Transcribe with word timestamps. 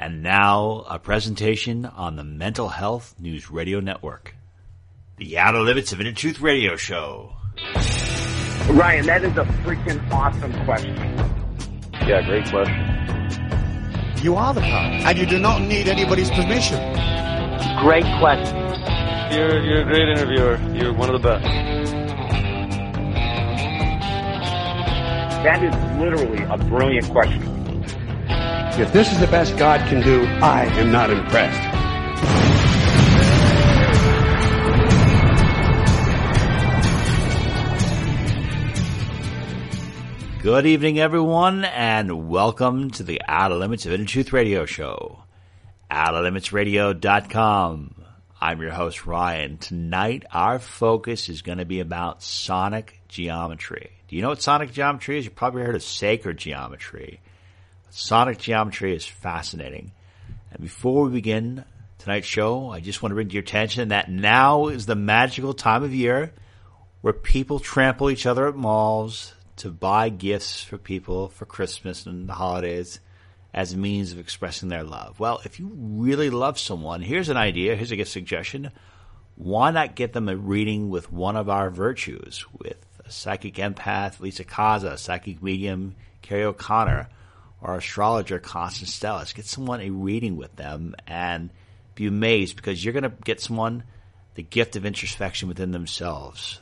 And 0.00 0.22
now 0.22 0.84
a 0.88 1.00
presentation 1.00 1.84
on 1.84 2.14
the 2.14 2.22
Mental 2.22 2.68
Health 2.68 3.16
News 3.18 3.50
Radio 3.50 3.80
Network. 3.80 4.36
The 5.16 5.38
Outer 5.38 5.58
Limits 5.60 5.92
of 5.92 6.00
Inner 6.00 6.12
Truth 6.12 6.40
Radio 6.40 6.76
Show. 6.76 7.32
Ryan, 8.70 9.06
that 9.06 9.24
is 9.24 9.36
a 9.36 9.44
freaking 9.64 10.08
awesome 10.12 10.52
question. 10.64 10.94
Yeah, 12.06 12.22
great 12.26 12.48
question. 12.48 12.76
You 14.22 14.36
are 14.36 14.54
the 14.54 14.60
power, 14.60 14.92
and 15.04 15.18
you 15.18 15.26
do 15.26 15.40
not 15.40 15.62
need 15.62 15.88
anybody's 15.88 16.30
permission. 16.30 16.78
Great 17.80 18.04
question. 18.20 18.56
You're 19.32 19.60
you're 19.64 19.80
a 19.80 19.84
great 19.84 20.08
interviewer. 20.08 20.60
You're 20.74 20.92
one 20.94 21.12
of 21.12 21.20
the 21.20 21.28
best. 21.28 21.44
That 25.42 25.62
is 25.64 25.74
literally 26.00 26.44
a 26.44 26.56
brilliant 26.56 27.08
question. 27.10 27.57
If 28.78 28.92
this 28.92 29.10
is 29.10 29.18
the 29.18 29.26
best 29.26 29.56
God 29.56 29.80
can 29.88 30.00
do, 30.00 30.24
I 30.40 30.66
am 30.78 30.92
not 30.92 31.10
impressed. 31.10 31.60
Good 40.44 40.66
evening, 40.66 41.00
everyone, 41.00 41.64
and 41.64 42.28
welcome 42.28 42.92
to 42.92 43.02
the 43.02 43.20
Outer 43.26 43.56
Limits 43.56 43.84
of 43.84 43.94
Inner 43.94 44.04
Truth 44.04 44.32
Radio 44.32 44.64
Show. 44.64 45.24
OuterLimitsRadio.com. 45.90 48.04
I'm 48.40 48.62
your 48.62 48.70
host, 48.70 49.06
Ryan. 49.06 49.58
Tonight, 49.58 50.24
our 50.32 50.60
focus 50.60 51.28
is 51.28 51.42
going 51.42 51.58
to 51.58 51.64
be 51.64 51.80
about 51.80 52.22
sonic 52.22 53.00
geometry. 53.08 53.90
Do 54.06 54.14
you 54.14 54.22
know 54.22 54.28
what 54.28 54.40
sonic 54.40 54.72
geometry 54.72 55.18
is? 55.18 55.24
You've 55.24 55.34
probably 55.34 55.62
heard 55.62 55.74
of 55.74 55.82
sacred 55.82 56.38
geometry. 56.38 57.18
Sonic 57.90 58.38
geometry 58.38 58.94
is 58.94 59.06
fascinating. 59.06 59.92
And 60.50 60.60
before 60.60 61.04
we 61.04 61.10
begin 61.10 61.64
tonight's 61.98 62.26
show, 62.26 62.70
I 62.70 62.80
just 62.80 63.02
want 63.02 63.10
to 63.10 63.14
bring 63.14 63.28
to 63.28 63.34
your 63.34 63.42
attention 63.42 63.88
that 63.88 64.10
now 64.10 64.68
is 64.68 64.86
the 64.86 64.94
magical 64.94 65.54
time 65.54 65.82
of 65.82 65.94
year 65.94 66.32
where 67.00 67.12
people 67.12 67.60
trample 67.60 68.10
each 68.10 68.26
other 68.26 68.48
at 68.48 68.56
malls 68.56 69.34
to 69.56 69.70
buy 69.70 70.08
gifts 70.08 70.62
for 70.62 70.78
people 70.78 71.28
for 71.28 71.44
Christmas 71.44 72.06
and 72.06 72.28
the 72.28 72.32
holidays 72.32 73.00
as 73.52 73.72
a 73.72 73.78
means 73.78 74.12
of 74.12 74.18
expressing 74.18 74.68
their 74.68 74.84
love. 74.84 75.18
Well, 75.18 75.40
if 75.44 75.58
you 75.58 75.70
really 75.74 76.30
love 76.30 76.58
someone, 76.58 77.00
here's 77.00 77.28
an 77.28 77.36
idea, 77.36 77.74
here's 77.74 77.90
a 77.90 77.96
gift 77.96 78.10
suggestion. 78.10 78.70
Why 79.36 79.70
not 79.70 79.94
get 79.94 80.12
them 80.12 80.28
a 80.28 80.36
reading 80.36 80.90
with 80.90 81.12
one 81.12 81.36
of 81.36 81.48
our 81.48 81.70
virtues, 81.70 82.44
with 82.58 82.76
psychic 83.08 83.54
empath, 83.54 84.20
Lisa 84.20 84.44
Kaza, 84.44 84.98
psychic 84.98 85.42
medium, 85.42 85.94
Carrie 86.22 86.44
O'Connor, 86.44 87.08
or 87.60 87.76
astrologer, 87.76 88.38
Constance 88.38 88.98
Stellis? 88.98 89.34
Get 89.34 89.46
someone 89.46 89.80
a 89.80 89.90
reading 89.90 90.36
with 90.36 90.54
them 90.56 90.94
and 91.06 91.50
be 91.94 92.06
amazed 92.06 92.56
because 92.56 92.84
you're 92.84 92.92
going 92.92 93.02
to 93.02 93.14
get 93.24 93.40
someone 93.40 93.84
the 94.34 94.42
gift 94.42 94.76
of 94.76 94.86
introspection 94.86 95.48
within 95.48 95.72
themselves. 95.72 96.60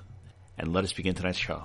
And 0.58 0.72
let 0.72 0.84
us 0.84 0.92
begin 0.92 1.14
tonight's 1.14 1.38
show. 1.38 1.64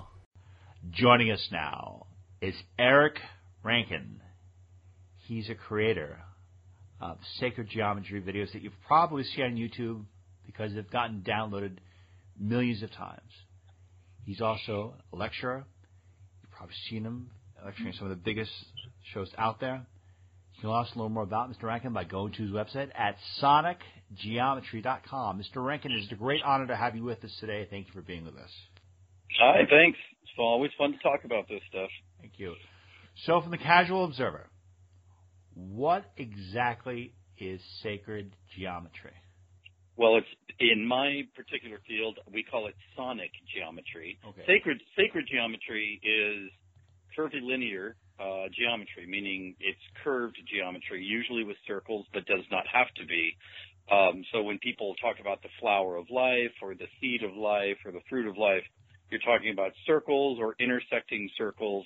Joining 0.89 1.31
us 1.31 1.47
now 1.51 2.07
is 2.41 2.55
Eric 2.77 3.19
Rankin. 3.63 4.19
He's 5.15 5.49
a 5.49 5.55
creator 5.55 6.19
of 6.99 7.17
sacred 7.39 7.69
geometry 7.69 8.21
videos 8.21 8.51
that 8.53 8.61
you've 8.61 8.73
probably 8.85 9.23
seen 9.23 9.45
on 9.45 9.55
YouTube 9.55 10.03
because 10.45 10.73
they've 10.73 10.91
gotten 10.91 11.21
downloaded 11.21 11.77
millions 12.37 12.83
of 12.83 12.91
times. 12.91 13.31
He's 14.25 14.41
also 14.41 14.95
a 15.13 15.15
lecturer. 15.15 15.63
You've 16.41 16.51
probably 16.51 16.75
seen 16.89 17.05
him 17.05 17.31
lecturing 17.63 17.93
some 17.93 18.07
of 18.07 18.09
the 18.09 18.23
biggest 18.23 18.51
shows 19.13 19.29
out 19.37 19.59
there. 19.59 19.85
You 20.55 20.61
can 20.61 20.69
also 20.69 20.99
learn 20.99 21.13
more 21.13 21.23
about 21.23 21.51
Mr. 21.51 21.63
Rankin 21.63 21.93
by 21.93 22.03
going 22.03 22.33
to 22.33 22.43
his 22.43 22.51
website 22.51 22.89
at 22.95 23.15
sonicgeometry.com. 23.41 25.39
Mr. 25.41 25.65
Rankin, 25.65 25.91
it 25.91 26.03
is 26.03 26.11
a 26.11 26.15
great 26.15 26.41
honor 26.45 26.67
to 26.67 26.75
have 26.75 26.95
you 26.95 27.03
with 27.03 27.23
us 27.23 27.35
today. 27.39 27.67
Thank 27.69 27.87
you 27.87 27.93
for 27.93 28.01
being 28.01 28.25
with 28.25 28.35
us. 28.35 28.51
Hi, 29.39 29.61
thanks. 29.69 29.97
It's 30.23 30.31
always 30.37 30.71
fun 30.77 30.91
to 30.91 30.99
talk 30.99 31.23
about 31.23 31.47
this 31.47 31.61
stuff. 31.69 31.89
Thank 32.19 32.33
you. 32.37 32.55
So, 33.25 33.41
from 33.41 33.51
the 33.51 33.57
casual 33.57 34.05
observer, 34.05 34.49
what 35.53 36.05
exactly 36.17 37.13
is 37.37 37.61
sacred 37.81 38.35
geometry? 38.57 39.13
Well, 39.97 40.17
it's 40.17 40.27
in 40.59 40.85
my 40.87 41.23
particular 41.35 41.79
field, 41.87 42.19
we 42.31 42.43
call 42.43 42.67
it 42.67 42.75
sonic 42.95 43.31
geometry. 43.53 44.19
Okay. 44.27 44.43
Sacred 44.47 44.81
sacred 44.95 45.25
geometry 45.29 45.99
is 46.03 46.51
curvilinear 47.15 47.95
uh, 48.21 48.47
geometry, 48.53 49.07
meaning 49.07 49.55
it's 49.59 49.79
curved 50.03 50.37
geometry, 50.53 51.03
usually 51.03 51.43
with 51.43 51.57
circles, 51.67 52.05
but 52.13 52.25
does 52.25 52.45
not 52.51 52.65
have 52.71 52.87
to 52.95 53.05
be. 53.05 53.35
Um, 53.91 54.23
so 54.31 54.43
when 54.43 54.59
people 54.59 54.95
talk 55.01 55.15
about 55.19 55.41
the 55.41 55.49
flower 55.59 55.97
of 55.97 56.05
life 56.09 56.53
or 56.61 56.75
the 56.75 56.87
seed 56.99 57.23
of 57.23 57.35
life 57.35 57.77
or 57.85 57.91
the 57.91 58.01
fruit 58.09 58.27
of 58.27 58.37
life, 58.37 58.63
you're 59.09 59.21
talking 59.21 59.51
about 59.51 59.71
circles 59.85 60.39
or 60.39 60.55
intersecting 60.59 61.29
circles. 61.37 61.85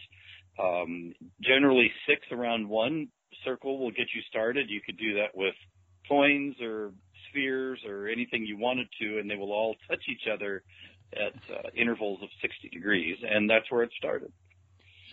Um, 0.60 1.14
generally, 1.42 1.92
six 2.08 2.22
around 2.32 2.68
one 2.68 3.08
circle 3.44 3.80
will 3.80 3.92
get 3.92 4.08
you 4.14 4.22
started. 4.30 4.70
You 4.70 4.82
could 4.86 4.98
do 4.98 5.16
that 5.16 5.36
with 5.36 5.56
coins 6.08 6.56
or 6.62 6.92
spheres 7.30 7.80
or 7.88 8.08
anything 8.08 8.46
you 8.46 8.58
wanted 8.58 8.88
to, 9.02 9.20
and 9.20 9.30
they 9.30 9.36
will 9.36 9.52
all 9.52 9.76
touch 9.90 10.04
each 10.10 10.28
other 10.32 10.64
at 11.14 11.34
uh, 11.54 11.70
intervals 11.76 12.20
of 12.22 12.30
60 12.42 12.70
degrees, 12.70 13.18
and 13.24 13.50
that's 13.50 13.70
where 13.72 13.84
it 13.84 13.92
started. 13.98 14.32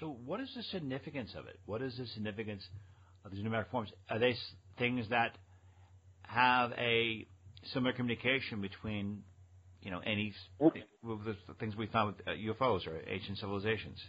So, 0.02 0.08
what 0.26 0.40
is 0.40 0.52
the 0.56 0.64
significance 0.64 1.30
of 1.36 1.46
it? 1.46 1.60
What 1.64 1.80
is 1.80 1.96
the 1.96 2.06
significance 2.08 2.66
of 3.24 3.30
these 3.30 3.40
numeric 3.44 3.70
forms? 3.70 3.88
Are 4.10 4.18
they 4.18 4.34
things 4.76 5.08
that 5.10 5.38
have 6.24 6.72
a 6.72 7.24
similar 7.72 7.92
communication 7.92 8.60
between, 8.60 9.22
you 9.80 9.92
know, 9.92 10.00
any 10.00 10.30
s- 10.30 10.82
with 11.04 11.24
the 11.24 11.54
things 11.60 11.76
we 11.76 11.86
found 11.86 12.16
with 12.16 12.26
uh, 12.26 12.32
UFOs 12.32 12.84
or 12.88 13.00
ancient 13.06 13.38
civilizations? 13.38 14.04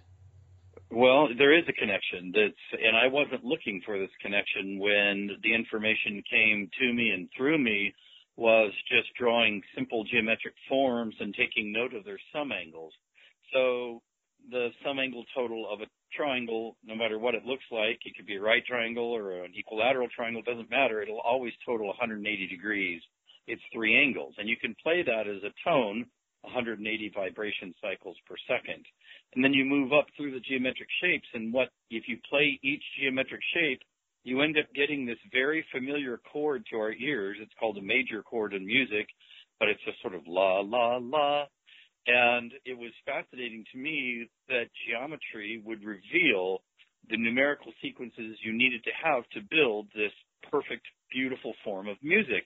Well, 0.90 1.30
there 1.38 1.56
is 1.56 1.66
a 1.70 1.74
connection 1.74 2.32
that's, 2.34 2.82
and 2.84 2.98
I 2.98 3.08
wasn't 3.08 3.44
looking 3.44 3.82
for 3.86 4.00
this 4.00 4.10
connection 4.20 4.80
when 4.80 5.30
the 5.44 5.54
information 5.54 6.24
came 6.28 6.72
to 6.80 6.94
me 6.94 7.12
and 7.12 7.30
through 7.38 7.60
me 7.60 7.94
was 8.36 8.72
just 8.90 9.14
drawing 9.16 9.62
simple 9.76 10.06
geometric 10.06 10.56
forms 10.68 11.16
and 11.20 11.36
taking 11.36 11.72
note 11.72 11.94
of 11.94 12.04
their 12.04 12.20
sum 12.34 12.52
angles. 12.52 12.94
So 13.54 14.02
the 14.50 14.70
sum 14.84 15.00
angle 15.00 15.24
total 15.36 15.68
of 15.72 15.82
a 15.82 15.86
triangle, 16.16 16.76
no 16.86 16.96
matter 16.96 17.18
what 17.20 17.36
it 17.36 17.46
looks 17.46 17.64
like, 17.72 18.00
it 18.06 18.16
could 18.16 18.26
be 18.26 18.36
a 18.36 18.42
right 18.42 18.64
triangle 18.66 19.12
or 19.16 19.44
an 19.44 19.54
equilateral 19.56 20.08
triangle, 20.16 20.42
doesn't 20.42 20.70
matter. 20.70 21.02
It'll 21.02 21.20
always 21.20 21.54
total 21.66 21.88
180 21.88 22.48
degrees. 22.48 23.02
It's 23.48 23.62
three 23.74 23.96
angles. 23.96 24.36
And 24.38 24.48
you 24.48 24.58
can 24.58 24.76
play 24.82 25.04
that 25.04 25.28
as 25.28 25.44
a 25.44 25.54
tone, 25.68 26.06
180 26.42 27.12
vibration 27.16 27.74
cycles 27.82 28.18
per 28.28 28.36
second. 28.48 28.86
And 29.36 29.44
then 29.44 29.54
you 29.54 29.66
move 29.66 29.92
up 29.94 30.06
through 30.16 30.32
the 30.32 30.40
geometric 30.40 30.90
shapes 31.02 31.28
and 31.34 31.54
what, 31.54 31.70
if 31.90 32.04
you 32.08 32.18
play 32.30 32.60
each 32.64 32.84
geometric 33.00 33.42
shape, 33.54 33.82
you 34.24 34.42
end 34.42 34.58
up 34.58 34.72
getting 34.74 35.06
this 35.06 35.18
very 35.32 35.66
familiar 35.72 36.20
chord 36.32 36.64
to 36.72 36.78
our 36.78 36.94
ears. 36.94 37.38
It's 37.42 37.52
called 37.60 37.78
a 37.78 37.82
major 37.82 38.24
chord 38.24 38.54
in 38.54 38.66
music, 38.66 39.08
but 39.60 39.68
it's 39.68 39.84
just 39.86 40.02
sort 40.02 40.16
of 40.16 40.22
la, 40.28 40.60
la, 40.60 40.98
la. 41.02 41.46
And 42.06 42.52
it 42.66 42.78
was 42.78 42.92
fascinating 43.06 43.64
to 43.72 43.78
me 43.78 44.30
that 44.50 44.68
geometry 44.88 45.62
would 45.64 45.84
reveal 45.84 46.62
the 47.10 47.18
numerical 47.18 47.72
sequences 47.82 48.38
you 48.44 48.54
needed 48.54 48.84
to 48.84 48.92
have 49.04 49.24
to 49.34 49.42
build 49.50 49.88
this 49.96 50.12
perfect, 50.52 50.86
beautiful 51.12 51.54
form 51.64 51.88
of 51.88 51.98
music. 52.02 52.44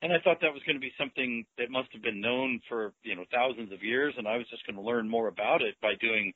And 0.00 0.12
I 0.12 0.16
thought 0.22 0.40
that 0.40 0.52
was 0.52 0.62
going 0.64 0.76
to 0.76 0.80
be 0.80 0.92
something 0.98 1.44
that 1.58 1.70
must 1.70 1.88
have 1.92 2.02
been 2.02 2.20
known 2.20 2.60
for, 2.68 2.92
you 3.02 3.16
know, 3.16 3.24
thousands 3.32 3.72
of 3.72 3.82
years. 3.82 4.14
And 4.16 4.28
I 4.28 4.36
was 4.36 4.46
just 4.48 4.64
going 4.66 4.76
to 4.76 4.82
learn 4.82 5.08
more 5.08 5.28
about 5.28 5.60
it 5.60 5.74
by 5.82 5.94
doing, 6.00 6.32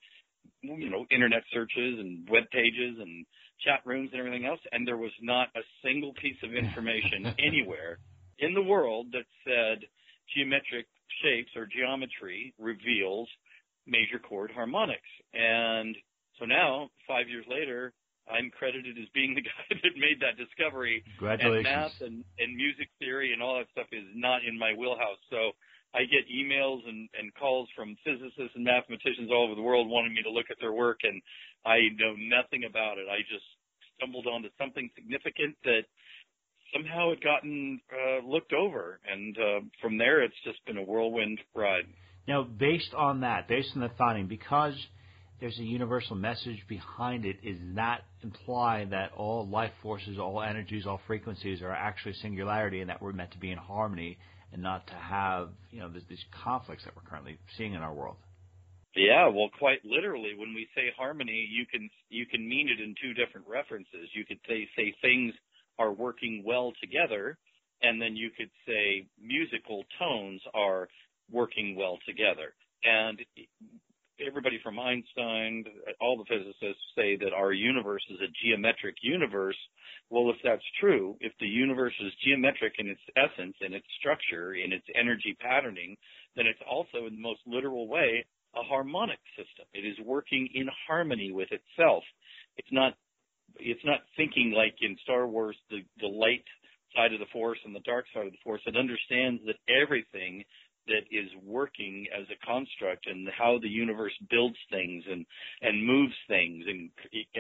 you 0.62 0.90
know, 0.90 1.06
internet 1.10 1.43
searches 1.52 2.00
and 2.00 2.28
web 2.28 2.44
pages 2.50 2.98
and 2.98 3.25
chat 3.64 3.81
rooms 3.84 4.10
and 4.12 4.19
everything 4.19 4.46
else. 4.46 4.60
And 4.72 4.87
there 4.87 4.96
was 4.96 5.12
not 5.22 5.48
a 5.55 5.62
single 5.84 6.12
piece 6.14 6.38
of 6.43 6.55
information 6.55 7.34
anywhere 7.38 7.98
in 8.38 8.52
the 8.52 8.62
world 8.62 9.12
that 9.12 9.26
said 9.44 9.87
geometric 10.34 10.87
shapes 11.22 11.50
or 11.56 11.66
geometry 11.66 12.54
reveals 12.58 13.28
major 13.86 14.18
chord 14.18 14.50
harmonics. 14.54 15.10
And 15.34 15.96
so 16.38 16.44
now, 16.44 16.90
five 17.06 17.28
years 17.28 17.44
later, 17.48 17.92
I'm 18.30 18.50
credited 18.50 18.96
as 18.98 19.08
being 19.14 19.34
the 19.34 19.42
guy 19.50 19.66
that 19.70 19.94
made 19.96 20.22
that 20.22 20.38
discovery. 20.38 21.02
Congratulations. 21.18 21.66
And 21.66 21.76
math 21.76 22.00
and, 22.00 22.24
and 22.38 22.56
music 22.56 22.88
theory 22.98 23.32
and 23.32 23.42
all 23.42 23.58
that 23.58 23.66
stuff 23.72 23.90
is 23.92 24.06
not 24.14 24.44
in 24.46 24.58
my 24.58 24.72
wheelhouse. 24.72 25.18
So 25.30 25.52
I 25.94 26.08
get 26.08 26.24
emails 26.30 26.80
and, 26.88 27.08
and 27.18 27.34
calls 27.34 27.68
from 27.76 27.96
physicists 28.04 28.56
and 28.56 28.64
mathematicians 28.64 29.28
all 29.30 29.44
over 29.44 29.54
the 29.54 29.64
world 29.64 29.88
wanting 29.88 30.14
me 30.14 30.22
to 30.22 30.30
look 30.30 30.48
at 30.50 30.56
their 30.60 30.72
work, 30.72 31.00
and 31.04 31.20
I 31.66 31.92
know 32.00 32.16
nothing 32.16 32.64
about 32.64 32.96
it. 32.96 33.12
I 33.12 33.20
just 33.28 33.44
stumbled 33.96 34.26
onto 34.26 34.48
something 34.56 34.88
significant 34.96 35.56
that 35.64 35.84
somehow 36.72 37.10
it 37.10 37.22
gotten 37.22 37.80
uh, 37.92 38.26
looked 38.26 38.52
over, 38.52 39.00
and 39.10 39.36
uh, 39.38 39.60
from 39.80 39.98
there 39.98 40.22
it's 40.22 40.34
just 40.44 40.64
been 40.66 40.78
a 40.78 40.82
whirlwind 40.82 41.38
ride. 41.54 41.84
Now, 42.26 42.44
based 42.44 42.94
on 42.96 43.20
that, 43.20 43.48
based 43.48 43.70
on 43.74 43.82
the 43.82 43.90
finding, 43.98 44.28
because 44.28 44.74
there's 45.40 45.58
a 45.58 45.64
universal 45.64 46.14
message 46.14 46.64
behind 46.69 47.24
it, 47.24 47.36
is 47.42 47.58
that 47.74 48.02
imply 48.22 48.86
that 48.90 49.10
all 49.16 49.48
life 49.48 49.72
forces, 49.82 50.19
all 50.19 50.40
energies, 50.40 50.86
all 50.86 51.00
frequencies 51.06 51.62
are 51.62 51.72
actually 51.72 52.14
singularity, 52.22 52.80
and 52.80 52.90
that 52.90 53.02
we're 53.02 53.12
meant 53.12 53.32
to 53.32 53.38
be 53.38 53.50
in 53.50 53.58
harmony 53.58 54.19
and 54.52 54.62
not 54.62 54.86
to 54.86 54.94
have 54.94 55.48
you 55.70 55.80
know 55.80 55.90
these 56.08 56.24
conflicts 56.44 56.84
that 56.84 56.94
we're 56.94 57.08
currently 57.08 57.38
seeing 57.56 57.74
in 57.74 57.80
our 57.80 57.92
world? 57.92 58.16
Yeah, 58.94 59.28
well, 59.28 59.48
quite 59.58 59.80
literally, 59.84 60.34
when 60.36 60.54
we 60.54 60.69
say 60.76 60.92
harmony, 60.96 61.48
you 61.50 61.64
can 61.66 61.88
you 62.10 62.26
can 62.26 62.46
mean 62.46 62.69
it 62.69 62.80
in 62.80 62.94
two 63.02 63.14
different 63.14 63.48
references. 63.48 64.12
You 64.12 64.24
could 64.24 64.38
say 64.46 64.69
say 64.76 64.94
things 65.00 65.34
are 65.78 65.92
working 65.92 66.42
well 66.44 66.72
together, 66.80 67.38
and 67.82 68.00
then 68.00 68.16
you 68.16 68.30
could 68.36 68.50
say 68.66 69.06
musical 69.20 69.84
tones 69.98 70.40
are 70.54 70.88
working 71.30 71.76
well 71.76 71.98
together. 72.06 72.54
And 72.84 73.19
everybody 74.24 74.60
from 74.62 74.78
Einstein, 74.78 75.64
all 76.00 76.16
the 76.16 76.24
physicists 76.28 76.82
say 76.96 77.16
that 77.16 77.32
our 77.32 77.52
universe 77.52 78.04
is 78.10 78.19
a 78.20 78.32
geometric 78.44 78.96
universe. 79.02 79.56
Well, 80.10 80.30
if 80.30 80.36
that's 80.44 80.62
true, 80.80 81.16
if 81.20 81.32
the 81.40 81.46
universe 81.46 81.94
is 82.00 82.12
geometric 82.24 82.74
in 82.78 82.88
its 82.88 83.00
essence, 83.16 83.56
in 83.60 83.72
its 83.72 83.86
structure, 83.98 84.54
in 84.54 84.72
its 84.72 84.86
energy 84.94 85.36
patterning, 85.40 85.96
then 86.36 86.46
it's 86.46 86.62
also 86.70 87.06
in 87.06 87.16
the 87.16 87.22
most 87.22 87.40
literal 87.46 87.88
way 87.88 88.24
a 88.54 88.62
harmonic 88.62 89.19
system. 89.36 89.64
It 89.72 89.86
is 89.86 89.96
working 90.04 90.48
in 90.54 90.69
harmony 90.86 91.32
with 91.32 91.48
itself. 91.50 92.04
It's 92.58 92.69
not 92.70 92.94
it's 93.58 93.84
not 93.84 94.00
thinking 94.16 94.52
like 94.56 94.75
in 94.81 94.96
Star 95.02 95.26
Wars 95.26 95.56
the 95.70 95.81
the 96.00 96.06
light 96.06 96.44
side 96.94 97.12
of 97.12 97.20
the 97.20 97.32
force 97.32 97.58
and 97.64 97.75
the 97.75 97.81
dark 97.81 98.04
side 98.14 98.26
of 98.26 98.32
the 98.32 98.44
force. 98.44 98.60
It 98.66 98.76
understands 98.76 99.40
that 99.46 99.56
everything 99.69 100.44
that 100.87 101.06
is 101.10 101.28
working 101.44 102.06
as 102.16 102.26
a 102.31 102.46
construct 102.46 103.06
and 103.06 103.28
how 103.37 103.58
the 103.62 103.69
universe 103.69 104.12
builds 104.31 104.56
things 104.70 105.04
and 105.10 105.25
and 105.62 105.87
moves 105.87 106.14
things 106.28 106.64
and 106.66 106.90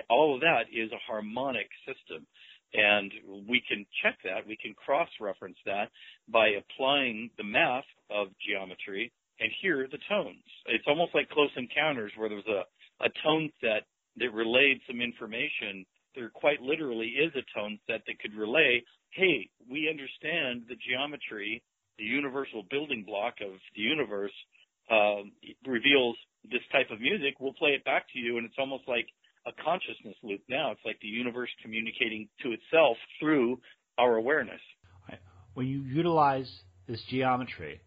all 0.08 0.34
of 0.34 0.40
that 0.40 0.70
is 0.72 0.90
a 0.92 1.06
harmonic 1.10 1.66
system 1.86 2.26
and 2.74 3.12
we 3.48 3.62
can 3.68 3.84
check 4.02 4.16
that 4.24 4.46
we 4.46 4.56
can 4.56 4.74
cross 4.74 5.08
reference 5.20 5.56
that 5.66 5.90
by 6.28 6.50
applying 6.50 7.30
the 7.36 7.44
math 7.44 7.88
of 8.10 8.28
geometry 8.46 9.10
and 9.40 9.50
hear 9.60 9.88
the 9.90 9.98
tones 10.08 10.46
it's 10.66 10.86
almost 10.86 11.14
like 11.14 11.28
close 11.30 11.50
encounters 11.56 12.12
where 12.16 12.28
there's 12.28 12.46
a 12.46 12.62
a 13.04 13.10
tone 13.24 13.50
set 13.60 13.82
that 14.16 14.32
relayed 14.32 14.80
some 14.86 15.00
information 15.00 15.84
there 16.14 16.30
quite 16.30 16.60
literally 16.60 17.08
is 17.08 17.32
a 17.34 17.58
tone 17.58 17.78
set 17.86 18.02
that 18.06 18.18
could 18.20 18.34
relay 18.34 18.82
hey 19.10 19.48
we 19.70 19.88
understand 19.88 20.62
the 20.68 20.76
geometry 20.88 21.62
the 21.98 22.04
universal 22.04 22.64
building 22.70 23.04
block 23.06 23.34
of 23.40 23.52
the 23.76 23.82
universe 23.82 24.32
um, 24.90 25.32
reveals 25.66 26.16
this 26.50 26.60
type 26.72 26.90
of 26.90 27.00
music, 27.00 27.34
we'll 27.40 27.54
play 27.54 27.70
it 27.70 27.84
back 27.84 28.06
to 28.12 28.18
you, 28.18 28.36
and 28.36 28.46
it's 28.46 28.56
almost 28.58 28.84
like 28.88 29.06
a 29.46 29.52
consciousness 29.62 30.16
loop. 30.22 30.40
Now 30.48 30.72
it's 30.72 30.80
like 30.84 30.98
the 31.00 31.08
universe 31.08 31.50
communicating 31.62 32.28
to 32.42 32.52
itself 32.52 32.96
through 33.20 33.60
our 33.98 34.16
awareness. 34.16 34.60
When 35.54 35.66
you 35.66 35.80
utilize 35.80 36.50
this 36.88 37.02
geometry, 37.10 37.82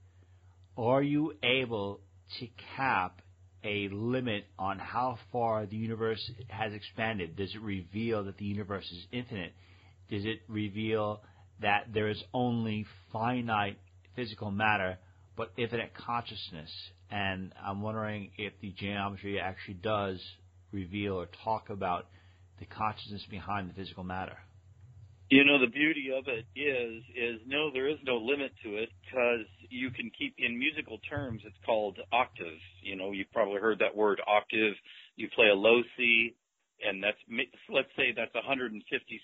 are 0.78 1.01
you 1.01 1.33
able 1.42 2.01
to 2.39 2.48
cap 2.75 3.21
a 3.65 3.89
limit 3.89 4.45
on 4.57 4.79
how 4.79 5.17
far 5.31 5.65
the 5.65 5.75
universe 5.75 6.31
has 6.47 6.71
expanded? 6.73 7.35
Does 7.35 7.53
it 7.53 7.62
reveal 7.62 8.23
that 8.25 8.38
the 8.38 8.45
universe 8.45 8.85
is 8.91 9.07
infinite? 9.12 9.53
Does 10.09 10.23
it 10.23 10.41
reveal 10.47 11.21
that 11.62 11.88
there 11.94 12.09
is 12.09 12.21
only 12.33 12.85
finite 13.12 13.77
physical 14.15 14.51
matter, 14.51 14.97
but 15.35 15.51
infinite 15.57 15.94
consciousness. 15.94 16.71
And 17.12 17.53
I'm 17.63 17.81
wondering 17.81 18.31
if 18.38 18.53
the 18.62 18.71
geometry 18.71 19.39
actually 19.39 19.75
does 19.75 20.21
reveal 20.71 21.13
or 21.15 21.27
talk 21.44 21.69
about 21.69 22.07
the 22.59 22.65
consciousness 22.65 23.23
behind 23.29 23.69
the 23.69 23.73
physical 23.73 24.03
matter. 24.03 24.38
You 25.30 25.44
know, 25.44 25.60
the 25.60 25.72
beauty 25.72 26.13
of 26.13 26.25
it 26.27 26.45
is, 26.54 27.01
is 27.18 27.42
no, 27.48 27.72
there 27.74 27.89
is 27.89 27.98
no 28.06 28.18
limit 28.18 28.54
to 28.63 28.77
it 28.77 28.89
because 29.01 29.48
you 29.69 29.89
can 29.89 30.12
keep, 30.13 30.36
in 30.38 30.57
musical 30.57 31.00
terms, 31.10 31.42
it's 31.45 31.57
called 31.66 31.98
octave. 32.13 32.62
You 32.83 32.95
know, 32.95 33.12
you've 33.12 33.31
probably 33.33 33.60
heard 33.60 33.80
that 33.80 33.95
word 33.95 34.22
octave. 34.27 34.75
You 35.16 35.27
play 35.33 35.48
a 35.50 35.57
low 35.57 35.81
C, 35.98 36.36
and 36.86 37.01
that's, 37.01 37.18
let's 37.74 37.89
say 37.98 38.13
that's 38.16 38.36
150 38.36 38.77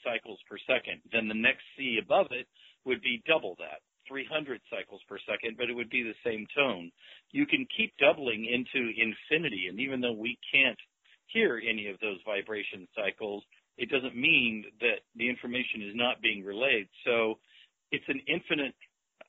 cycles 0.03 0.39
per 0.49 0.57
second. 0.65 1.05
Then 1.13 1.27
the 1.27 1.37
next 1.37 1.61
C 1.77 1.99
above 2.01 2.27
it 2.31 2.47
would 2.83 3.01
be 3.01 3.21
double 3.27 3.55
that. 3.59 3.85
300 4.09 4.59
cycles 4.73 5.01
per 5.07 5.19
second, 5.29 5.55
but 5.55 5.69
it 5.69 5.75
would 5.75 5.89
be 5.89 6.01
the 6.01 6.17
same 6.25 6.47
tone. 6.57 6.91
You 7.29 7.45
can 7.45 7.67
keep 7.77 7.93
doubling 8.01 8.49
into 8.49 8.89
infinity, 8.97 9.67
and 9.69 9.79
even 9.79 10.01
though 10.01 10.17
we 10.17 10.39
can't 10.51 10.79
hear 11.27 11.61
any 11.61 11.87
of 11.87 11.99
those 12.01 12.17
vibration 12.25 12.87
cycles, 12.97 13.43
it 13.81 13.89
doesn't 13.89 14.15
mean 14.15 14.63
that 14.79 15.01
the 15.17 15.27
information 15.27 15.81
is 15.81 15.97
not 15.97 16.21
being 16.21 16.45
relayed. 16.45 16.87
So 17.03 17.41
it's 17.91 18.05
an 18.07 18.21
infinite, 18.29 18.77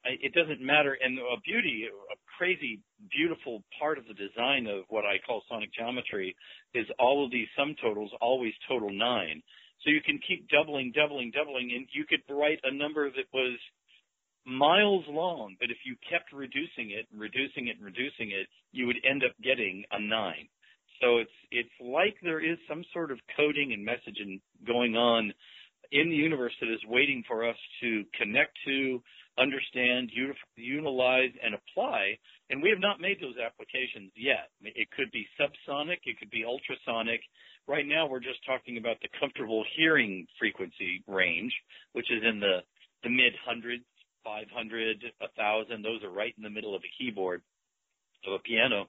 it 0.04 0.34
doesn't 0.36 0.60
matter. 0.60 0.92
And 1.00 1.18
a 1.18 1.40
beauty, 1.40 1.88
a 1.88 2.16
crazy, 2.36 2.78
beautiful 3.10 3.64
part 3.80 3.96
of 3.96 4.04
the 4.04 4.12
design 4.12 4.68
of 4.68 4.84
what 4.92 5.08
I 5.08 5.16
call 5.24 5.40
sonic 5.48 5.72
geometry 5.72 6.36
is 6.74 6.84
all 7.00 7.24
of 7.24 7.32
these 7.32 7.48
sum 7.56 7.74
totals 7.80 8.12
always 8.20 8.52
total 8.68 8.92
nine. 8.92 9.42
So 9.80 9.90
you 9.90 10.04
can 10.04 10.20
keep 10.20 10.46
doubling, 10.52 10.92
doubling, 10.94 11.32
doubling, 11.32 11.72
and 11.74 11.88
you 11.96 12.04
could 12.04 12.20
write 12.28 12.60
a 12.62 12.74
number 12.74 13.08
that 13.08 13.32
was 13.32 13.56
miles 14.44 15.04
long, 15.08 15.56
but 15.60 15.70
if 15.70 15.78
you 15.86 15.96
kept 16.04 16.32
reducing 16.32 16.92
it 16.92 17.06
and 17.10 17.20
reducing 17.20 17.68
it 17.68 17.76
and 17.80 17.84
reducing 17.86 18.36
it, 18.36 18.46
you 18.70 18.86
would 18.86 19.00
end 19.08 19.22
up 19.24 19.32
getting 19.42 19.84
a 19.90 19.98
nine. 19.98 20.46
So 21.00 21.18
it's 21.18 21.30
it's 21.50 21.76
like 21.80 22.16
there 22.22 22.40
is 22.40 22.58
some 22.68 22.84
sort 22.92 23.10
of 23.10 23.18
coding 23.36 23.72
and 23.72 23.86
messaging 23.86 24.40
going 24.66 24.96
on 24.96 25.32
in 25.90 26.08
the 26.08 26.16
universe 26.16 26.52
that 26.60 26.72
is 26.72 26.80
waiting 26.88 27.22
for 27.28 27.46
us 27.46 27.56
to 27.82 28.04
connect 28.18 28.56
to, 28.66 29.02
understand, 29.38 30.10
utilize, 30.56 31.32
and 31.44 31.54
apply. 31.54 32.16
And 32.48 32.62
we 32.62 32.70
have 32.70 32.80
not 32.80 33.00
made 33.00 33.18
those 33.20 33.36
applications 33.36 34.10
yet. 34.16 34.48
It 34.62 34.88
could 34.96 35.10
be 35.12 35.26
subsonic, 35.38 35.98
it 36.04 36.18
could 36.18 36.30
be 36.30 36.44
ultrasonic. 36.44 37.20
Right 37.68 37.86
now, 37.86 38.06
we're 38.06 38.20
just 38.20 38.44
talking 38.46 38.78
about 38.78 38.96
the 39.02 39.08
comfortable 39.20 39.64
hearing 39.76 40.26
frequency 40.38 41.04
range, 41.06 41.52
which 41.92 42.10
is 42.10 42.22
in 42.24 42.40
the 42.40 42.60
the 43.02 43.10
mid 43.10 43.34
hundreds 43.44 43.84
500, 44.24 45.02
1,000. 45.18 45.82
Those 45.82 46.02
are 46.02 46.10
right 46.10 46.34
in 46.36 46.42
the 46.42 46.50
middle 46.50 46.74
of 46.74 46.82
a 46.82 46.92
keyboard 46.98 47.42
of 48.26 48.34
a 48.34 48.38
piano. 48.38 48.86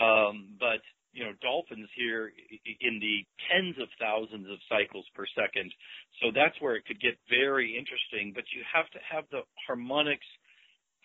Um, 0.00 0.56
but 0.58 0.82
you 1.14 1.24
know, 1.24 1.32
dolphins 1.40 1.88
here 1.96 2.32
in 2.80 2.98
the 3.00 3.24
tens 3.48 3.76
of 3.80 3.88
thousands 4.00 4.46
of 4.50 4.58
cycles 4.68 5.06
per 5.14 5.24
second. 5.32 5.72
So 6.20 6.34
that's 6.34 6.58
where 6.60 6.76
it 6.76 6.84
could 6.86 7.00
get 7.00 7.14
very 7.30 7.78
interesting. 7.78 8.32
But 8.34 8.44
you 8.54 8.62
have 8.66 8.90
to 8.90 9.00
have 9.00 9.24
the 9.30 9.42
harmonics 9.66 10.26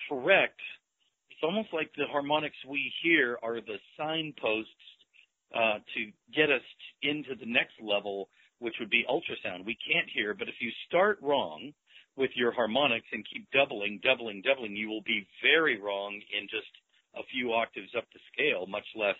correct. 0.10 0.60
It's 1.32 1.44
almost 1.44 1.70
like 1.72 1.92
the 1.96 2.10
harmonics 2.12 2.58
we 2.68 2.92
hear 3.02 3.38
are 3.44 3.62
the 3.62 3.78
signposts 3.98 4.86
uh, 5.56 5.80
to 5.96 6.02
get 6.36 6.50
us 6.50 6.66
into 7.02 7.38
the 7.40 7.48
next 7.48 7.78
level, 7.82 8.30
which 8.60 8.76
would 8.80 8.90
be 8.90 9.06
ultrasound. 9.08 9.66
We 9.66 9.78
can't 9.80 10.10
hear, 10.14 10.34
but 10.34 10.50
if 10.50 10.56
you 10.60 10.72
start 10.88 11.20
wrong, 11.22 11.72
with 12.20 12.32
your 12.36 12.52
harmonics 12.52 13.08
and 13.14 13.24
keep 13.32 13.48
doubling, 13.56 14.02
doubling, 14.04 14.44
doubling, 14.44 14.76
you 14.76 14.90
will 14.90 15.02
be 15.08 15.26
very 15.42 15.80
wrong 15.80 16.20
in 16.36 16.44
just 16.52 16.68
a 17.16 17.24
few 17.32 17.54
octaves 17.56 17.96
up 17.98 18.04
the 18.12 18.20
scale, 18.36 18.68
much 18.68 18.86
less 18.94 19.16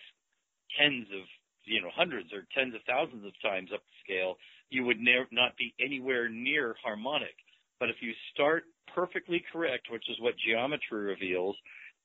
tens 0.78 1.06
of, 1.14 1.24
you 1.64 1.80
know, 1.80 1.90
hundreds 1.94 2.32
or 2.32 2.46
tens 2.54 2.74
of 2.74 2.80
thousands 2.86 3.24
of 3.24 3.32
times 3.42 3.70
up 3.74 3.80
the 3.80 3.98
scale. 4.04 4.36
You 4.70 4.84
would 4.84 5.00
ne- 5.00 5.30
not 5.32 5.56
be 5.56 5.74
anywhere 5.80 6.28
near 6.28 6.76
harmonic. 6.82 7.34
But 7.78 7.90
if 7.90 7.96
you 8.00 8.12
start 8.34 8.64
perfectly 8.94 9.42
correct, 9.52 9.88
which 9.90 10.04
is 10.10 10.20
what 10.20 10.34
geometry 10.46 11.04
reveals, 11.04 11.56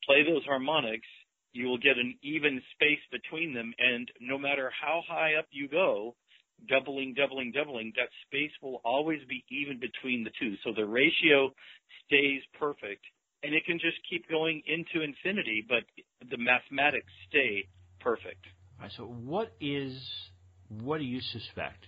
play 0.06 0.24
those 0.24 0.46
harmonics, 0.46 1.08
you 1.54 1.68
will 1.68 1.78
get 1.78 1.98
an 1.98 2.18
even 2.22 2.62
space 2.74 3.04
between 3.12 3.54
them. 3.54 3.74
And 3.78 4.12
no 4.20 4.38
matter 4.38 4.72
how 4.82 5.02
high 5.08 5.36
up 5.36 5.48
you 5.52 5.68
go, 5.68 6.16
doubling, 6.70 7.14
doubling, 7.14 7.52
doubling, 7.52 7.94
that 7.96 8.10
space 8.26 8.52
will 8.62 8.82
always 8.84 9.20
be 9.28 9.44
even 9.50 9.80
between 9.80 10.24
the 10.24 10.32
two. 10.40 10.56
So 10.64 10.72
the 10.76 10.86
ratio 10.86 11.54
stays 12.06 12.42
perfect 12.60 13.04
and 13.44 13.54
it 13.54 13.66
can 13.66 13.78
just 13.78 13.98
keep 14.10 14.28
going 14.30 14.62
into 14.66 15.04
infinity, 15.06 15.66
but 15.68 15.84
the 16.32 16.38
mathematics 16.38 17.12
stay 17.30 17.68
perfect. 18.06 18.46
All 18.78 18.84
right, 18.84 18.92
so 18.96 19.04
what 19.04 19.52
is, 19.60 20.00
what 20.70 21.00
do 21.00 21.04
you 21.04 21.20
suspect 21.20 21.86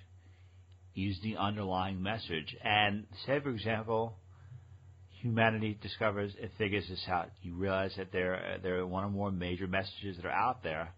is 0.97 1.17
the 1.21 1.38
underlying 1.38 2.01
message. 2.01 2.55
And 2.63 3.05
say, 3.25 3.39
for 3.39 3.51
example, 3.51 4.15
humanity 5.21 5.77
discovers 5.81 6.33
and 6.41 6.50
figures 6.57 6.86
this 6.89 7.05
out. 7.07 7.29
You 7.43 7.53
realize 7.53 7.91
that 7.97 8.12
there 8.12 8.57
there 8.63 8.79
are 8.79 8.88
one 8.88 9.03
or 9.03 9.09
more 9.09 9.31
major 9.31 9.67
messages 9.67 10.17
that 10.17 10.25
are 10.25 10.31
out 10.31 10.63
there. 10.63 10.89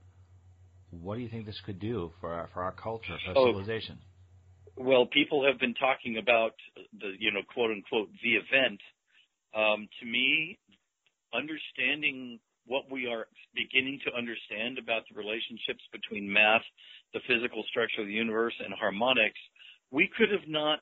What 0.90 1.16
do 1.16 1.22
you 1.22 1.30
think 1.30 1.46
this 1.46 1.62
could 1.66 1.80
do 1.80 2.12
for 2.20 2.34
our, 2.34 2.50
for 2.54 2.64
our 2.64 2.72
culture, 2.72 3.16
for 3.26 3.34
oh, 3.38 3.48
civilization? 3.48 4.00
Well, 4.76 5.06
people 5.06 5.46
have 5.46 5.60
been 5.60 5.76
talking 5.76 6.18
about 6.18 6.54
the 6.98 7.12
you 7.20 7.32
know 7.34 7.42
quote 7.54 7.72
unquote 7.72 8.10
the 8.24 8.36
event. 8.36 8.80
Um, 9.54 9.90
to 10.00 10.06
me, 10.06 10.60
understanding 11.34 12.40
what 12.70 12.86
we 12.90 13.10
are 13.10 13.26
beginning 13.58 14.00
to 14.06 14.14
understand 14.14 14.78
about 14.78 15.02
the 15.10 15.18
relationships 15.18 15.82
between 15.92 16.32
math, 16.32 16.64
the 17.14 17.20
physical 17.26 17.66
structure 17.70 18.02
of 18.02 18.08
the 18.08 18.14
universe, 18.14 18.54
and 18.64 18.74
harmonics, 18.78 19.42
we 19.90 20.08
could 20.16 20.30
have 20.30 20.48
not 20.48 20.80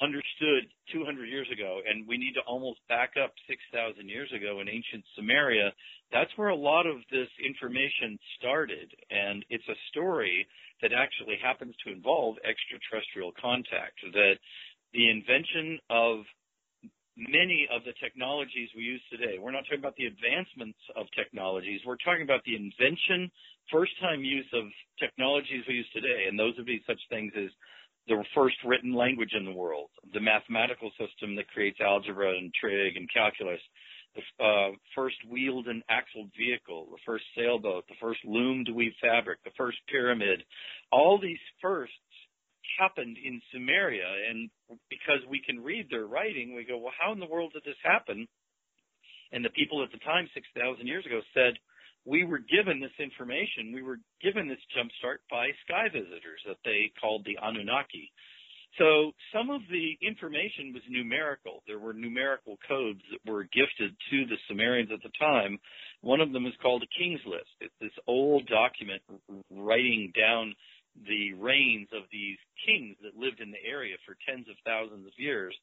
understood 0.00 0.70
200 0.94 1.26
years 1.26 1.50
ago, 1.52 1.82
and 1.82 2.06
we 2.06 2.16
need 2.16 2.34
to 2.38 2.46
almost 2.46 2.78
back 2.88 3.18
up 3.18 3.34
6,000 3.50 4.08
years 4.08 4.30
ago 4.30 4.60
in 4.62 4.70
ancient 4.70 5.02
Sumeria. 5.18 5.74
That's 6.12 6.30
where 6.36 6.54
a 6.54 6.56
lot 6.56 6.86
of 6.86 7.02
this 7.10 7.26
information 7.42 8.14
started, 8.38 8.94
and 9.10 9.44
it's 9.50 9.66
a 9.66 9.82
story 9.90 10.46
that 10.82 10.94
actually 10.94 11.36
happens 11.42 11.74
to 11.82 11.92
involve 11.92 12.38
extraterrestrial 12.46 13.34
contact. 13.34 13.98
That 14.14 14.38
the 14.94 15.10
invention 15.10 15.82
of 15.90 16.22
many 17.18 17.66
of 17.74 17.82
the 17.82 17.92
technologies 17.98 18.70
we 18.76 18.82
use 18.82 19.02
today, 19.10 19.42
we're 19.42 19.50
not 19.50 19.66
talking 19.66 19.82
about 19.82 19.98
the 19.98 20.06
advancements 20.06 20.78
of 20.94 21.06
technologies, 21.18 21.80
we're 21.84 21.98
talking 21.98 22.22
about 22.22 22.44
the 22.46 22.54
invention, 22.54 23.30
first 23.70 23.92
time 24.00 24.22
use 24.22 24.46
of 24.54 24.64
technologies 25.02 25.66
we 25.66 25.82
use 25.82 25.90
today, 25.92 26.30
and 26.30 26.38
those 26.38 26.54
would 26.56 26.66
be 26.66 26.80
such 26.86 27.00
things 27.10 27.32
as 27.36 27.50
the 28.06 28.22
first 28.34 28.56
written 28.64 28.94
language 28.94 29.34
in 29.36 29.44
the 29.44 29.52
world, 29.52 29.90
the 30.14 30.20
mathematical 30.20 30.90
system 30.94 31.34
that 31.36 31.48
creates 31.48 31.80
algebra 31.80 32.30
and 32.38 32.54
trig 32.54 32.96
and 32.96 33.10
calculus, 33.12 33.60
the 34.14 34.44
uh, 34.44 34.70
first 34.94 35.16
wheeled 35.28 35.66
and 35.66 35.82
axled 35.90 36.30
vehicle, 36.38 36.88
the 36.90 37.02
first 37.04 37.24
sailboat, 37.36 37.84
the 37.88 38.00
first 38.00 38.20
loom 38.24 38.64
to 38.64 38.72
weave 38.72 38.94
fabric, 39.00 39.42
the 39.44 39.50
first 39.56 39.78
pyramid. 39.90 40.42
All 40.90 41.18
these 41.20 41.38
firsts 41.60 41.94
happened 42.78 43.16
in 43.18 43.42
Sumeria, 43.52 44.30
and 44.30 44.48
because 44.88 45.20
we 45.28 45.42
can 45.44 45.62
read 45.62 45.88
their 45.90 46.06
writing, 46.06 46.54
we 46.54 46.64
go, 46.64 46.78
well, 46.78 46.94
how 46.98 47.12
in 47.12 47.20
the 47.20 47.26
world 47.26 47.52
did 47.52 47.64
this 47.64 47.80
happen? 47.82 48.26
And 49.32 49.44
the 49.44 49.50
people 49.50 49.82
at 49.82 49.92
the 49.92 49.98
time, 49.98 50.28
6,000 50.32 50.86
years 50.86 51.04
ago, 51.04 51.20
said, 51.34 51.58
we 52.06 52.24
were 52.24 52.38
given 52.38 52.80
this 52.80 52.96
information, 52.98 53.74
we 53.74 53.82
were 53.82 53.98
given 54.22 54.48
this 54.48 54.62
jumpstart 54.72 55.18
by 55.30 55.48
sky 55.66 55.88
visitors 55.92 56.40
that 56.46 56.56
they 56.64 56.90
called 57.00 57.26
the 57.26 57.36
Anunnaki. 57.42 58.10
So 58.78 59.12
some 59.32 59.50
of 59.50 59.62
the 59.70 59.98
information 60.00 60.72
was 60.72 60.82
numerical. 60.88 61.62
There 61.66 61.78
were 61.78 61.92
numerical 61.92 62.58
codes 62.68 63.00
that 63.10 63.30
were 63.30 63.44
gifted 63.44 63.96
to 64.10 64.26
the 64.26 64.36
Sumerians 64.46 64.90
at 64.92 65.02
the 65.02 65.12
time. 65.18 65.58
One 66.02 66.20
of 66.20 66.32
them 66.32 66.46
is 66.46 66.52
called 66.62 66.82
a 66.82 66.98
King's 66.98 67.20
List. 67.26 67.50
It's 67.60 67.74
this 67.80 67.96
old 68.06 68.46
document 68.46 69.02
writing 69.50 70.12
down 70.16 70.54
the 71.06 71.32
reigns 71.34 71.88
of 71.92 72.04
these 72.10 72.38
kings 72.66 72.96
that 73.02 73.18
lived 73.18 73.40
in 73.40 73.50
the 73.50 73.64
area 73.64 73.96
for 74.06 74.16
tens 74.26 74.48
of 74.48 74.56
thousands 74.64 75.06
of 75.06 75.12
years. 75.16 75.54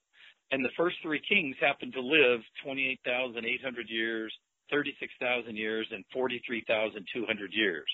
And 0.51 0.63
the 0.63 0.75
first 0.77 0.97
three 1.01 1.21
kings 1.27 1.55
happened 1.59 1.93
to 1.93 2.01
live 2.01 2.41
28,800 2.63 3.89
years, 3.89 4.33
36,000 4.69 5.55
years, 5.55 5.87
and 5.91 6.05
43,200 6.13 7.53
years. 7.53 7.87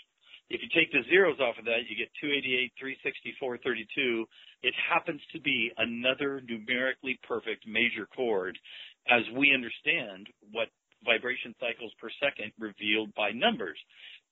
If 0.52 0.60
you 0.60 0.68
take 0.76 0.92
the 0.92 1.08
zeros 1.08 1.40
off 1.40 1.56
of 1.58 1.66
that, 1.66 1.88
you 1.88 1.96
get 1.96 2.12
288, 2.20 2.76
364, 2.76 3.58
32. 3.64 4.28
It 4.64 4.76
happens 4.76 5.22
to 5.32 5.40
be 5.40 5.72
another 5.78 6.44
numerically 6.44 7.18
perfect 7.24 7.64
major 7.66 8.06
chord 8.14 8.60
as 9.08 9.24
we 9.32 9.56
understand 9.56 10.28
what 10.52 10.68
vibration 11.06 11.56
cycles 11.56 11.92
per 12.00 12.12
second 12.20 12.52
revealed 12.60 13.16
by 13.16 13.32
numbers. 13.32 13.80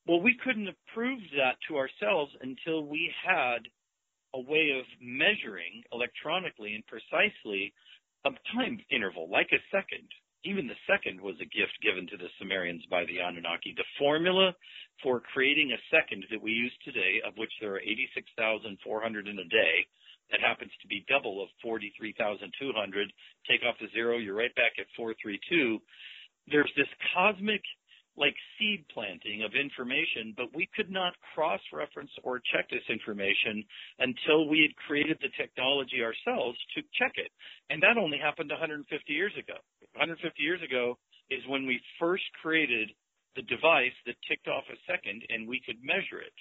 Well, 0.08 0.22
we 0.22 0.38
couldn't 0.44 0.66
have 0.66 0.86
proved 0.94 1.26
that 1.38 1.58
to 1.68 1.78
ourselves 1.78 2.32
until 2.42 2.86
we 2.86 3.12
had 3.26 3.68
a 4.34 4.40
way 4.40 4.72
of 4.78 4.86
measuring 5.02 5.84
electronically 5.92 6.76
and 6.76 6.84
precisely 6.88 7.74
a 8.26 8.32
time 8.54 8.80
interval, 8.92 9.30
like 9.30 9.50
a 9.52 9.62
second 9.72 10.08
even 10.46 10.68
the 10.68 10.80
second 10.88 11.20
was 11.20 11.36
a 11.42 11.52
gift 11.52 11.76
given 11.84 12.08
to 12.08 12.18
the 12.18 12.32
Sumerians 12.40 12.84
by 12.90 13.04
the 13.06 13.20
Anunnaki. 13.20 13.74
The 13.76 13.88
formula 14.00 14.56
for 15.04 15.20
creating 15.20 15.72
a 15.72 15.86
second 15.92 16.24
that 16.32 16.42
we 16.42 16.52
use 16.52 16.72
today, 16.84 17.20
of 17.28 17.36
which 17.36 17.52
there 17.60 17.76
are 17.76 17.84
86,400 17.84 19.28
in 19.28 19.40
a 19.40 19.44
day, 19.52 19.76
that 20.32 20.40
happens 20.40 20.72
to 20.82 20.88
be 20.88 21.04
double 21.10 21.44
of 21.44 21.50
43,200. 21.62 22.48
Take 23.50 23.64
off 23.68 23.76
the 23.82 23.92
zero, 23.92 24.18
you're 24.18 24.38
right 24.38 24.54
back 24.56 24.80
at 24.80 24.88
432. 24.96 25.80
There's 26.48 26.72
this 26.78 26.90
cosmic 27.14 27.62
like 28.20 28.36
seed 28.60 28.84
planting 28.94 29.44
of 29.48 29.56
information, 29.56 30.36
but 30.36 30.52
we 30.54 30.68
could 30.76 30.92
not 30.92 31.16
cross 31.34 31.62
reference 31.72 32.12
or 32.24 32.44
check 32.52 32.70
this 32.70 32.84
information 32.92 33.64
until 33.98 34.48
we 34.52 34.68
had 34.68 34.76
created 34.86 35.18
the 35.24 35.32
technology 35.40 36.04
ourselves 36.04 36.60
to 36.76 36.84
check 37.00 37.16
it. 37.16 37.32
And 37.72 37.82
that 37.82 37.98
only 37.98 38.20
happened 38.20 38.52
150 38.52 38.84
years 39.08 39.34
ago. 39.40 39.56
150 39.96 40.20
years 40.44 40.62
ago 40.62 41.00
is 41.32 41.40
when 41.48 41.66
we 41.66 41.80
first 41.98 42.28
created 42.42 42.92
the 43.36 43.44
device 43.48 43.96
that 44.06 44.20
ticked 44.28 44.48
off 44.48 44.68
a 44.68 44.78
second 44.84 45.24
and 45.30 45.48
we 45.48 45.62
could 45.66 45.80
measure 45.82 46.20
it. 46.20 46.36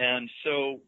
And 0.00 0.30
so 0.44 0.80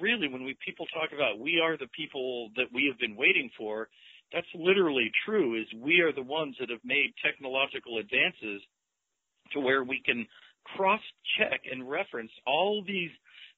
really 0.00 0.28
when 0.28 0.44
we 0.44 0.56
people 0.60 0.84
talk 0.92 1.16
about 1.16 1.40
we 1.40 1.60
are 1.64 1.78
the 1.78 1.88
people 1.96 2.50
that 2.56 2.68
we 2.74 2.84
have 2.90 3.00
been 3.00 3.16
waiting 3.16 3.48
for, 3.56 3.88
that's 4.32 4.52
literally 4.54 5.10
true 5.24 5.56
is 5.56 5.66
we 5.80 6.00
are 6.00 6.12
the 6.12 6.22
ones 6.22 6.56
that 6.60 6.68
have 6.68 6.84
made 6.84 7.14
technological 7.24 7.96
advances 7.96 8.60
to 9.52 9.60
where 9.60 9.84
we 9.84 10.02
can 10.04 10.26
cross 10.76 11.00
check 11.38 11.62
and 11.70 11.88
reference 11.88 12.30
all 12.46 12.82
these 12.86 13.10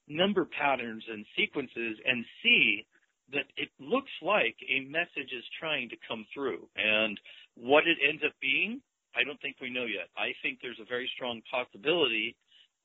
number 0.07 0.45
patterns 0.45 1.03
and 1.09 1.25
sequences 1.37 1.97
and 2.05 2.25
see 2.43 2.85
that 3.33 3.47
it 3.55 3.69
looks 3.79 4.11
like 4.21 4.55
a 4.67 4.81
message 4.89 5.31
is 5.31 5.43
trying 5.59 5.89
to 5.89 5.95
come 6.07 6.25
through. 6.33 6.67
And 6.75 7.19
what 7.55 7.87
it 7.87 7.97
ends 8.03 8.21
up 8.25 8.33
being, 8.41 8.81
I 9.15 9.23
don't 9.23 9.39
think 9.41 9.57
we 9.61 9.69
know 9.69 9.85
yet. 9.85 10.11
I 10.17 10.35
think 10.41 10.59
there's 10.61 10.79
a 10.81 10.87
very 10.87 11.09
strong 11.15 11.41
possibility 11.49 12.35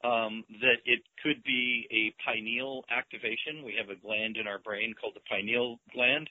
um, 0.05 0.45
that 0.61 0.85
it 0.85 1.01
could 1.23 1.43
be 1.43 1.87
a 1.91 2.15
pineal 2.23 2.85
activation. 2.91 3.65
We 3.65 3.75
have 3.79 3.91
a 3.91 3.99
gland 3.99 4.37
in 4.37 4.47
our 4.47 4.59
brain 4.59 4.95
called 4.99 5.15
the 5.15 5.27
pineal 5.29 5.81
gland. 5.93 6.29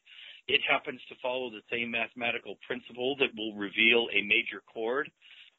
It 0.48 0.62
happens 0.70 1.02
to 1.10 1.16
follow 1.22 1.50
the 1.50 1.66
same 1.72 1.92
mathematical 1.92 2.56
principle 2.68 3.16
that 3.18 3.34
will 3.36 3.56
reveal 3.56 4.08
a 4.14 4.22
major 4.22 4.62
chord. 4.72 5.10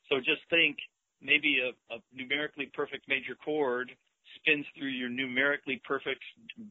So 0.08 0.18
just 0.18 0.46
think 0.48 0.78
maybe 1.22 1.58
a, 1.60 1.94
a 1.94 1.98
numerically 2.14 2.70
perfect 2.74 3.08
major 3.08 3.36
chord 3.44 3.90
spins 4.36 4.66
through 4.76 4.92
your 4.92 5.08
numerically 5.08 5.80
perfect 5.86 6.22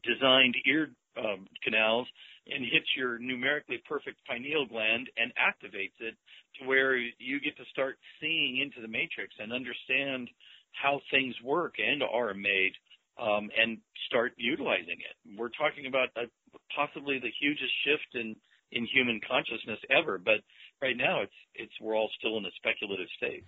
designed 0.04 0.54
ear 0.66 0.88
um, 1.18 1.46
canals 1.64 2.06
and 2.46 2.64
hits 2.64 2.86
your 2.96 3.18
numerically 3.18 3.82
perfect 3.88 4.18
pineal 4.26 4.66
gland 4.66 5.08
and 5.16 5.32
activates 5.34 5.96
it 6.00 6.14
to 6.58 6.66
where 6.66 6.96
you 6.96 7.40
get 7.40 7.56
to 7.56 7.64
start 7.72 7.96
seeing 8.20 8.58
into 8.62 8.80
the 8.80 8.88
matrix 8.88 9.34
and 9.38 9.52
understand 9.52 10.28
how 10.72 11.00
things 11.10 11.34
work 11.42 11.74
and 11.78 12.02
are 12.02 12.34
made 12.34 12.72
um, 13.18 13.48
and 13.56 13.78
start 14.08 14.32
utilizing 14.36 15.00
it. 15.00 15.16
We're 15.38 15.54
talking 15.56 15.86
about 15.86 16.08
a, 16.16 16.28
possibly 16.74 17.18
the 17.18 17.32
hugest 17.40 17.72
shift 17.84 18.14
in 18.14 18.36
in 18.72 18.84
human 18.92 19.20
consciousness 19.22 19.78
ever, 19.90 20.18
but 20.18 20.42
right 20.82 20.96
now 20.96 21.22
it's 21.22 21.38
it's 21.54 21.72
we're 21.80 21.96
all 21.96 22.10
still 22.18 22.36
in 22.36 22.44
a 22.44 22.54
speculative 22.56 23.06
state. 23.16 23.44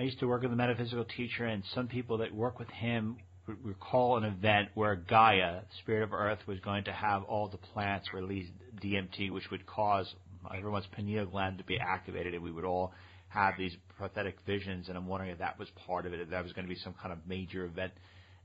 I 0.00 0.04
used 0.04 0.18
to 0.20 0.26
work 0.26 0.40
with 0.40 0.50
a 0.50 0.56
metaphysical 0.56 1.04
teacher, 1.04 1.44
and 1.44 1.62
some 1.74 1.86
people 1.86 2.16
that 2.18 2.34
work 2.34 2.58
with 2.58 2.70
him 2.70 3.18
recall 3.62 4.16
an 4.16 4.24
event 4.24 4.70
where 4.72 4.96
Gaia, 4.96 5.60
spirit 5.82 6.04
of 6.04 6.14
Earth, 6.14 6.38
was 6.46 6.58
going 6.60 6.84
to 6.84 6.92
have 6.92 7.22
all 7.24 7.48
the 7.48 7.58
plants 7.58 8.08
release 8.14 8.46
DMT, 8.82 9.30
which 9.30 9.50
would 9.50 9.66
cause 9.66 10.10
everyone's 10.56 10.86
pineal 10.96 11.26
gland 11.26 11.58
to 11.58 11.64
be 11.64 11.78
activated, 11.78 12.32
and 12.32 12.42
we 12.42 12.50
would 12.50 12.64
all 12.64 12.94
have 13.28 13.52
these 13.58 13.76
prophetic 13.98 14.38
visions. 14.46 14.88
And 14.88 14.96
I'm 14.96 15.06
wondering 15.06 15.32
if 15.32 15.38
that 15.40 15.58
was 15.58 15.68
part 15.86 16.06
of 16.06 16.14
it, 16.14 16.20
if 16.20 16.30
that 16.30 16.44
was 16.44 16.54
going 16.54 16.66
to 16.66 16.74
be 16.74 16.80
some 16.80 16.94
kind 16.94 17.12
of 17.12 17.18
major 17.28 17.66
event 17.66 17.92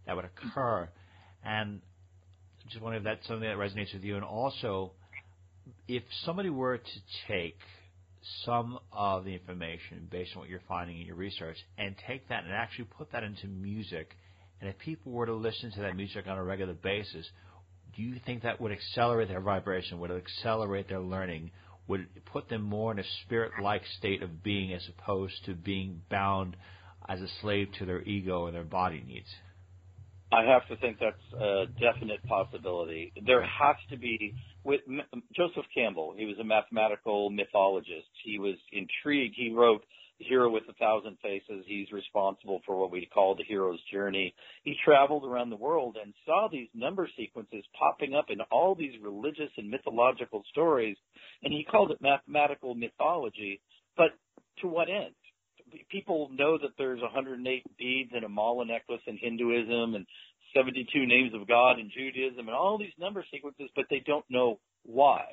that 0.05 0.13
would 0.13 0.25
occur. 0.25 0.89
And 1.41 1.79
just 2.67 2.81
wondering 2.81 3.01
if 3.01 3.05
that's 3.05 3.25
something 3.29 3.47
that 3.47 3.55
resonates 3.55 3.93
with 3.93 4.03
you. 4.03 4.15
And 4.15 4.25
also, 4.25 4.91
if 5.87 6.03
somebody 6.25 6.49
were 6.49 6.79
to 6.79 6.99
take 7.29 7.59
some 8.45 8.79
of 8.91 9.25
the 9.25 9.33
information 9.33 10.07
based 10.09 10.31
on 10.35 10.41
what 10.41 10.49
you're 10.49 10.61
finding 10.67 10.99
in 10.99 11.07
your 11.07 11.15
research 11.15 11.57
and 11.77 11.95
take 12.07 12.27
that 12.29 12.43
and 12.43 12.53
actually 12.53 12.85
put 12.85 13.11
that 13.11 13.23
into 13.23 13.47
music. 13.47 14.15
And 14.59 14.69
if 14.69 14.77
people 14.79 15.11
were 15.11 15.25
to 15.25 15.33
listen 15.33 15.71
to 15.71 15.81
that 15.81 15.95
music 15.95 16.27
on 16.27 16.37
a 16.37 16.43
regular 16.43 16.73
basis, 16.73 17.29
do 17.95 18.01
you 18.01 18.19
think 18.25 18.43
that 18.43 18.59
would 18.59 18.71
accelerate 18.71 19.27
their 19.27 19.41
vibration? 19.41 19.99
Would 19.99 20.11
it 20.11 20.17
accelerate 20.17 20.89
their 20.89 20.99
learning? 20.99 21.51
Would 21.87 22.01
it 22.01 22.25
put 22.25 22.49
them 22.49 22.61
more 22.61 22.91
in 22.91 22.99
a 22.99 23.03
spirit 23.23 23.51
like 23.61 23.83
state 23.97 24.23
of 24.23 24.43
being 24.43 24.73
as 24.73 24.87
opposed 24.89 25.45
to 25.45 25.53
being 25.53 26.01
bound 26.09 26.57
as 27.07 27.21
a 27.21 27.27
slave 27.41 27.67
to 27.79 27.85
their 27.85 28.01
ego 28.01 28.47
and 28.47 28.55
their 28.55 28.63
body 28.63 29.03
needs? 29.05 29.29
I 30.35 30.43
have 30.43 30.67
to 30.67 30.75
think 30.77 30.97
that's 30.99 31.41
a 31.41 31.65
definite 31.79 32.21
possibility. 32.27 33.13
There 33.25 33.41
has 33.41 33.77
to 33.89 33.97
be 33.97 34.35
with 34.65 34.81
Joseph 35.33 35.65
Campbell. 35.73 36.13
He 36.17 36.25
was 36.25 36.35
a 36.39 36.43
mathematical 36.43 37.29
mythologist. 37.29 38.09
He 38.23 38.37
was 38.37 38.55
intrigued. 38.73 39.35
He 39.37 39.53
wrote 39.53 39.83
The 40.19 40.25
Hero 40.25 40.49
with 40.49 40.63
a 40.69 40.73
Thousand 40.73 41.17
Faces. 41.21 41.63
He's 41.65 41.89
responsible 41.93 42.59
for 42.65 42.75
what 42.77 42.91
we 42.91 43.07
call 43.13 43.35
the 43.35 43.45
hero's 43.47 43.79
journey. 43.91 44.35
He 44.63 44.75
traveled 44.83 45.23
around 45.23 45.51
the 45.51 45.55
world 45.55 45.95
and 46.03 46.13
saw 46.25 46.49
these 46.51 46.67
number 46.73 47.07
sequences 47.17 47.63
popping 47.79 48.13
up 48.13 48.25
in 48.29 48.41
all 48.51 48.75
these 48.75 48.99
religious 49.01 49.51
and 49.55 49.69
mythological 49.69 50.43
stories, 50.51 50.97
and 51.43 51.53
he 51.53 51.63
called 51.63 51.91
it 51.91 52.01
mathematical 52.01 52.75
mythology. 52.75 53.61
But 53.95 54.09
to 54.61 54.67
what 54.67 54.89
end? 54.89 55.15
People 55.89 56.29
know 56.31 56.57
that 56.57 56.71
there's 56.77 57.01
108 57.01 57.63
beads 57.77 58.11
in 58.15 58.23
a 58.23 58.29
mala 58.29 58.65
necklace 58.65 59.01
in 59.07 59.17
Hinduism 59.17 59.95
and 59.95 60.05
72 60.55 61.05
names 61.05 61.33
of 61.33 61.47
God 61.47 61.79
in 61.79 61.91
Judaism 61.95 62.47
and 62.47 62.55
all 62.55 62.77
these 62.77 62.93
number 62.97 63.25
sequences, 63.31 63.69
but 63.75 63.85
they 63.89 64.01
don't 64.05 64.25
know 64.29 64.59
why. 64.83 65.23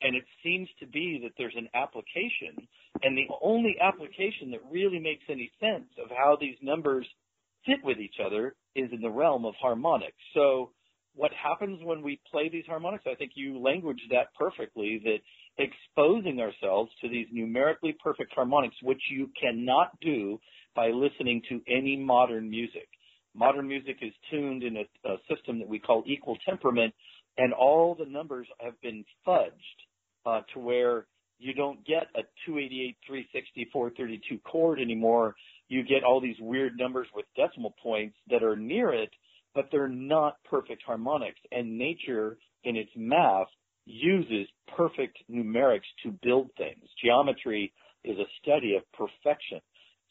And 0.00 0.14
it 0.14 0.24
seems 0.44 0.68
to 0.80 0.86
be 0.86 1.20
that 1.24 1.32
there's 1.38 1.56
an 1.56 1.68
application, 1.74 2.68
and 3.02 3.16
the 3.16 3.26
only 3.42 3.76
application 3.80 4.50
that 4.52 4.60
really 4.70 5.00
makes 5.00 5.24
any 5.28 5.50
sense 5.58 5.88
of 6.02 6.10
how 6.10 6.36
these 6.40 6.56
numbers 6.62 7.06
fit 7.66 7.78
with 7.82 7.98
each 7.98 8.16
other 8.24 8.54
is 8.76 8.90
in 8.92 9.00
the 9.00 9.10
realm 9.10 9.44
of 9.44 9.54
harmonics. 9.60 10.16
So 10.34 10.70
what 11.18 11.32
happens 11.32 11.80
when 11.82 12.00
we 12.00 12.20
play 12.30 12.48
these 12.48 12.64
harmonics? 12.66 13.04
I 13.10 13.16
think 13.16 13.32
you 13.34 13.58
language 13.58 14.00
that 14.12 14.32
perfectly 14.38 15.02
that 15.04 15.18
exposing 15.58 16.40
ourselves 16.40 16.92
to 17.02 17.08
these 17.08 17.26
numerically 17.32 17.96
perfect 18.02 18.32
harmonics, 18.32 18.76
which 18.82 19.02
you 19.10 19.28
cannot 19.40 19.98
do 20.00 20.38
by 20.76 20.90
listening 20.90 21.42
to 21.48 21.60
any 21.66 21.96
modern 21.96 22.48
music. 22.48 22.86
Modern 23.34 23.66
music 23.66 23.96
is 24.00 24.12
tuned 24.30 24.62
in 24.62 24.76
a, 24.76 25.08
a 25.08 25.16
system 25.28 25.58
that 25.58 25.68
we 25.68 25.80
call 25.80 26.04
equal 26.06 26.38
temperament, 26.48 26.94
and 27.36 27.52
all 27.52 27.96
the 27.96 28.06
numbers 28.06 28.46
have 28.60 28.80
been 28.80 29.04
fudged 29.26 29.50
uh, 30.24 30.42
to 30.54 30.60
where 30.60 31.06
you 31.40 31.52
don't 31.52 31.84
get 31.84 32.06
a 32.14 32.22
288, 32.46 32.96
360, 33.06 33.70
432 33.72 34.38
chord 34.48 34.80
anymore. 34.80 35.34
You 35.68 35.82
get 35.82 36.04
all 36.04 36.20
these 36.20 36.38
weird 36.38 36.76
numbers 36.78 37.08
with 37.12 37.26
decimal 37.36 37.74
points 37.82 38.16
that 38.30 38.44
are 38.44 38.56
near 38.56 38.92
it, 38.92 39.10
but 39.58 39.66
they're 39.72 39.88
not 39.88 40.36
perfect 40.48 40.84
harmonics. 40.86 41.40
And 41.50 41.76
nature, 41.76 42.38
in 42.62 42.76
its 42.76 42.92
math, 42.94 43.48
uses 43.86 44.46
perfect 44.76 45.18
numerics 45.28 45.80
to 46.04 46.12
build 46.22 46.50
things. 46.56 46.84
Geometry 47.04 47.72
is 48.04 48.16
a 48.18 48.30
study 48.40 48.76
of 48.76 48.84
perfection. 48.92 49.58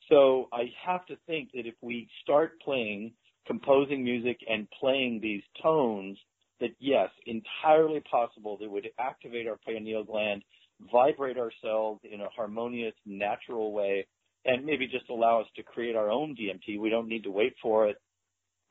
So 0.09 0.49
I 0.51 0.63
have 0.85 1.05
to 1.05 1.15
think 1.27 1.51
that 1.53 1.65
if 1.65 1.75
we 1.81 2.09
start 2.23 2.59
playing, 2.59 3.13
composing 3.45 4.03
music 4.03 4.37
and 4.49 4.67
playing 4.81 5.21
these 5.21 5.43
tones, 5.63 6.17
that 6.59 6.71
yes, 6.81 7.07
entirely 7.25 8.01
possible 8.01 8.57
that 8.59 8.69
would 8.69 8.89
activate 8.99 9.47
our 9.47 9.59
pineal 9.65 10.03
gland, 10.03 10.43
vibrate 10.91 11.37
ourselves 11.37 12.01
in 12.03 12.19
a 12.19 12.27
harmonious, 12.35 12.95
natural 13.05 13.71
way, 13.71 14.07
and 14.43 14.65
maybe 14.65 14.87
just 14.87 15.09
allow 15.09 15.39
us 15.39 15.47
to 15.55 15.63
create 15.63 15.95
our 15.95 16.11
own 16.11 16.35
DMT. 16.35 16.81
We 16.81 16.89
don't 16.89 17.07
need 17.07 17.23
to 17.23 17.31
wait 17.31 17.53
for 17.61 17.87
it 17.87 17.95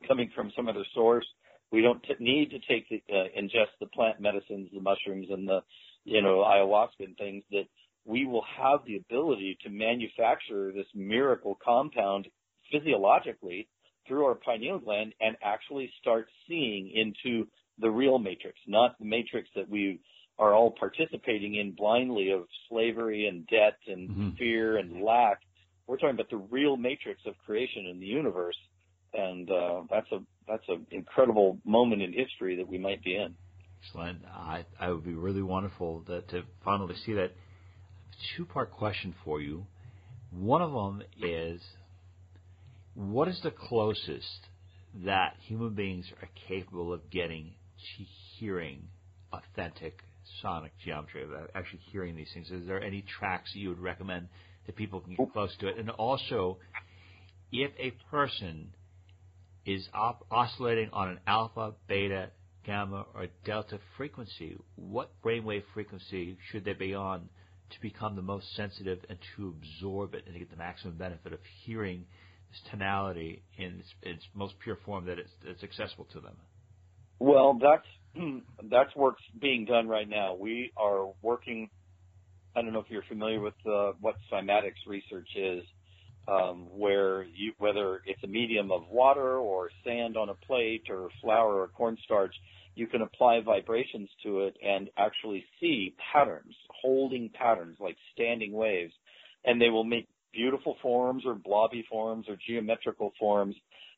coming 0.07 0.31
from 0.35 0.51
some 0.55 0.67
other 0.67 0.85
source. 0.93 1.25
We 1.71 1.81
don't 1.81 2.01
t- 2.03 2.15
need 2.19 2.51
to 2.51 2.59
take 2.59 2.89
the, 2.89 3.01
uh, 3.13 3.27
ingest 3.37 3.75
the 3.79 3.87
plant 3.87 4.19
medicines, 4.21 4.69
the 4.73 4.81
mushrooms, 4.81 5.27
and 5.29 5.47
the 5.47 5.61
you 6.03 6.21
know 6.21 6.43
ayahuasca 6.47 7.05
and 7.05 7.17
things. 7.17 7.43
That 7.51 7.65
we 8.05 8.25
will 8.25 8.45
have 8.57 8.79
the 8.85 8.97
ability 8.97 9.57
to 9.63 9.69
manufacture 9.69 10.71
this 10.71 10.87
miracle 10.95 11.57
compound 11.63 12.27
physiologically 12.71 13.67
through 14.07 14.25
our 14.25 14.35
pineal 14.35 14.79
gland 14.79 15.13
and 15.19 15.35
actually 15.43 15.91
start 15.99 16.27
seeing 16.47 16.89
into 16.93 17.47
the 17.79 17.89
real 17.89 18.17
matrix, 18.17 18.57
not 18.65 18.97
the 18.99 19.05
matrix 19.05 19.49
that 19.55 19.69
we 19.69 19.99
are 20.39 20.53
all 20.53 20.71
participating 20.71 21.55
in 21.55 21.73
blindly 21.75 22.31
of 22.31 22.45
slavery 22.69 23.27
and 23.27 23.47
debt 23.47 23.77
and 23.87 24.09
mm-hmm. 24.09 24.29
fear 24.37 24.77
and 24.77 25.01
lack. 25.01 25.39
We're 25.87 25.97
talking 25.97 26.15
about 26.15 26.29
the 26.29 26.37
real 26.37 26.77
matrix 26.77 27.21
of 27.25 27.37
creation 27.45 27.85
in 27.85 27.99
the 27.99 28.05
universe, 28.05 28.57
and 29.13 29.49
uh, 29.49 29.81
that's 29.89 30.11
a 30.11 30.19
that's 30.47 30.63
an 30.69 30.85
incredible 30.91 31.57
moment 31.65 32.01
in 32.01 32.13
history 32.13 32.55
that 32.57 32.67
we 32.67 32.77
might 32.77 33.03
be 33.03 33.15
in. 33.15 33.35
Excellent. 33.83 34.19
I, 34.25 34.65
I 34.79 34.91
would 34.91 35.03
be 35.03 35.13
really 35.13 35.41
wonderful 35.41 36.03
to, 36.07 36.21
to 36.21 36.43
finally 36.63 36.95
see 37.05 37.13
that. 37.13 37.31
Two 38.35 38.45
part 38.45 38.71
question 38.71 39.13
for 39.23 39.41
you. 39.41 39.67
One 40.31 40.61
of 40.61 40.71
them 40.71 41.03
is 41.21 41.61
what 42.95 43.27
is 43.27 43.39
the 43.43 43.51
closest 43.51 44.47
that 45.05 45.35
human 45.47 45.75
beings 45.75 46.05
are 46.21 46.29
capable 46.47 46.91
of 46.91 47.09
getting 47.11 47.53
to 47.97 48.03
hearing 48.39 48.87
authentic 49.31 50.01
sonic 50.41 50.71
geometry, 50.83 51.23
actually 51.55 51.81
hearing 51.91 52.15
these 52.15 52.29
things? 52.33 52.49
Is 52.49 52.65
there 52.65 52.81
any 52.81 53.03
tracks 53.19 53.51
that 53.53 53.59
you 53.59 53.69
would 53.69 53.79
recommend 53.79 54.27
that 54.65 54.75
people 54.75 54.99
can 54.99 55.15
get 55.15 55.31
close 55.31 55.55
to 55.59 55.67
it? 55.67 55.77
And 55.77 55.89
also, 55.91 56.57
if 57.51 57.71
a 57.79 57.91
person 58.09 58.69
is 59.67 59.87
op- 59.93 60.25
oscillating 60.31 60.89
on 60.93 61.09
an 61.09 61.19
alpha, 61.27 61.73
beta, 61.87 62.29
gamma, 62.65 63.05
or 63.13 63.27
delta 63.45 63.77
frequency, 63.97 64.57
what 64.75 65.11
brainwave 65.23 65.63
frequency 65.73 66.37
should 66.49 66.63
they 66.63 66.73
be 66.73 66.95
on 66.95 67.27
to 67.69 67.81
become 67.81 68.15
the 68.15 68.21
most 68.21 68.55
sensitive 68.55 68.99
and 69.09 69.19
to 69.35 69.49
absorb 69.49 70.15
it 70.15 70.23
and 70.25 70.33
to 70.33 70.39
get 70.39 70.49
the 70.49 70.55
maximum 70.55 70.95
benefit 70.95 71.33
of 71.33 71.39
hearing 71.65 72.05
this 72.49 72.61
tonality 72.71 73.43
in 73.57 73.79
its, 73.79 73.93
its 74.03 74.25
most 74.33 74.53
pure 74.63 74.77
form 74.85 75.05
that 75.05 75.19
it's, 75.19 75.31
it's 75.43 75.63
accessible 75.63 76.07
to 76.13 76.21
them? 76.21 76.37
Well, 77.19 77.59
that's 77.61 77.85
that's 78.71 78.95
work 78.95 79.17
being 79.39 79.65
done 79.65 79.89
right 79.89 80.07
now. 80.07 80.35
We 80.35 80.71
are 80.77 81.07
working. 81.21 81.69
I 82.55 82.61
don't 82.61 82.71
know 82.71 82.79
if 82.79 82.89
you're 82.89 83.03
familiar 83.09 83.41
with 83.41 83.53
uh, 83.65 83.91
what 83.99 84.15
cymatics 84.31 84.87
research 84.87 85.27
is 85.35 85.63
um, 86.27 86.67
where 86.71 87.23
you, 87.23 87.53
whether 87.57 88.01
it's 88.05 88.23
a 88.23 88.27
medium 88.27 88.71
of 88.71 88.81
water 88.89 89.37
or 89.37 89.69
sand 89.83 90.17
on 90.17 90.29
a 90.29 90.33
plate 90.33 90.83
or 90.89 91.09
flour 91.21 91.61
or 91.61 91.67
cornstarch, 91.69 92.35
you 92.75 92.87
can 92.87 93.01
apply 93.01 93.41
vibrations 93.41 94.09
to 94.23 94.41
it 94.41 94.55
and 94.63 94.89
actually 94.97 95.43
see 95.59 95.95
patterns, 96.13 96.53
holding 96.81 97.29
patterns 97.29 97.77
like 97.79 97.95
standing 98.13 98.51
waves, 98.51 98.93
and 99.45 99.61
they 99.61 99.69
will 99.69 99.83
make 99.83 100.07
beautiful 100.33 100.75
forms 100.81 101.23
or 101.25 101.33
blobby 101.33 101.85
forms 101.89 102.25
or 102.29 102.37
geometrical 102.47 103.13
forms. 103.19 103.55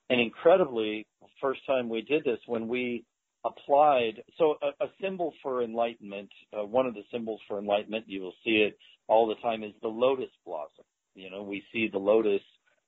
And 0.09 0.21
incredibly, 0.21 1.05
first 1.41 1.61
time 1.67 1.89
we 1.89 2.01
did 2.01 2.23
this 2.23 2.39
when 2.45 2.67
we 2.67 3.03
applied, 3.45 4.23
so 4.37 4.55
a, 4.61 4.85
a 4.85 4.87
symbol 5.01 5.33
for 5.41 5.63
enlightenment, 5.63 6.29
uh, 6.57 6.65
one 6.65 6.85
of 6.85 6.93
the 6.93 7.03
symbols 7.11 7.41
for 7.47 7.59
enlightenment, 7.59 8.05
you 8.07 8.21
will 8.21 8.33
see 8.43 8.67
it 8.67 8.77
all 9.07 9.27
the 9.27 9.35
time, 9.35 9.63
is 9.63 9.73
the 9.81 9.87
lotus 9.87 10.29
blossom. 10.45 10.85
You 11.15 11.29
know, 11.29 11.43
we 11.43 11.63
see 11.71 11.89
the 11.91 11.99
lotus 11.99 12.41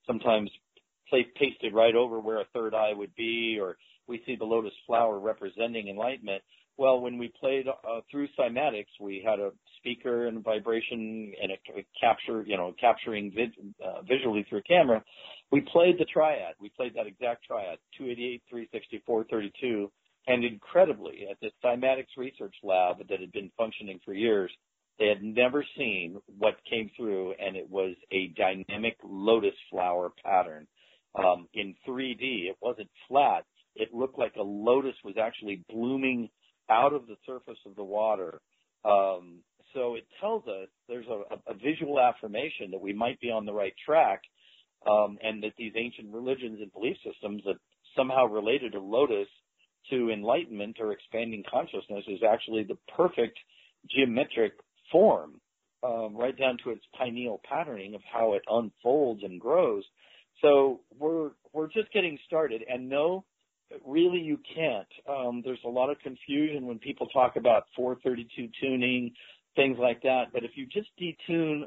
sometimes 0.05 0.49
pasted 1.35 1.73
right 1.73 1.95
over 1.95 2.19
where 2.19 2.39
a 2.39 2.45
third 2.53 2.73
eye 2.73 2.93
would 2.93 3.13
be, 3.15 3.57
or 3.59 3.77
we 4.07 4.21
see 4.25 4.35
the 4.35 4.45
lotus 4.45 4.73
flower 4.87 5.19
representing 5.19 5.89
enlightenment. 5.89 6.41
Well, 6.77 7.01
when 7.01 7.17
we 7.17 7.31
played 7.39 7.67
uh, 7.67 7.99
through 8.09 8.27
cymatics, 8.39 8.87
we 8.99 9.21
had 9.25 9.39
a 9.39 9.51
speaker 9.77 10.27
and 10.27 10.43
vibration 10.43 11.33
and 11.41 11.51
a, 11.51 11.79
a 11.79 11.85
capture, 11.99 12.43
you 12.43 12.57
know, 12.57 12.73
capturing 12.79 13.31
vid, 13.35 13.51
uh, 13.85 14.01
visually 14.03 14.45
through 14.49 14.59
a 14.59 14.63
camera. 14.63 15.03
We 15.51 15.61
played 15.61 15.99
the 15.99 16.05
triad. 16.05 16.55
We 16.59 16.69
played 16.69 16.93
that 16.95 17.07
exact 17.07 17.45
triad, 17.45 17.77
288, 17.97 18.41
360, 18.49 19.03
432. 19.05 19.91
And 20.27 20.45
incredibly, 20.45 21.27
at 21.29 21.37
the 21.41 21.49
cymatics 21.63 22.15
research 22.15 22.55
lab 22.63 22.99
that 23.09 23.19
had 23.19 23.31
been 23.31 23.51
functioning 23.57 23.99
for 24.05 24.13
years, 24.13 24.51
they 24.99 25.07
had 25.07 25.23
never 25.23 25.65
seen 25.77 26.17
what 26.37 26.55
came 26.69 26.91
through, 26.95 27.33
and 27.39 27.55
it 27.55 27.69
was 27.69 27.95
a 28.11 28.33
dynamic 28.37 28.97
lotus 29.03 29.55
flower 29.69 30.11
pattern 30.23 30.67
um, 31.17 31.47
in 31.53 31.75
3D. 31.87 32.49
It 32.49 32.57
wasn't 32.61 32.89
flat. 33.07 33.45
It 33.75 33.93
looked 33.93 34.19
like 34.19 34.35
a 34.37 34.43
lotus 34.43 34.95
was 35.03 35.15
actually 35.21 35.63
blooming 35.69 36.29
out 36.69 36.93
of 36.93 37.07
the 37.07 37.15
surface 37.25 37.57
of 37.65 37.75
the 37.75 37.83
water. 37.83 38.41
Um, 38.85 39.39
so 39.73 39.95
it 39.95 40.05
tells 40.19 40.43
us 40.47 40.67
there's 40.87 41.07
a, 41.07 41.51
a, 41.51 41.53
visual 41.53 41.99
affirmation 41.99 42.71
that 42.71 42.81
we 42.81 42.93
might 42.93 43.19
be 43.21 43.29
on 43.29 43.45
the 43.45 43.53
right 43.53 43.73
track, 43.85 44.21
um, 44.89 45.17
and 45.23 45.43
that 45.43 45.53
these 45.57 45.73
ancient 45.75 46.13
religions 46.13 46.59
and 46.61 46.71
belief 46.73 46.97
systems 47.05 47.41
that 47.45 47.55
somehow 47.95 48.25
related 48.25 48.73
to 48.73 48.79
lotus 48.79 49.27
to 49.89 50.09
enlightenment 50.09 50.77
or 50.79 50.91
expanding 50.91 51.43
consciousness 51.49 52.03
is 52.07 52.19
actually 52.27 52.63
the 52.63 52.77
perfect 52.95 53.37
geometric 53.89 54.53
form, 54.91 55.41
um, 55.83 56.15
right 56.15 56.37
down 56.37 56.57
to 56.63 56.71
its 56.71 56.83
pineal 56.97 57.41
patterning 57.49 57.95
of 57.95 58.01
how 58.11 58.33
it 58.33 58.43
unfolds 58.49 59.23
and 59.23 59.39
grows. 59.39 59.83
So 60.41 60.81
we're 60.99 61.31
we're 61.53 61.67
just 61.67 61.91
getting 61.93 62.17
started, 62.27 62.63
and 62.69 62.89
no, 62.89 63.25
really 63.85 64.19
you 64.19 64.39
can't. 64.55 64.87
Um, 65.09 65.41
there's 65.45 65.59
a 65.65 65.69
lot 65.69 65.89
of 65.89 65.99
confusion 65.99 66.67
when 66.67 66.79
people 66.79 67.07
talk 67.07 67.35
about 67.35 67.65
432 67.75 68.49
tuning, 68.61 69.13
things 69.55 69.77
like 69.79 70.01
that. 70.03 70.25
But 70.33 70.43
if 70.43 70.51
you 70.55 70.65
just 70.67 70.89
detune 71.01 71.63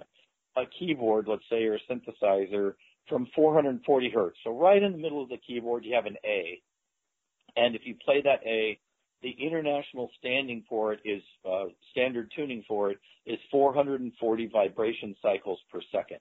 a 0.57 0.63
keyboard, 0.79 1.27
let's 1.29 1.45
say, 1.51 1.65
or 1.65 1.77
a 1.77 1.81
synthesizer 1.91 2.75
from 3.09 3.29
440 3.35 4.11
hertz, 4.11 4.39
so 4.45 4.59
right 4.59 4.83
in 4.83 4.93
the 4.93 4.99
middle 4.99 5.23
of 5.23 5.29
the 5.29 5.39
keyboard 5.47 5.85
you 5.85 5.95
have 5.95 6.07
an 6.07 6.17
A, 6.25 6.61
And 7.57 7.75
if 7.75 7.83
you 7.85 7.97
play 8.05 8.23
that 8.23 8.41
A, 8.47 8.79
the 9.25 9.35
international 9.41 10.11
standing 10.19 10.63
for 10.69 10.93
it 10.93 11.01
is 11.05 11.23
uh, 11.51 11.65
standard 11.91 12.31
tuning 12.37 12.63
for 12.69 12.91
it 12.91 12.99
is 13.25 13.39
440 13.51 14.51
vibration 14.53 15.17
cycles 15.23 15.59
per 15.73 15.81
second. 15.91 16.21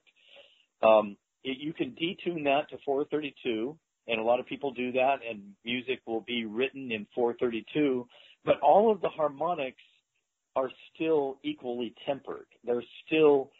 Um, 0.82 1.18
it, 1.44 1.58
you 1.60 1.74
can 1.74 1.90
detune 1.90 2.44
that 2.44 2.70
to 2.70 2.78
432, 2.82 3.76
and 4.08 4.18
a 4.18 4.24
lot 4.24 4.40
of 4.40 4.46
people 4.46 4.72
do 4.72 4.90
that, 4.92 5.16
and 5.28 5.42
music 5.66 6.00
will 6.06 6.22
be 6.22 6.46
written 6.46 6.90
in 6.90 7.06
432. 7.14 8.06
But 8.42 8.58
all 8.60 8.90
of 8.90 9.02
the 9.02 9.10
harmonics 9.10 9.82
are 10.56 10.70
still 10.94 11.38
equally 11.44 11.94
tempered. 12.06 12.46
They're 12.64 12.84
still 13.06 13.50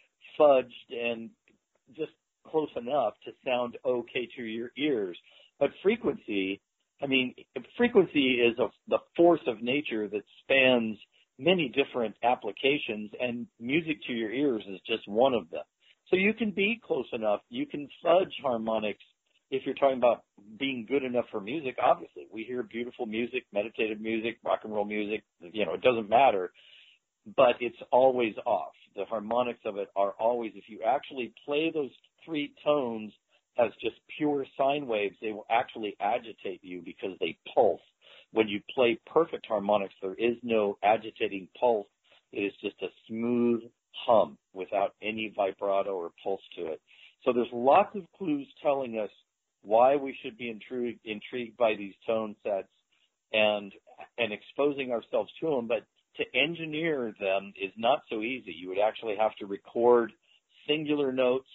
fudged 0.40 0.72
and 0.90 1.28
just 1.94 2.12
close 2.46 2.70
enough 2.76 3.12
to 3.26 3.32
sound 3.44 3.76
okay 3.84 4.26
to 4.36 4.42
your 4.42 4.70
ears. 4.78 5.18
But 5.60 5.70
frequency, 5.82 6.62
I 7.04 7.06
mean, 7.06 7.34
frequency 7.76 8.36
is 8.40 8.58
a, 8.58 8.68
the 8.88 8.98
force 9.14 9.42
of 9.46 9.62
nature 9.62 10.08
that 10.08 10.22
spans 10.42 10.96
many 11.38 11.68
different 11.68 12.14
applications 12.22 13.10
and 13.20 13.46
music 13.60 13.98
to 14.06 14.14
your 14.14 14.32
ears 14.32 14.62
is 14.66 14.80
just 14.86 15.06
one 15.06 15.34
of 15.34 15.50
them. 15.50 15.64
So 16.08 16.16
you 16.16 16.32
can 16.32 16.50
be 16.50 16.80
close 16.82 17.06
enough. 17.12 17.40
You 17.50 17.66
can 17.66 17.88
fudge 18.02 18.32
harmonics 18.42 19.04
if 19.50 19.66
you're 19.66 19.74
talking 19.74 19.98
about 19.98 20.22
being 20.58 20.86
good 20.88 21.02
enough 21.04 21.26
for 21.30 21.42
music. 21.42 21.76
Obviously, 21.82 22.26
we 22.32 22.44
hear 22.44 22.62
beautiful 22.62 23.04
music, 23.04 23.44
meditative 23.52 24.00
music, 24.00 24.38
rock 24.42 24.60
and 24.64 24.72
roll 24.72 24.86
music. 24.86 25.24
You 25.40 25.66
know, 25.66 25.74
it 25.74 25.82
doesn't 25.82 26.08
matter, 26.08 26.52
but 27.36 27.56
it's 27.60 27.76
always 27.92 28.34
off. 28.46 28.72
The 28.96 29.04
harmonics 29.04 29.60
of 29.66 29.76
it 29.76 29.88
are 29.94 30.12
always, 30.18 30.52
if 30.54 30.64
you 30.68 30.80
actually 30.86 31.34
play 31.44 31.70
those 31.74 31.90
three 32.24 32.54
tones 32.64 33.12
as 33.58 33.70
just 33.80 33.96
pure 34.18 34.46
sine 34.56 34.86
waves, 34.86 35.16
they 35.20 35.32
will 35.32 35.46
actually 35.50 35.96
agitate 36.00 36.60
you 36.62 36.82
because 36.84 37.16
they 37.20 37.36
pulse. 37.54 37.80
When 38.32 38.48
you 38.48 38.60
play 38.74 38.98
perfect 39.06 39.46
harmonics, 39.46 39.94
there 40.02 40.14
is 40.14 40.36
no 40.42 40.76
agitating 40.82 41.48
pulse. 41.58 41.86
It 42.32 42.40
is 42.40 42.52
just 42.60 42.82
a 42.82 42.88
smooth 43.08 43.62
hum 43.92 44.36
without 44.52 44.94
any 45.02 45.32
vibrato 45.34 45.94
or 45.94 46.10
pulse 46.22 46.42
to 46.56 46.66
it. 46.66 46.80
So 47.24 47.32
there's 47.32 47.48
lots 47.52 47.94
of 47.94 48.02
clues 48.18 48.46
telling 48.60 48.98
us 48.98 49.10
why 49.62 49.96
we 49.96 50.16
should 50.22 50.36
be 50.36 50.50
intrigued, 50.50 51.00
intrigued 51.04 51.56
by 51.56 51.74
these 51.76 51.94
tone 52.06 52.36
sets 52.42 52.68
and 53.32 53.72
and 54.18 54.32
exposing 54.32 54.90
ourselves 54.90 55.30
to 55.40 55.50
them. 55.50 55.68
But 55.68 55.86
to 56.16 56.24
engineer 56.38 57.14
them 57.18 57.52
is 57.60 57.72
not 57.76 58.02
so 58.10 58.20
easy. 58.20 58.52
You 58.52 58.68
would 58.68 58.78
actually 58.78 59.16
have 59.16 59.34
to 59.36 59.46
record 59.46 60.12
singular 60.68 61.12
notes, 61.12 61.48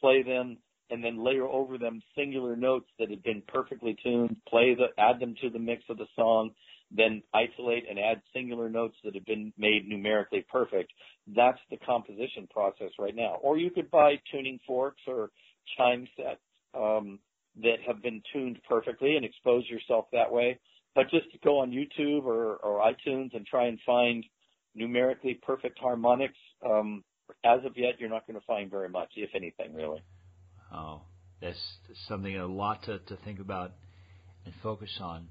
play 0.00 0.22
them, 0.22 0.58
and 0.90 1.02
then 1.02 1.24
layer 1.24 1.46
over 1.46 1.78
them 1.78 2.02
singular 2.16 2.56
notes 2.56 2.86
that 2.98 3.10
had 3.10 3.22
been 3.22 3.42
perfectly 3.48 3.96
tuned, 4.02 4.36
play 4.48 4.74
the, 4.74 4.86
add 5.00 5.20
them 5.20 5.34
to 5.42 5.50
the 5.50 5.58
mix 5.58 5.82
of 5.88 5.98
the 5.98 6.06
song, 6.16 6.50
then 6.90 7.22
isolate 7.32 7.84
and 7.88 7.98
add 7.98 8.20
singular 8.34 8.68
notes 8.68 8.96
that 9.04 9.14
have 9.14 9.24
been 9.24 9.52
made 9.56 9.88
numerically 9.88 10.44
perfect. 10.50 10.92
That's 11.34 11.58
the 11.70 11.76
composition 11.78 12.48
process 12.50 12.90
right 12.98 13.14
now. 13.14 13.36
Or 13.42 13.56
you 13.56 13.70
could 13.70 13.90
buy 13.90 14.14
tuning 14.32 14.58
forks 14.66 15.02
or 15.06 15.30
chime 15.76 16.08
sets 16.16 16.40
um, 16.74 17.20
that 17.62 17.76
have 17.86 18.02
been 18.02 18.22
tuned 18.32 18.58
perfectly 18.68 19.16
and 19.16 19.24
expose 19.24 19.68
yourself 19.68 20.06
that 20.12 20.32
way. 20.32 20.58
But 20.94 21.10
just 21.10 21.30
to 21.32 21.38
go 21.44 21.58
on 21.58 21.70
YouTube 21.70 22.24
or, 22.24 22.56
or 22.56 22.80
iTunes 22.80 23.34
and 23.34 23.46
try 23.46 23.66
and 23.66 23.78
find 23.86 24.24
numerically 24.74 25.38
perfect 25.42 25.78
harmonics. 25.78 26.38
Um, 26.68 27.04
as 27.44 27.64
of 27.64 27.72
yet, 27.76 27.94
you're 27.98 28.10
not 28.10 28.26
going 28.26 28.38
to 28.38 28.46
find 28.46 28.70
very 28.70 28.88
much, 28.88 29.10
if 29.16 29.30
anything, 29.34 29.74
really. 29.74 30.02
Oh, 30.72 31.02
that's 31.40 31.58
something 32.08 32.36
a 32.36 32.46
lot 32.46 32.84
to, 32.84 32.98
to 32.98 33.16
think 33.24 33.40
about 33.40 33.72
and 34.44 34.54
focus 34.62 34.90
on. 35.00 35.28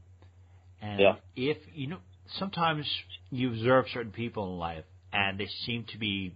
And 0.82 1.00
yeah. 1.00 1.16
if 1.36 1.58
you 1.74 1.88
know, 1.88 2.00
sometimes 2.38 2.86
you 3.30 3.50
observe 3.50 3.86
certain 3.94 4.12
people 4.12 4.52
in 4.52 4.58
life, 4.58 4.86
and 5.12 5.40
they 5.40 5.48
seem 5.66 5.86
to 5.92 5.98
be 5.98 6.36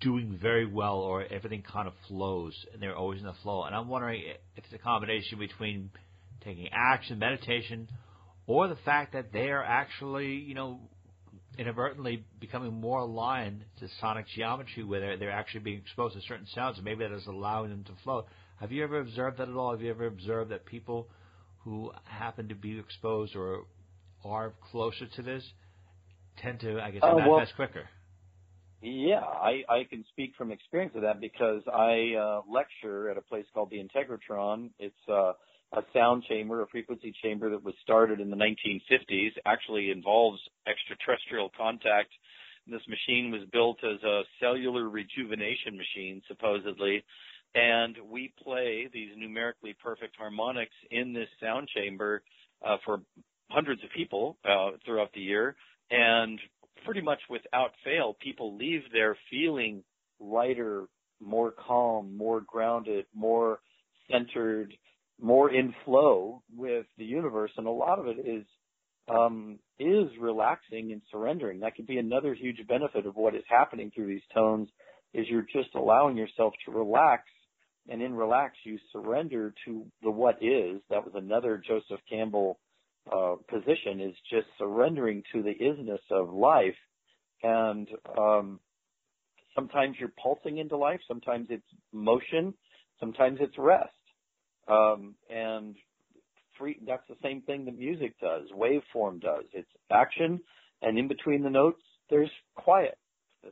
doing 0.00 0.38
very 0.40 0.66
well, 0.66 0.98
or 0.98 1.24
everything 1.24 1.62
kind 1.62 1.88
of 1.88 1.94
flows, 2.06 2.54
and 2.72 2.82
they're 2.82 2.96
always 2.96 3.20
in 3.20 3.26
the 3.26 3.34
flow. 3.42 3.64
And 3.64 3.74
I'm 3.74 3.88
wondering 3.88 4.22
if 4.56 4.64
it's 4.64 4.72
a 4.72 4.78
combination 4.78 5.38
between 5.38 5.90
taking 6.44 6.68
action, 6.72 7.18
meditation, 7.18 7.88
or 8.46 8.68
the 8.68 8.78
fact 8.84 9.12
that 9.14 9.32
they 9.32 9.48
are 9.48 9.62
actually, 9.62 10.34
you 10.34 10.54
know, 10.54 10.80
inadvertently 11.58 12.24
becoming 12.40 12.72
more 12.72 13.00
aligned 13.00 13.64
to 13.80 13.88
sonic 14.00 14.26
geometry, 14.34 14.84
where 14.84 15.00
they're, 15.00 15.16
they're 15.16 15.30
actually 15.30 15.60
being 15.60 15.78
exposed 15.78 16.14
to 16.14 16.20
certain 16.22 16.46
sounds, 16.54 16.76
and 16.78 16.84
maybe 16.84 17.04
that 17.04 17.12
is 17.12 17.26
allowing 17.26 17.70
them 17.70 17.84
to 17.84 17.92
flow. 18.04 18.24
Have 18.60 18.72
you 18.72 18.82
ever 18.84 19.00
observed 19.00 19.38
that 19.38 19.48
at 19.48 19.54
all? 19.54 19.72
Have 19.72 19.82
you 19.82 19.90
ever 19.90 20.06
observed 20.06 20.50
that 20.50 20.64
people 20.64 21.08
who 21.64 21.92
happen 22.04 22.48
to 22.48 22.54
be 22.54 22.78
exposed 22.78 23.36
or 23.36 23.64
are 24.24 24.54
closer 24.70 25.06
to 25.16 25.22
this 25.22 25.44
tend 26.38 26.60
to, 26.60 26.80
I 26.80 26.90
guess, 26.92 27.02
uh, 27.02 27.14
manifest 27.14 27.52
well, 27.58 27.68
quicker? 27.68 27.88
Yeah, 28.80 29.20
I, 29.20 29.62
I 29.68 29.84
can 29.90 30.04
speak 30.10 30.34
from 30.38 30.52
experience 30.52 30.92
of 30.94 31.02
that 31.02 31.20
because 31.20 31.62
I 31.72 32.14
uh, 32.18 32.42
lecture 32.48 33.10
at 33.10 33.16
a 33.16 33.20
place 33.20 33.44
called 33.52 33.70
the 33.70 33.78
Integratron. 33.78 34.70
It's 34.78 34.94
uh, 35.12 35.32
a 35.72 35.82
sound 35.92 36.24
chamber, 36.24 36.62
a 36.62 36.66
frequency 36.68 37.12
chamber 37.22 37.50
that 37.50 37.62
was 37.62 37.74
started 37.82 38.20
in 38.20 38.30
the 38.30 38.36
1950s. 38.36 39.30
Actually 39.44 39.90
involves 39.90 40.40
extraterrestrial 40.66 41.50
contact. 41.56 42.10
This 42.66 42.82
machine 42.88 43.30
was 43.30 43.42
built 43.52 43.78
as 43.84 44.02
a 44.02 44.22
cellular 44.40 44.88
rejuvenation 44.88 45.76
machine, 45.76 46.22
supposedly, 46.28 47.02
and 47.54 47.96
we 48.10 48.32
play 48.42 48.88
these 48.92 49.10
numerically 49.16 49.74
perfect 49.82 50.16
harmonics 50.16 50.74
in 50.90 51.12
this 51.12 51.28
sound 51.40 51.68
chamber 51.74 52.22
uh, 52.66 52.76
for 52.84 53.00
hundreds 53.50 53.82
of 53.82 53.90
people 53.96 54.36
uh, 54.44 54.70
throughout 54.84 55.12
the 55.14 55.20
year, 55.20 55.56
and 55.90 56.38
pretty 56.84 57.00
much 57.00 57.20
without 57.30 57.70
fail, 57.84 58.16
people 58.20 58.56
leave 58.56 58.82
there 58.92 59.16
feeling 59.30 59.82
lighter, 60.20 60.84
more 61.20 61.52
calm, 61.52 62.16
more 62.16 62.40
grounded, 62.42 63.06
more 63.14 63.60
centered, 64.10 64.74
more 65.20 65.52
in 65.52 65.74
flow 65.84 66.42
with 66.54 66.86
the 66.96 67.04
universe, 67.04 67.50
and 67.56 67.66
a 67.66 67.70
lot 67.70 67.98
of 67.98 68.06
it 68.06 68.18
is 68.24 68.44
um, 69.08 69.58
is 69.78 70.08
relaxing 70.20 70.92
and 70.92 71.00
surrendering. 71.10 71.60
That 71.60 71.74
could 71.74 71.86
be 71.86 71.98
another 71.98 72.34
huge 72.34 72.66
benefit 72.68 73.06
of 73.06 73.16
what 73.16 73.34
is 73.34 73.44
happening 73.48 73.90
through 73.94 74.08
these 74.08 74.22
tones. 74.34 74.68
Is 75.14 75.26
you're 75.28 75.46
just 75.52 75.74
allowing 75.74 76.16
yourself 76.16 76.52
to 76.66 76.72
relax, 76.72 77.24
and 77.88 78.02
in 78.02 78.14
relax 78.14 78.54
you 78.64 78.78
surrender 78.92 79.54
to 79.64 79.86
the 80.02 80.10
what 80.10 80.36
is. 80.42 80.80
That 80.90 81.04
was 81.04 81.14
another 81.14 81.60
Joseph 81.66 82.00
Campbell 82.08 82.58
uh, 83.10 83.36
position 83.48 84.00
is 84.00 84.14
just 84.30 84.46
surrendering 84.58 85.22
to 85.32 85.42
the 85.42 85.54
isness 85.54 86.02
of 86.10 86.32
life, 86.32 86.76
and 87.42 87.88
um, 88.18 88.60
sometimes 89.54 89.96
you're 89.98 90.12
pulsing 90.22 90.58
into 90.58 90.76
life, 90.76 91.00
sometimes 91.08 91.46
it's 91.48 91.64
motion, 91.92 92.52
sometimes 93.00 93.38
it's 93.40 93.56
rest 93.56 93.92
um, 94.68 95.14
and 95.30 95.76
free, 96.58 96.78
that's 96.86 97.06
the 97.08 97.16
same 97.22 97.42
thing 97.42 97.64
that 97.64 97.78
music 97.78 98.14
does, 98.20 98.42
waveform 98.54 99.20
does. 99.20 99.44
It's 99.52 99.68
action, 99.90 100.40
and 100.82 100.98
in 100.98 101.08
between 101.08 101.42
the 101.42 101.50
notes, 101.50 101.82
there's 102.10 102.30
quiet. 102.54 102.98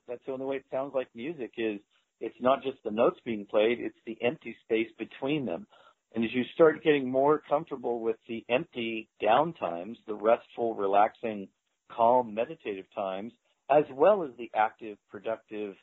That's 0.08 0.20
the 0.26 0.32
only 0.32 0.46
way 0.46 0.56
it 0.56 0.64
sounds 0.70 0.92
like 0.94 1.08
music 1.14 1.52
is 1.56 1.80
it's 2.20 2.36
not 2.40 2.62
just 2.62 2.78
the 2.84 2.90
notes 2.90 3.18
being 3.24 3.46
played, 3.46 3.78
it's 3.80 3.98
the 4.06 4.18
empty 4.22 4.56
space 4.64 4.88
between 4.98 5.44
them. 5.44 5.66
And 6.14 6.24
as 6.24 6.30
you 6.32 6.44
start 6.54 6.82
getting 6.82 7.10
more 7.10 7.42
comfortable 7.48 8.00
with 8.00 8.16
the 8.28 8.44
empty 8.48 9.08
downtimes, 9.22 9.96
the 10.06 10.14
restful, 10.14 10.74
relaxing, 10.74 11.48
calm, 11.94 12.34
meditative 12.34 12.86
times, 12.94 13.32
as 13.70 13.84
well 13.92 14.22
as 14.22 14.30
the 14.38 14.50
active, 14.54 14.96
productive 15.10 15.74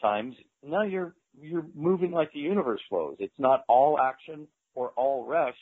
times, 0.00 0.34
now 0.62 0.82
you're 0.82 1.14
you're 1.40 1.66
moving 1.74 2.12
like 2.12 2.32
the 2.32 2.40
universe 2.40 2.80
flows. 2.88 3.16
It's 3.18 3.32
not 3.38 3.64
all 3.68 3.98
action, 3.98 4.46
or 4.74 4.90
all 4.90 5.26
rest, 5.26 5.58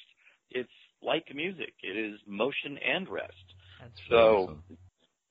it's 0.50 0.68
like 1.02 1.24
music. 1.34 1.72
It 1.82 1.96
is 1.96 2.18
motion 2.26 2.78
and 2.78 3.08
rest. 3.08 3.32
That's 3.80 3.92
so, 4.08 4.16
awesome. 4.16 4.62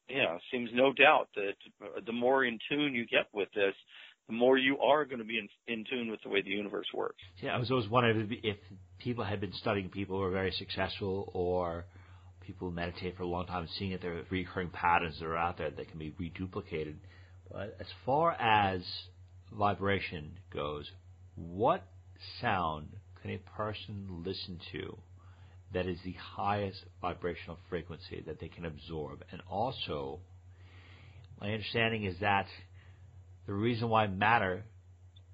yeah, 0.09 0.37
seems 0.51 0.69
no 0.73 0.93
doubt 0.93 1.29
that 1.35 1.55
uh, 1.83 2.01
the 2.05 2.11
more 2.11 2.45
in 2.45 2.59
tune 2.69 2.93
you 2.93 3.05
get 3.05 3.27
with 3.33 3.49
this, 3.53 3.73
the 4.27 4.33
more 4.33 4.57
you 4.57 4.79
are 4.79 5.05
going 5.05 5.19
to 5.19 5.25
be 5.25 5.39
in, 5.39 5.47
in 5.67 5.85
tune 5.89 6.11
with 6.11 6.21
the 6.23 6.29
way 6.29 6.41
the 6.41 6.49
universe 6.51 6.87
works. 6.93 7.21
Yeah, 7.41 7.55
I 7.55 7.57
was 7.57 7.71
always 7.71 7.89
wondering 7.89 8.39
if 8.43 8.57
people 8.99 9.23
had 9.23 9.41
been 9.41 9.53
studying 9.53 9.89
people 9.89 10.17
who 10.17 10.23
are 10.23 10.31
very 10.31 10.51
successful 10.51 11.31
or 11.33 11.85
people 12.45 12.69
who 12.69 12.75
meditate 12.75 13.17
for 13.17 13.23
a 13.23 13.27
long 13.27 13.47
time, 13.47 13.67
seeing 13.77 13.91
that 13.91 14.01
there 14.01 14.17
are 14.17 14.23
recurring 14.29 14.69
patterns 14.69 15.19
that 15.19 15.25
are 15.25 15.37
out 15.37 15.57
there 15.57 15.71
that 15.71 15.89
can 15.89 15.99
be 15.99 16.11
reduplicated. 16.11 16.95
But 17.51 17.75
as 17.79 17.87
far 18.05 18.33
as 18.33 18.81
vibration 19.51 20.37
goes, 20.53 20.89
what 21.35 21.87
sound 22.41 22.89
can 23.21 23.31
a 23.31 23.37
person 23.57 24.23
listen 24.25 24.59
to 24.71 24.97
that 25.73 25.85
is 25.85 25.99
the 26.03 26.13
highest 26.13 26.83
vibrational 27.01 27.57
frequency 27.69 28.23
that 28.25 28.39
they 28.39 28.47
can 28.47 28.65
absorb? 28.65 29.23
And 29.31 29.41
also, 29.49 30.19
my 31.39 31.51
understanding 31.51 32.05
is 32.05 32.15
that 32.21 32.47
the 33.45 33.53
reason 33.53 33.89
why 33.89 34.07
matter 34.07 34.63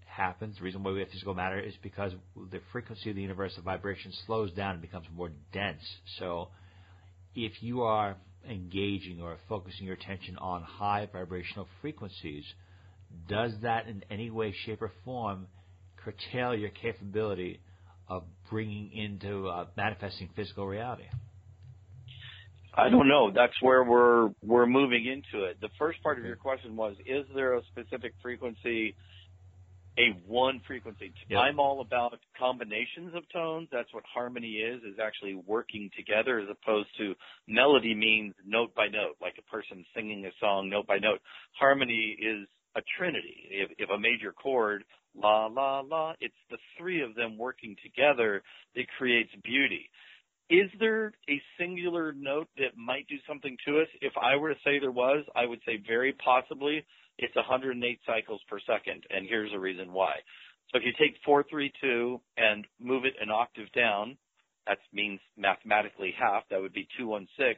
happens, 0.06 0.58
the 0.58 0.64
reason 0.64 0.84
why 0.84 0.92
we 0.92 1.00
have 1.00 1.10
physical 1.10 1.34
matter 1.34 1.60
is 1.60 1.74
because 1.84 2.14
the 2.52 2.62
frequency 2.72 3.10
of 3.10 3.16
the 3.16 3.22
universe, 3.22 3.54
the 3.56 3.62
vibration 3.62 4.14
slows 4.26 4.52
down 4.54 4.74
and 4.74 4.82
becomes 4.82 5.06
more 5.14 5.32
dense. 5.52 5.82
So 6.20 6.50
if 7.36 7.62
you 7.62 7.82
are 7.82 8.16
engaging 8.50 9.22
or 9.22 9.38
focusing 9.50 9.86
your 9.86 9.96
attention 9.96 10.38
on 10.38 10.62
high 10.62 11.10
vibrational 11.12 11.68
frequencies, 11.82 12.46
does 13.28 13.52
that 13.62 13.88
in 13.88 14.04
any 14.10 14.30
way, 14.30 14.54
shape, 14.66 14.82
or 14.82 14.92
form 15.04 15.48
curtail 15.98 16.56
your 16.56 16.70
capability 16.70 17.60
of 18.08 18.24
bringing 18.50 18.92
into 18.92 19.48
uh, 19.48 19.66
manifesting 19.76 20.30
physical 20.36 20.68
reality? 20.68 21.06
I 22.78 22.90
don't 22.90 23.08
know. 23.08 23.32
That's 23.34 23.54
where 23.62 23.84
we're 23.84 24.30
we're 24.44 24.66
moving 24.66 25.06
into 25.06 25.46
it. 25.46 25.60
The 25.62 25.70
first 25.80 26.04
part 26.04 26.20
of 26.20 26.26
your 26.26 26.36
question 26.36 26.76
was: 26.76 26.96
Is 27.06 27.26
there 27.34 27.54
a 27.54 27.62
specific 27.72 28.14
frequency, 28.22 28.96
a 29.98 30.10
one 30.28 30.62
frequency? 30.68 31.14
Yep. 31.30 31.40
I'm 31.40 31.60
all 31.60 31.80
about 31.80 32.20
combinations 32.38 33.16
of 33.16 33.24
tones. 33.32 33.70
That's 33.72 33.94
what 33.94 34.04
harmony 34.14 34.56
is: 34.58 34.84
is 34.84 35.00
actually 35.02 35.36
working 35.36 35.90
together, 35.96 36.40
as 36.40 36.48
opposed 36.52 36.90
to 36.98 37.16
melody 37.48 37.96
means 37.96 38.34
note 38.46 38.76
by 38.76 38.88
note, 38.88 39.16
like 39.22 39.36
a 39.40 39.50
person 39.50 39.86
singing 39.96 40.26
a 40.26 40.32
song 40.42 40.70
note 40.70 40.86
by 40.86 40.98
note. 40.98 41.22
Harmony 41.58 42.18
is 42.20 42.46
a 42.76 42.82
trinity. 42.98 43.48
If, 43.50 43.72
if 43.78 43.90
a 43.90 44.00
major 44.00 44.32
chord, 44.32 44.84
la 45.16 45.48
la 45.48 45.80
la, 45.82 46.14
it's 46.20 46.36
the 46.50 46.58
three 46.78 47.02
of 47.02 47.16
them 47.16 47.38
working 47.38 47.76
together 47.84 48.44
that 48.76 48.86
creates 48.98 49.32
beauty. 49.44 49.90
Is 50.50 50.70
there 50.80 51.14
a 51.28 51.42
singular 51.58 52.14
note 52.14 52.48
that 52.58 52.78
might 52.78 53.08
do 53.08 53.16
something 53.28 53.58
to 53.66 53.80
us? 53.80 53.88
If 54.02 54.14
I 54.22 54.36
were 54.36 54.54
to 54.54 54.60
say 54.64 54.78
there 54.78 54.92
was, 54.92 55.26
I 55.36 55.46
would 55.46 55.60
say 55.66 55.82
very 55.88 56.14
possibly 56.14 56.86
it's 57.18 57.36
108 57.36 58.00
cycles 58.06 58.42
per 58.50 58.60
second, 58.60 59.04
and 59.10 59.26
here's 59.28 59.52
the 59.52 59.60
reason 59.60 59.92
why. 59.92 60.16
So 60.72 60.78
if 60.78 60.84
you 60.84 60.92
take 61.00 61.18
432 61.26 62.20
and 62.38 62.68
move 62.80 63.06
it 63.06 63.14
an 63.22 63.32
octave 63.32 63.72
down, 63.74 64.18
that 64.68 64.78
means 64.94 65.20
mathematically 65.38 66.14
half, 66.20 66.44
that 66.50 66.62
would 66.62 66.74
be 66.74 66.88
216, 66.98 67.56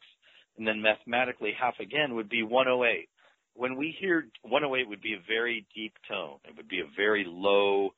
and 0.58 0.68
then 0.68 0.82
mathematically 0.82 1.54
half 1.60 1.80
again 1.80 2.16
would 2.16 2.30
be 2.30 2.44
108. 2.44 3.10
When 3.58 3.76
we 3.76 3.96
hear 4.00 4.28
108 4.44 4.88
would 4.88 5.02
be 5.02 5.14
a 5.14 5.24
very 5.28 5.66
deep 5.76 5.94
tone. 6.08 6.38
It 6.48 6.56
would 6.56 6.68
be 6.68 6.80
a 6.80 6.90
very 6.96 7.26
low, 7.28 7.90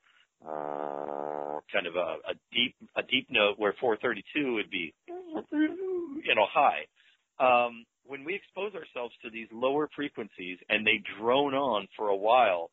uh, 0.42 1.60
kind 1.70 1.86
of 1.86 1.96
a, 1.96 2.16
a 2.30 2.34
deep 2.50 2.74
a 2.96 3.02
deep 3.02 3.28
note 3.30 3.54
where 3.58 3.74
432 3.78 4.54
would 4.54 4.70
be 4.70 4.94
you 5.06 6.34
know 6.34 6.46
high. 6.50 6.86
Um, 7.38 7.84
when 8.06 8.24
we 8.24 8.34
expose 8.34 8.74
ourselves 8.74 9.14
to 9.22 9.30
these 9.30 9.48
lower 9.52 9.88
frequencies 9.94 10.58
and 10.68 10.86
they 10.86 11.02
drone 11.18 11.54
on 11.54 11.86
for 11.96 12.08
a 12.08 12.16
while, 12.16 12.70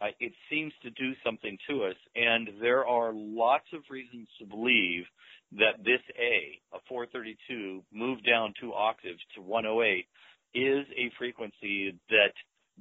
uh, 0.00 0.06
it 0.20 0.32
seems 0.48 0.72
to 0.82 0.90
do 0.90 1.12
something 1.24 1.58
to 1.68 1.84
us. 1.84 1.96
And 2.14 2.48
there 2.60 2.86
are 2.86 3.12
lots 3.12 3.66
of 3.74 3.82
reasons 3.90 4.28
to 4.38 4.46
believe 4.46 5.04
that 5.52 5.84
this 5.84 6.00
A, 6.18 6.58
a 6.74 6.78
432, 6.88 7.82
moved 7.92 8.24
down 8.24 8.54
two 8.60 8.72
octaves 8.72 9.20
to 9.34 9.42
108, 9.42 10.06
is 10.54 10.86
a 10.96 11.10
frequency 11.18 11.98
that 12.08 12.32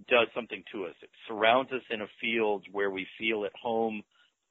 does 0.08 0.28
something 0.34 0.64
to 0.72 0.86
us. 0.86 0.94
It 1.02 1.10
surrounds 1.28 1.72
us 1.72 1.82
in 1.90 2.02
a 2.02 2.08
field 2.22 2.66
where 2.72 2.90
we 2.90 3.06
feel 3.18 3.46
at 3.46 3.52
home, 3.62 4.04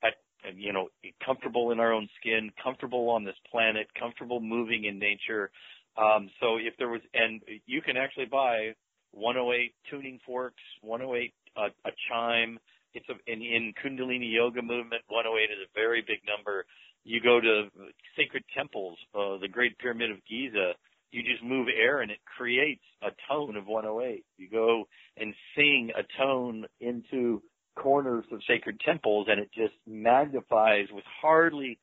at 0.02 0.14
you 0.56 0.72
know, 0.72 0.88
comfortable 1.24 1.70
in 1.72 1.80
our 1.80 1.92
own 1.92 2.08
skin, 2.20 2.50
comfortable 2.62 3.08
on 3.08 3.24
this 3.24 3.36
planet, 3.50 3.88
comfortable 3.98 4.40
moving 4.40 4.84
in 4.84 4.98
nature. 4.98 5.50
Um, 5.96 6.30
so 6.40 6.56
if 6.56 6.74
there 6.78 6.88
was, 6.88 7.00
and 7.14 7.40
you 7.66 7.82
can 7.82 7.96
actually 7.96 8.26
buy 8.26 8.74
108 9.12 9.72
tuning 9.90 10.20
forks, 10.24 10.62
108 10.82 11.32
uh, 11.56 11.68
a 11.84 11.90
chime. 12.08 12.58
It's 12.94 13.06
a, 13.08 13.14
in, 13.30 13.42
in 13.42 13.74
Kundalini 13.82 14.32
yoga 14.32 14.62
movement, 14.62 15.02
108 15.08 15.52
is 15.52 15.58
a 15.64 15.70
very 15.74 16.02
big 16.02 16.20
number. 16.26 16.64
You 17.04 17.20
go 17.20 17.40
to 17.40 17.68
sacred 18.16 18.44
temples, 18.56 18.98
uh, 19.14 19.38
the 19.38 19.48
Great 19.48 19.78
Pyramid 19.78 20.10
of 20.10 20.18
Giza, 20.28 20.72
you 21.10 21.22
just 21.22 21.42
move 21.42 21.68
air 21.68 22.00
and 22.00 22.10
it 22.10 22.18
creates 22.36 22.84
a 23.02 23.10
tone 23.30 23.56
of 23.56 23.66
108. 23.66 24.24
You 24.36 24.48
go 24.50 24.84
and 25.16 25.34
sing 25.56 25.90
a 25.96 26.02
tone 26.20 26.66
into 26.80 27.42
corners 27.76 28.24
of 28.32 28.40
sacred 28.46 28.80
temples 28.84 29.26
and 29.30 29.40
it 29.40 29.50
just 29.54 29.74
magnifies 29.86 30.86
with 30.92 31.04
hardly 31.20 31.78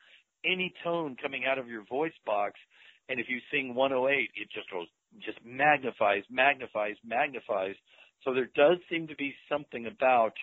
any 0.45 0.73
tone 0.83 1.15
coming 1.21 1.43
out 1.49 1.57
of 1.57 1.67
your 1.67 1.83
voice 1.85 2.13
box. 2.25 2.59
And 3.09 3.19
if 3.19 3.27
you 3.29 3.39
sing 3.51 3.73
108, 3.73 4.29
it 4.35 4.49
just 4.53 4.69
goes, 4.69 4.87
just 5.19 5.37
magnifies, 5.43 6.23
magnifies, 6.29 6.95
magnifies. 7.05 7.75
So 8.23 8.33
there 8.33 8.49
does 8.55 8.77
seem 8.89 9.07
to 9.07 9.15
be 9.15 9.33
something 9.49 9.85
about 9.85 10.33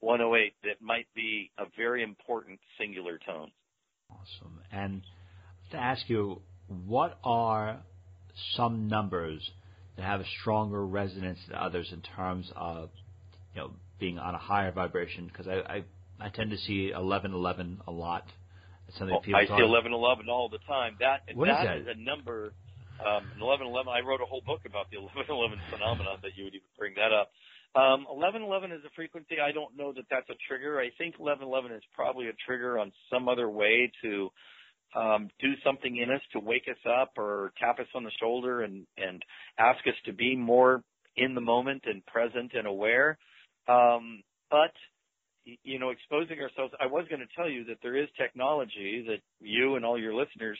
108 0.00 0.54
that 0.64 0.84
might 0.84 1.06
be 1.14 1.50
a 1.58 1.64
very 1.76 2.02
important 2.02 2.60
singular 2.78 3.18
tone. 3.24 3.50
Awesome. 4.10 4.60
And 4.70 5.02
to 5.70 5.76
ask 5.76 6.08
you, 6.08 6.42
what 6.68 7.18
are 7.24 7.80
some 8.56 8.88
numbers 8.88 9.50
that 9.96 10.02
have 10.04 10.20
a 10.20 10.24
stronger 10.40 10.84
resonance 10.86 11.38
than 11.48 11.56
others 11.56 11.90
in 11.92 12.00
terms 12.02 12.50
of 12.56 12.90
you 13.54 13.60
know 13.60 13.70
being 13.98 14.18
on 14.18 14.34
a 14.34 14.38
higher 14.38 14.70
vibration 14.72 15.26
because 15.26 15.46
I, 15.48 15.54
I 15.76 15.84
I 16.20 16.28
tend 16.30 16.50
to 16.50 16.58
see 16.58 16.90
eleven 16.94 17.32
eleven 17.32 17.80
a 17.86 17.92
lot. 17.92 18.24
Well, 19.00 19.20
people 19.20 19.40
I 19.40 19.44
talk 19.44 19.58
see 19.58 19.64
eleven 19.64 19.92
eleven 19.92 20.28
all 20.28 20.48
the 20.48 20.58
time. 20.66 20.96
That 21.00 21.22
What 21.34 21.48
is 21.48 21.56
that? 21.56 21.76
is 21.78 21.86
a 21.88 21.98
number. 22.00 22.52
Um, 23.04 23.26
eleven 23.40 23.66
eleven. 23.66 23.92
I 23.92 24.00
wrote 24.06 24.20
a 24.20 24.26
whole 24.26 24.42
book 24.46 24.60
about 24.66 24.90
the 24.90 24.98
eleven 25.02 25.26
eleven 25.28 25.58
phenomenon 25.70 26.18
that 26.22 26.32
you 26.36 26.44
would 26.44 26.54
even 26.54 26.68
bring 26.78 26.94
that 26.96 27.12
up. 27.12 27.30
Um, 27.74 28.06
eleven 28.10 28.42
eleven 28.42 28.72
is 28.72 28.80
a 28.86 28.90
frequency. 28.96 29.36
I 29.44 29.52
don't 29.52 29.76
know 29.76 29.92
that 29.92 30.04
that's 30.10 30.28
a 30.30 30.38
trigger. 30.48 30.80
I 30.80 30.90
think 30.96 31.16
eleven 31.20 31.46
eleven 31.46 31.72
is 31.72 31.82
probably 31.94 32.28
a 32.28 32.32
trigger 32.46 32.78
on 32.78 32.92
some 33.12 33.28
other 33.28 33.48
way 33.48 33.92
to 34.02 34.30
um, 34.94 35.28
do 35.40 35.52
something 35.64 35.96
in 35.96 36.10
us 36.10 36.22
to 36.32 36.40
wake 36.40 36.64
us 36.70 36.78
up 36.88 37.12
or 37.16 37.52
tap 37.60 37.78
us 37.78 37.86
on 37.94 38.04
the 38.04 38.10
shoulder 38.20 38.62
and, 38.62 38.86
and 38.96 39.22
ask 39.58 39.86
us 39.86 39.94
to 40.06 40.12
be 40.12 40.34
more 40.36 40.82
in 41.16 41.34
the 41.34 41.40
moment 41.40 41.82
and 41.86 42.04
present 42.06 42.52
and 42.54 42.66
aware. 42.66 43.18
Um, 43.68 44.22
but, 44.50 44.72
you 45.62 45.78
know, 45.78 45.90
exposing 45.90 46.38
ourselves, 46.40 46.72
I 46.80 46.86
was 46.86 47.06
going 47.10 47.20
to 47.20 47.36
tell 47.36 47.48
you 47.48 47.64
that 47.64 47.78
there 47.82 47.96
is 47.96 48.08
technology 48.18 49.04
that 49.08 49.20
you 49.40 49.76
and 49.76 49.84
all 49.84 49.98
your 49.98 50.14
listeners, 50.14 50.58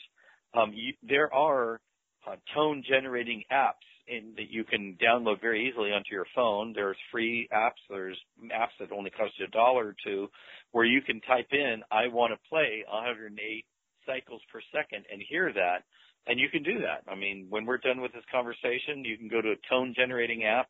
um, 0.53 0.71
you, 0.73 0.93
there 1.01 1.33
are 1.33 1.79
uh, 2.27 2.35
tone 2.53 2.83
generating 2.87 3.43
apps 3.51 3.73
in, 4.07 4.33
that 4.35 4.49
you 4.49 4.63
can 4.63 4.97
download 5.01 5.41
very 5.41 5.67
easily 5.67 5.91
onto 5.91 6.11
your 6.11 6.25
phone. 6.35 6.73
There's 6.73 6.97
free 7.11 7.47
apps. 7.53 7.81
There's 7.89 8.17
apps 8.45 8.77
that 8.79 8.91
only 8.91 9.09
cost 9.09 9.33
you 9.39 9.45
a 9.45 9.49
dollar 9.49 9.87
or 9.87 9.95
two 10.03 10.27
where 10.71 10.85
you 10.85 11.01
can 11.01 11.21
type 11.21 11.47
in, 11.51 11.81
I 11.91 12.07
want 12.07 12.33
to 12.33 12.49
play 12.49 12.83
108 12.91 13.65
cycles 14.09 14.41
per 14.51 14.61
second 14.73 15.05
and 15.11 15.21
hear 15.29 15.53
that. 15.53 15.85
And 16.27 16.39
you 16.39 16.49
can 16.49 16.63
do 16.63 16.79
that. 16.81 17.09
I 17.11 17.15
mean, 17.15 17.47
when 17.49 17.65
we're 17.65 17.77
done 17.77 18.01
with 18.01 18.13
this 18.13 18.25
conversation, 18.31 19.05
you 19.05 19.17
can 19.17 19.29
go 19.29 19.41
to 19.41 19.51
a 19.51 19.61
tone 19.69 19.93
generating 19.95 20.43
app, 20.43 20.67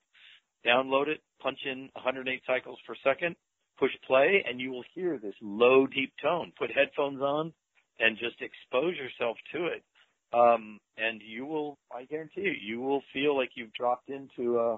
download 0.65 1.07
it, 1.07 1.21
punch 1.41 1.59
in 1.65 1.89
108 1.93 2.41
cycles 2.45 2.77
per 2.85 2.95
second, 3.03 3.35
push 3.79 3.91
play, 4.05 4.43
and 4.47 4.59
you 4.59 4.71
will 4.71 4.83
hear 4.93 5.17
this 5.17 5.33
low, 5.41 5.87
deep 5.87 6.13
tone. 6.21 6.51
Put 6.57 6.71
headphones 6.71 7.21
on 7.21 7.53
and 7.99 8.17
just 8.17 8.35
expose 8.41 8.95
yourself 8.95 9.37
to 9.53 9.67
it. 9.67 9.83
Um, 10.31 10.79
and 10.97 11.21
you 11.25 11.45
will, 11.45 11.77
I 11.91 12.05
guarantee 12.05 12.41
you, 12.41 12.53
you 12.61 12.81
will 12.81 13.01
feel 13.13 13.35
like 13.35 13.51
you've 13.55 13.73
dropped 13.73 14.09
into 14.09 14.59
a, 14.59 14.75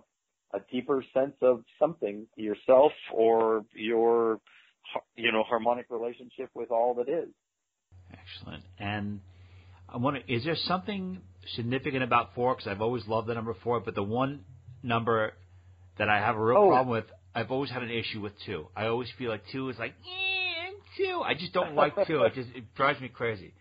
a 0.53 0.61
deeper 0.71 1.03
sense 1.13 1.35
of 1.41 1.63
something 1.77 2.25
yourself 2.37 2.93
or 3.13 3.65
your, 3.73 4.39
you 5.15 5.31
know, 5.31 5.43
harmonic 5.43 5.87
relationship 5.89 6.49
with 6.53 6.71
all 6.71 6.93
that 6.95 7.09
is. 7.09 7.29
Excellent. 8.13 8.63
And 8.79 9.21
I 9.89 9.97
wonder, 9.97 10.21
is 10.27 10.43
there 10.43 10.55
something 10.55 11.21
significant 11.55 12.03
about 12.03 12.33
four? 12.35 12.55
Because 12.55 12.67
I've 12.67 12.81
always 12.81 13.07
loved 13.07 13.27
the 13.27 13.33
number 13.33 13.53
four, 13.63 13.79
but 13.79 13.95
the 13.95 14.03
one 14.03 14.45
number 14.83 15.33
that 15.97 16.09
I 16.09 16.17
have 16.19 16.35
a 16.35 16.43
real 16.43 16.57
Oh. 16.57 16.67
problem 16.69 16.89
with, 16.89 17.05
I've 17.35 17.51
always 17.51 17.69
had 17.69 17.83
an 17.83 17.89
issue 17.89 18.19
with 18.21 18.33
two. 18.45 18.67
I 18.75 18.87
always 18.87 19.09
feel 19.17 19.29
like 19.29 19.43
two 19.51 19.69
is 19.69 19.77
like, 19.79 19.93
eh, 20.05 20.71
two. 20.97 21.21
I 21.23 21.33
just 21.33 21.53
don't 21.53 21.75
like 21.75 21.93
two. 22.07 22.23
It 22.23 22.33
just 22.33 22.49
it 22.55 22.73
drives 22.75 22.99
me 22.99 23.09
crazy. 23.09 23.53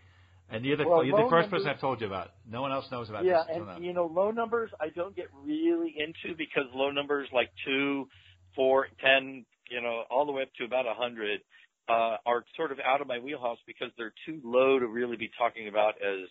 And 0.49 0.65
you're 0.65 0.75
the, 0.75 0.85
Well, 0.85 1.03
you're 1.05 1.15
the 1.17 1.29
first 1.29 1.45
numbers- 1.49 1.61
person 1.63 1.69
I've 1.69 1.79
told 1.79 2.01
you 2.01 2.07
about. 2.07 2.31
No 2.45 2.61
one 2.61 2.73
else 2.73 2.91
knows 2.91 3.09
about 3.09 3.23
yeah, 3.23 3.43
this. 3.47 3.55
until 3.55 3.69
and 3.69 3.85
you 3.85 3.93
know, 3.93 4.05
low 4.07 4.31
numbers 4.31 4.69
I 4.81 4.89
don't 4.89 5.15
get 5.15 5.27
really 5.45 5.95
into 5.97 6.35
because 6.37 6.65
low 6.73 6.91
numbers 6.91 7.29
like 7.31 7.49
two, 7.63 8.09
four, 8.55 8.87
ten, 8.99 9.45
you 9.69 9.81
know, 9.81 10.03
all 10.09 10.25
the 10.25 10.33
way 10.33 10.41
up 10.43 10.49
to 10.57 10.65
about 10.65 10.85
a 10.85 10.93
hundred 10.93 11.39
uh, 11.89 12.17
are 12.25 12.43
sort 12.55 12.71
of 12.71 12.79
out 12.79 13.01
of 13.01 13.07
my 13.07 13.19
wheelhouse 13.19 13.59
because 13.65 13.89
they're 13.97 14.13
too 14.25 14.39
low 14.43 14.79
to 14.79 14.87
really 14.87 15.17
be 15.17 15.29
talking 15.37 15.67
about 15.67 15.95
as 16.01 16.27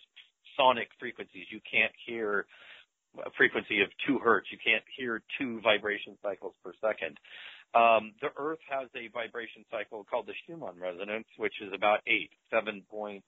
sonic 0.57 0.89
frequencies. 0.99 1.47
You 1.51 1.61
can't 1.71 1.93
hear 2.07 2.47
a 3.19 3.31
frequency 3.37 3.81
of 3.83 3.89
two 4.07 4.19
hertz. 4.19 4.49
You 4.51 4.59
can't 4.65 4.85
hear 4.97 5.23
two 5.39 5.61
vibration 5.63 6.17
cycles 6.23 6.55
per 6.65 6.73
second. 6.81 7.19
Um, 7.75 8.13
the 8.21 8.31
Earth 8.37 8.59
has 8.69 8.89
a 8.97 9.09
vibration 9.13 9.65
cycle 9.71 10.05
called 10.05 10.27
the 10.27 10.35
Schumann 10.47 10.79
resonance, 10.81 11.27
which 11.37 11.55
is 11.63 11.73
about 11.75 12.01
eight, 12.07 12.31
seven 12.51 12.83
point 12.91 13.23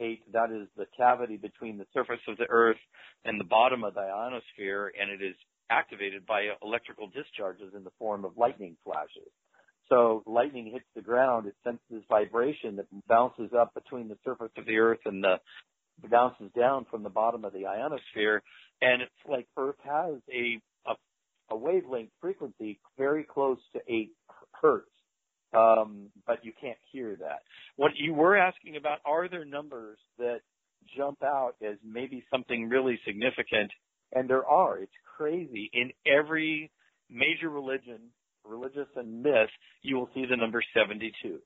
eight. 0.00 0.22
That 0.32 0.50
is 0.50 0.66
the 0.76 0.86
cavity 0.96 1.36
between 1.36 1.78
the 1.78 1.86
surface 1.94 2.22
of 2.26 2.36
the 2.36 2.46
Earth 2.48 2.80
and 3.24 3.38
the 3.38 3.44
bottom 3.44 3.84
of 3.84 3.94
the 3.94 4.00
ionosphere, 4.00 4.92
and 5.00 5.10
it 5.10 5.24
is 5.24 5.36
activated 5.70 6.26
by 6.26 6.48
electrical 6.62 7.08
discharges 7.08 7.72
in 7.76 7.84
the 7.84 7.92
form 7.98 8.24
of 8.24 8.36
lightning 8.36 8.76
flashes. 8.84 9.30
So 9.88 10.22
lightning 10.26 10.70
hits 10.72 10.86
the 10.94 11.02
ground, 11.02 11.46
it 11.46 11.54
senses 11.62 11.82
this 11.90 12.02
vibration 12.08 12.76
that 12.76 12.86
bounces 13.06 13.50
up 13.56 13.74
between 13.74 14.08
the 14.08 14.16
surface 14.24 14.50
of 14.56 14.66
the 14.66 14.78
Earth 14.78 15.00
and 15.04 15.22
the 15.22 15.36
bounces 16.08 16.50
down 16.58 16.86
from 16.90 17.02
the 17.02 17.10
bottom 17.10 17.44
of 17.44 17.52
the 17.52 17.66
ionosphere 17.66 18.42
and 18.80 19.02
it's 19.02 19.12
like 19.28 19.46
Earth 19.56 19.76
has 19.84 20.14
a 20.32 20.60
a, 20.86 20.94
a 21.50 21.56
wavelength 21.56 22.10
frequency 22.20 22.78
very 22.98 23.24
close 23.24 23.58
to 23.72 23.80
eight 23.88 24.12
hertz, 24.52 24.90
um, 25.56 26.10
but 26.26 26.44
you 26.44 26.52
can't 26.60 26.78
hear 26.92 27.16
that. 27.16 27.40
What 27.76 27.92
you 27.96 28.14
were 28.14 28.36
asking 28.36 28.76
about 28.76 28.98
are 29.04 29.28
there 29.28 29.44
numbers 29.44 29.98
that 30.18 30.40
jump 30.96 31.22
out 31.22 31.54
as 31.66 31.76
maybe 31.84 32.24
something 32.30 32.68
really 32.68 32.98
significant? 33.06 33.70
And 34.12 34.28
there 34.28 34.46
are. 34.46 34.78
It's 34.78 34.92
crazy. 35.16 35.70
In 35.72 35.90
every 36.06 36.70
major 37.10 37.48
religion, 37.48 38.10
religious 38.44 38.88
and 38.96 39.22
myth, 39.22 39.50
you 39.82 39.96
will 39.96 40.08
see 40.14 40.24
the 40.28 40.36
number 40.36 40.62
72. 40.74 41.38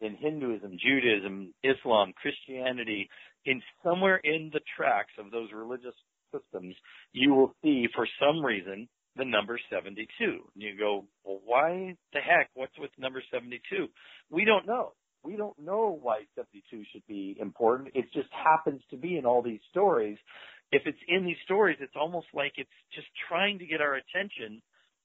In 0.00 0.16
Hinduism, 0.16 0.76
Judaism, 0.84 1.54
Islam, 1.62 2.12
Christianity, 2.20 3.08
in 3.44 3.62
somewhere 3.82 4.20
in 4.24 4.50
the 4.52 4.60
tracks 4.76 5.12
of 5.18 5.30
those 5.30 5.48
religious 5.54 5.94
systems, 6.32 6.74
you 7.12 7.32
will 7.32 7.54
see 7.62 7.86
for 7.94 8.06
some 8.20 8.44
reason 8.44 8.88
the 9.16 9.24
number 9.24 9.58
72. 9.70 10.06
And 10.20 10.38
you 10.56 10.76
go, 10.78 11.04
well, 11.24 11.40
why 11.44 11.96
the 12.12 12.20
heck? 12.20 12.50
What's 12.54 12.76
with 12.78 12.90
number 12.98 13.22
72? 13.32 13.86
We 14.30 14.44
don't 14.44 14.66
know. 14.66 14.92
We 15.22 15.36
don't 15.36 15.58
know 15.58 15.98
why 16.02 16.20
72 16.34 16.84
should 16.92 17.06
be 17.06 17.36
important. 17.40 17.90
It 17.94 18.06
just 18.12 18.28
happens 18.30 18.82
to 18.90 18.96
be 18.96 19.16
in 19.16 19.24
all 19.24 19.42
these 19.42 19.60
stories. 19.70 20.18
If 20.70 20.82
it's 20.86 20.98
in 21.08 21.24
these 21.24 21.36
stories, 21.44 21.78
it's 21.80 21.96
almost 21.96 22.26
like 22.34 22.52
it's 22.56 22.68
just 22.94 23.06
trying 23.28 23.58
to 23.60 23.66
get 23.66 23.80
our 23.80 23.94
attention 23.94 24.60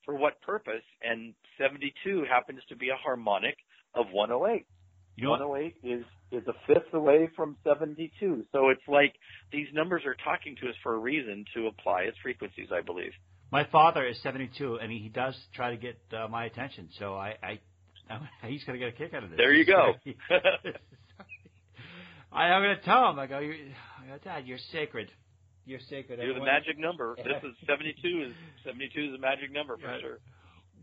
for 0.09 0.15
what 0.15 0.41
purpose? 0.41 0.81
And 1.03 1.35
72 1.59 2.25
happens 2.27 2.61
to 2.69 2.75
be 2.75 2.89
a 2.89 2.95
harmonic 2.95 3.57
of 3.93 4.07
108. 4.11 4.65
You 5.15 5.25
know 5.25 5.31
108 5.31 5.75
is 5.83 6.03
is 6.31 6.47
a 6.47 6.53
fifth 6.65 6.93
away 6.93 7.29
from 7.35 7.57
72. 7.63 8.45
So 8.51 8.69
it's 8.69 8.81
like 8.87 9.13
these 9.51 9.67
numbers 9.73 10.03
are 10.05 10.15
talking 10.23 10.55
to 10.61 10.69
us 10.69 10.75
for 10.81 10.95
a 10.95 10.97
reason 10.97 11.45
to 11.55 11.67
apply 11.67 12.03
its 12.03 12.17
frequencies, 12.23 12.69
I 12.73 12.81
believe. 12.81 13.11
My 13.51 13.65
father 13.65 14.05
is 14.05 14.21
72, 14.21 14.75
and 14.75 14.91
he 14.91 15.09
does 15.09 15.35
try 15.55 15.71
to 15.71 15.77
get 15.77 15.97
uh, 16.13 16.27
my 16.27 16.45
attention. 16.45 16.89
So 16.99 17.15
I, 17.15 17.35
I, 17.43 17.59
I 18.09 18.19
he's 18.47 18.63
going 18.63 18.79
to 18.79 18.85
get 18.85 18.93
a 18.93 18.97
kick 18.97 19.13
out 19.13 19.23
of 19.23 19.31
this. 19.31 19.37
There 19.37 19.53
you 19.53 19.65
go. 19.65 19.93
I, 22.31 22.43
I'm 22.43 22.63
going 22.63 22.77
to 22.77 22.83
tell 22.83 23.09
him. 23.09 23.19
I 23.19 23.27
go, 23.27 23.41
Dad, 24.23 24.47
you're 24.47 24.59
sacred. 24.71 25.11
You're 25.69 25.79
sacred. 25.87 26.19
You're 26.19 26.33
the 26.33 26.43
magic 26.43 26.79
number. 26.79 27.15
This 27.17 27.43
is 27.43 27.55
72. 27.67 28.23
Is 28.25 28.33
72 28.65 28.99
is 28.99 29.13
a 29.13 29.19
magic 29.19 29.53
number 29.53 29.77
for 29.77 29.99
sure. 30.01 30.17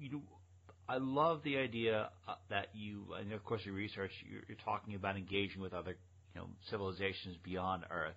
You 0.00 0.10
know, 0.12 0.22
I 0.88 0.98
love 0.98 1.40
the 1.42 1.58
idea 1.58 2.10
uh, 2.28 2.34
that 2.50 2.68
you, 2.72 3.02
and 3.18 3.32
of 3.32 3.44
course, 3.44 3.62
your 3.64 3.74
research. 3.74 4.12
You're, 4.30 4.42
you're 4.46 4.58
talking 4.64 4.94
about 4.94 5.16
engaging 5.16 5.60
with 5.60 5.74
other, 5.74 5.96
you 6.34 6.40
know, 6.40 6.46
civilizations 6.70 7.36
beyond 7.42 7.82
Earth, 7.90 8.14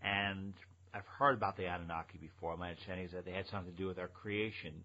and 0.00 0.54
I've 0.94 1.06
heard 1.18 1.34
about 1.34 1.56
the 1.56 1.64
Anunnaki 1.64 2.18
before. 2.18 2.56
My 2.56 2.70
understanding 2.70 3.06
is 3.06 3.12
that 3.12 3.24
they 3.24 3.32
had 3.32 3.46
something 3.50 3.72
to 3.72 3.76
do 3.76 3.88
with 3.88 3.98
our 3.98 4.08
creation. 4.08 4.84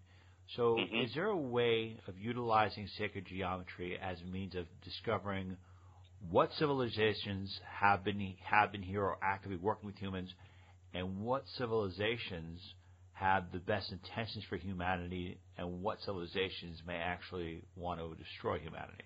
So, 0.56 0.74
mm-hmm. 0.74 1.04
is 1.04 1.14
there 1.14 1.28
a 1.28 1.36
way 1.36 1.96
of 2.08 2.18
utilizing 2.18 2.88
sacred 2.98 3.26
geometry 3.26 3.96
as 4.02 4.18
a 4.20 4.30
means 4.32 4.56
of 4.56 4.66
discovering 4.82 5.56
what 6.30 6.50
civilizations 6.58 7.56
have 7.80 8.02
been 8.02 8.34
have 8.44 8.72
been 8.72 8.82
here 8.82 9.02
or 9.02 9.16
actively 9.22 9.58
working 9.58 9.86
with 9.86 9.96
humans, 9.96 10.34
and 10.94 11.20
what 11.20 11.44
civilizations 11.58 12.60
have 13.12 13.52
the 13.52 13.58
best 13.58 13.92
intentions 13.92 14.44
for 14.48 14.56
humanity 14.56 15.38
and 15.56 15.82
what 15.82 15.98
civilizations 16.04 16.82
may 16.86 16.96
actually 16.96 17.62
want 17.76 18.00
to 18.00 18.14
destroy 18.22 18.58
humanity? 18.58 19.04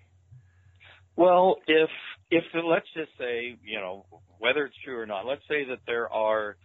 Well, 1.15 1.57
if 1.67 1.89
if 2.31 2.43
let's 2.63 2.87
just 2.95 3.11
say, 3.17 3.57
you 3.63 3.79
know, 3.79 4.05
whether 4.37 4.65
it's 4.65 4.75
true 4.85 4.99
or 4.99 5.05
not, 5.05 5.25
let's 5.25 5.41
say 5.49 5.65
that 5.65 5.79
there 5.85 6.11
are 6.11 6.55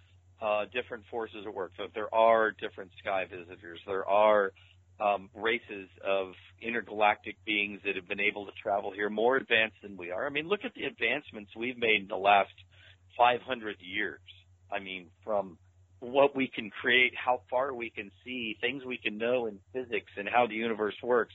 uh, 0.40 0.64
different 0.72 1.04
forces 1.10 1.44
at 1.46 1.54
work. 1.54 1.72
So 1.76 1.84
if 1.84 1.94
there 1.94 2.12
are 2.14 2.52
different 2.52 2.90
sky 3.00 3.24
visitors. 3.24 3.80
There 3.86 4.06
are 4.08 4.52
um, 5.00 5.30
races 5.34 5.88
of 6.06 6.34
intergalactic 6.60 7.36
beings 7.44 7.80
that 7.84 7.96
have 7.96 8.08
been 8.08 8.20
able 8.20 8.46
to 8.46 8.52
travel 8.62 8.92
here 8.92 9.10
more 9.10 9.36
advanced 9.36 9.76
than 9.82 9.96
we 9.96 10.10
are. 10.10 10.26
I 10.26 10.30
mean, 10.30 10.48
look 10.48 10.60
at 10.64 10.74
the 10.74 10.84
advancements 10.84 11.50
we've 11.56 11.78
made 11.78 12.02
in 12.02 12.08
the 12.08 12.16
last 12.16 12.52
500 13.18 13.76
years. 13.80 14.20
I 14.74 14.80
mean, 14.80 15.06
from 15.24 15.58
what 16.00 16.36
we 16.36 16.48
can 16.48 16.70
create, 16.70 17.12
how 17.16 17.42
far 17.48 17.74
we 17.74 17.90
can 17.90 18.10
see, 18.24 18.56
things 18.60 18.84
we 18.84 18.98
can 18.98 19.16
know 19.18 19.46
in 19.46 19.58
physics 19.72 20.10
and 20.16 20.28
how 20.28 20.46
the 20.46 20.54
universe 20.54 20.96
works. 21.02 21.34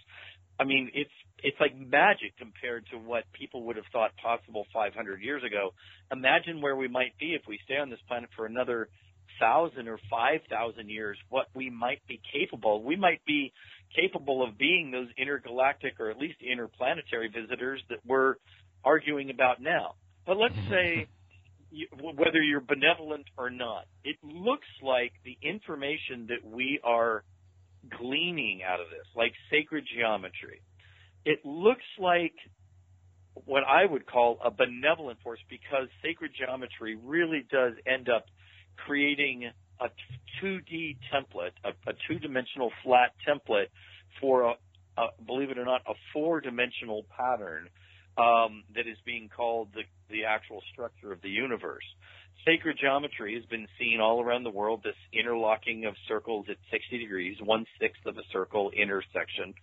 I 0.60 0.66
mean, 0.66 0.92
it's 0.94 1.12
it's 1.42 1.58
like 1.60 1.74
magic 1.76 2.38
compared 2.38 2.86
to 2.92 2.98
what 2.98 3.24
people 3.32 3.64
would 3.64 3.78
have 3.78 3.86
thought 3.94 4.12
possible 4.22 4.66
500 4.74 5.22
years 5.22 5.42
ago. 5.44 5.74
Imagine 6.12 6.62
where 6.62 6.76
we 6.76 6.90
might 6.90 7.18
be 7.18 7.34
if 7.34 7.44
we 7.48 7.60
stay 7.64 7.78
on 7.78 7.90
this 7.90 8.00
planet 8.08 8.30
for 8.36 8.46
another 8.46 8.90
thousand 9.40 9.88
or 9.88 10.00
five 10.10 10.42
thousand 10.50 10.90
years. 10.90 11.18
What 11.30 11.48
we 11.56 11.70
might 11.70 12.06
be 12.08 12.22
capable. 12.34 12.84
We 12.84 12.98
might 12.98 13.24
be 13.26 13.54
capable 13.96 14.44
of 14.44 14.58
being 14.58 14.92
those 14.92 15.08
intergalactic 15.18 16.00
or 16.00 16.12
at 16.12 16.18
least 16.18 16.40
interplanetary 16.42 17.30
visitors 17.30 17.82
that 17.90 18.00
we're 18.06 18.36
arguing 18.84 19.30
about 19.30 19.62
now. 19.62 19.96
But 20.26 20.38
let's 20.38 20.56
mm-hmm. 20.56 20.70
say 20.70 21.08
whether 22.02 22.42
you're 22.42 22.62
benevolent 22.62 23.26
or 23.38 23.50
not. 23.50 23.86
It 24.04 24.18
looks 24.24 24.68
like 24.82 25.14
the 25.24 25.38
information 25.42 26.28
that 26.30 26.44
we 26.44 26.80
are 26.84 27.24
gleaning 27.98 28.62
out 28.64 28.80
of 28.80 28.88
this, 28.90 29.06
like 29.16 29.34
sacred 29.50 29.86
geometry, 29.96 30.62
it 31.26 31.40
looks 31.46 31.86
like 32.00 32.34
what 33.46 33.64
I 33.64 33.86
would 33.86 34.06
call 34.06 34.40
a 34.44 34.52
benevolent 34.52 35.20
force 35.22 35.40
because 35.50 35.88
sacred 36.04 36.32
geometry 36.38 36.98
really 37.02 37.46
does 37.52 37.74
end 37.86 38.10
up 38.10 38.26
creating 38.86 39.52
a 39.80 39.88
2D 40.42 40.98
template, 41.14 41.52
a, 41.64 41.70
a 41.90 41.94
two-dimensional 42.08 42.72
flat 42.84 43.14
template 43.28 43.68
for 44.20 44.44
a, 44.44 44.54
a, 44.98 45.08
believe 45.26 45.52
it 45.52 45.58
or 45.58 45.66
not, 45.66 45.82
a 45.88 45.94
four-dimensional 46.14 47.06
pattern 47.16 47.70
um, 48.18 48.64
that 48.76 48.88
is 48.88 48.98
being 49.06 49.30
called 49.30 49.70
the, 49.74 49.84
the 50.10 50.26
actual 50.26 50.62
structure 50.72 51.12
of 51.12 51.22
the 51.22 51.30
universe. 51.30 51.86
Sacred 52.46 52.78
geometry 52.80 53.36
has 53.36 53.46
been 53.46 53.68
seen 53.78 54.00
all 54.00 54.22
around 54.22 54.44
the 54.44 54.50
world, 54.50 54.82
this 54.84 54.96
interlocking 55.14 55.86
of 55.86 55.96
circles 56.08 56.46
at 56.50 56.56
60 56.72 56.98
degrees, 56.98 57.38
one 57.44 57.66
sixth 57.80 58.06
of 58.06 58.18
a 58.18 58.24
circle 58.32 58.72
intersection. 58.72 59.54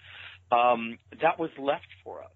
Um, 0.52 0.98
that 1.22 1.38
was 1.38 1.50
left 1.59 1.88
for 2.04 2.22
us. 2.22 2.30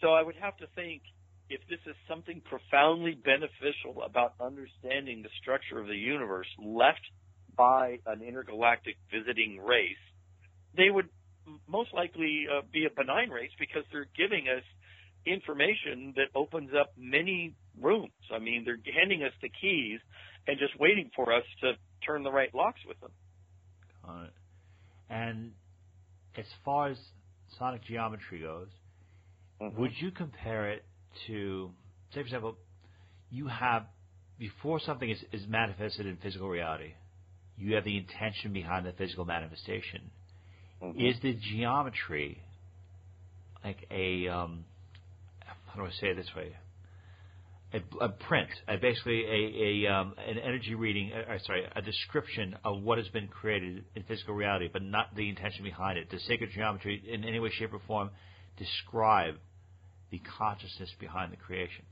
So 0.00 0.08
I 0.12 0.22
would 0.22 0.36
have 0.36 0.56
to 0.58 0.66
think 0.74 1.02
if 1.48 1.60
this 1.68 1.78
is 1.86 1.96
something 2.08 2.42
profoundly 2.44 3.14
beneficial 3.14 4.02
about 4.04 4.34
understanding 4.40 5.22
the 5.22 5.28
structure 5.40 5.78
of 5.78 5.86
the 5.86 5.96
universe 5.96 6.48
left 6.58 7.02
by 7.56 7.98
an 8.06 8.22
intergalactic 8.22 8.96
visiting 9.10 9.58
race, 9.58 10.00
they 10.76 10.90
would 10.90 11.08
most 11.68 11.92
likely 11.92 12.46
uh, 12.50 12.62
be 12.72 12.86
a 12.86 12.90
benign 12.90 13.30
race 13.30 13.50
because 13.58 13.84
they're 13.92 14.08
giving 14.16 14.46
us 14.48 14.64
information 15.26 16.14
that 16.16 16.26
opens 16.34 16.70
up 16.78 16.92
many 16.96 17.54
rooms. 17.80 18.12
I 18.34 18.38
mean, 18.38 18.64
they're 18.64 18.78
handing 18.94 19.22
us 19.22 19.32
the 19.40 19.48
keys 19.48 20.00
and 20.46 20.58
just 20.58 20.78
waiting 20.78 21.10
for 21.14 21.32
us 21.32 21.44
to 21.62 21.72
turn 22.06 22.22
the 22.22 22.32
right 22.32 22.52
locks 22.54 22.80
with 22.86 22.98
them. 23.00 23.10
Got 24.04 24.24
it. 24.24 24.32
And 25.08 25.52
as 26.36 26.46
far 26.64 26.88
as 26.88 26.96
sonic 27.58 27.84
geometry 27.84 28.40
goes, 28.40 28.68
mm-hmm. 29.60 29.80
would 29.80 29.92
you 30.00 30.10
compare 30.10 30.70
it 30.70 30.84
to, 31.26 31.70
say, 32.10 32.14
for 32.14 32.20
example, 32.20 32.56
you 33.30 33.46
have, 33.46 33.84
before 34.38 34.80
something 34.80 35.10
is, 35.10 35.18
is 35.32 35.46
manifested 35.48 36.06
in 36.06 36.16
physical 36.16 36.48
reality, 36.48 36.94
you 37.56 37.74
have 37.74 37.84
the 37.84 37.96
intention 37.96 38.52
behind 38.52 38.86
the 38.86 38.92
physical 38.92 39.24
manifestation. 39.24 40.10
Mm-hmm. 40.82 41.00
Is 41.00 41.16
the 41.22 41.34
geometry 41.34 42.42
like 43.64 43.86
a 43.90 44.26
um, 44.28 44.64
how 45.72 45.80
do 45.80 45.86
I 45.86 45.90
say 46.00 46.08
it 46.08 46.16
this 46.16 46.28
way? 46.36 46.54
A, 47.72 48.04
a 48.04 48.08
print, 48.10 48.50
a 48.68 48.76
basically 48.76 49.24
a, 49.24 49.86
a 49.86 49.92
um, 49.92 50.14
an 50.18 50.38
energy 50.38 50.74
reading, 50.74 51.10
uh, 51.12 51.38
sorry, 51.46 51.64
a 51.74 51.80
description 51.80 52.54
of 52.64 52.82
what 52.82 52.98
has 52.98 53.08
been 53.08 53.28
created 53.28 53.84
in 53.96 54.02
physical 54.02 54.34
reality, 54.34 54.68
but 54.70 54.82
not 54.82 55.14
the 55.16 55.30
intention 55.30 55.64
behind 55.64 55.98
it. 55.98 56.10
Does 56.10 56.22
sacred 56.26 56.50
geometry, 56.54 57.02
in 57.08 57.24
any 57.24 57.40
way, 57.40 57.50
shape, 57.50 57.72
or 57.72 57.80
form, 57.86 58.10
describe 58.58 59.36
the 60.10 60.20
consciousness 60.38 60.90
behind 61.00 61.32
the 61.32 61.38
creation? 61.38 61.86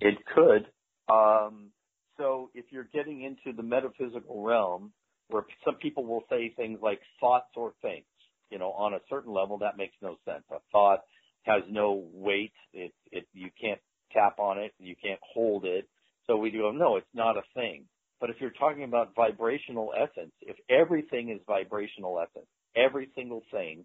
It 0.00 0.14
could. 0.32 0.66
Um, 1.12 1.70
so, 2.16 2.50
if 2.54 2.66
you're 2.70 2.88
getting 2.94 3.22
into 3.22 3.56
the 3.56 3.64
metaphysical 3.64 4.44
realm, 4.44 4.92
where 5.28 5.44
some 5.64 5.74
people 5.74 6.04
will 6.06 6.22
say 6.30 6.52
things 6.56 6.78
like 6.80 7.00
thoughts 7.18 7.50
or 7.56 7.72
things, 7.82 8.04
you 8.50 8.58
know, 8.60 8.70
on 8.70 8.94
a 8.94 9.00
certain 9.10 9.32
level, 9.32 9.58
that 9.58 9.76
makes 9.76 9.94
no 10.00 10.16
sense. 10.24 10.44
A 10.52 10.58
thought 10.70 11.00
has 11.46 11.62
no 11.70 12.04
weight. 12.12 12.52
It, 12.72 12.92
it, 13.12 13.26
you 13.32 13.50
can't 13.60 13.80
tap 14.12 14.38
on 14.38 14.58
it. 14.58 14.72
You 14.78 14.94
can't 15.02 15.20
hold 15.22 15.64
it. 15.64 15.88
So 16.26 16.36
we 16.36 16.50
go, 16.50 16.70
no, 16.72 16.96
it's 16.96 17.06
not 17.14 17.36
a 17.36 17.42
thing. 17.54 17.84
But 18.20 18.30
if 18.30 18.36
you're 18.40 18.50
talking 18.50 18.84
about 18.84 19.14
vibrational 19.14 19.92
essence, 19.96 20.32
if 20.40 20.56
everything 20.70 21.30
is 21.30 21.40
vibrational 21.46 22.18
essence, 22.20 22.46
every 22.74 23.08
single 23.14 23.42
thing 23.50 23.84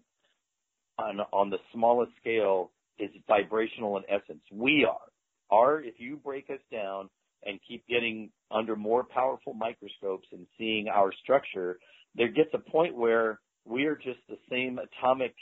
on, 0.98 1.20
on 1.32 1.50
the 1.50 1.58
smallest 1.72 2.12
scale 2.20 2.70
is 2.98 3.10
vibrational 3.28 3.96
in 3.98 4.04
essence. 4.08 4.42
We 4.50 4.86
are. 4.88 5.56
Our, 5.56 5.80
if 5.80 5.94
you 5.98 6.16
break 6.16 6.48
us 6.50 6.60
down 6.70 7.10
and 7.44 7.58
keep 7.68 7.86
getting 7.86 8.30
under 8.50 8.74
more 8.74 9.04
powerful 9.04 9.54
microscopes 9.54 10.28
and 10.32 10.46
seeing 10.58 10.88
our 10.88 11.12
structure, 11.22 11.78
there 12.14 12.28
gets 12.28 12.50
a 12.54 12.70
point 12.70 12.96
where 12.96 13.40
we 13.64 13.84
are 13.84 13.96
just 13.96 14.20
the 14.28 14.38
same 14.50 14.78
atomic 14.78 15.34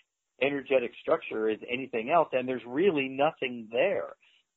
energetic 0.43 0.93
structure 1.01 1.49
as 1.49 1.59
anything 1.71 2.11
else, 2.11 2.29
and 2.33 2.49
there's 2.49 2.63
really 2.67 3.09
nothing 3.09 3.69
there. 3.71 4.15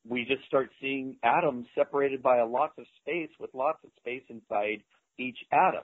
We 0.07 0.25
just 0.25 0.45
start 0.45 0.69
seeing 0.81 1.17
atoms 1.23 1.67
separated 1.75 2.21
by 2.21 2.39
a 2.39 2.45
lot 2.45 2.73
of 2.77 2.85
space 3.01 3.29
with 3.39 3.53
lots 3.53 3.79
of 3.83 3.91
space 3.99 4.23
inside 4.29 4.83
each 5.17 5.37
atom. 5.51 5.83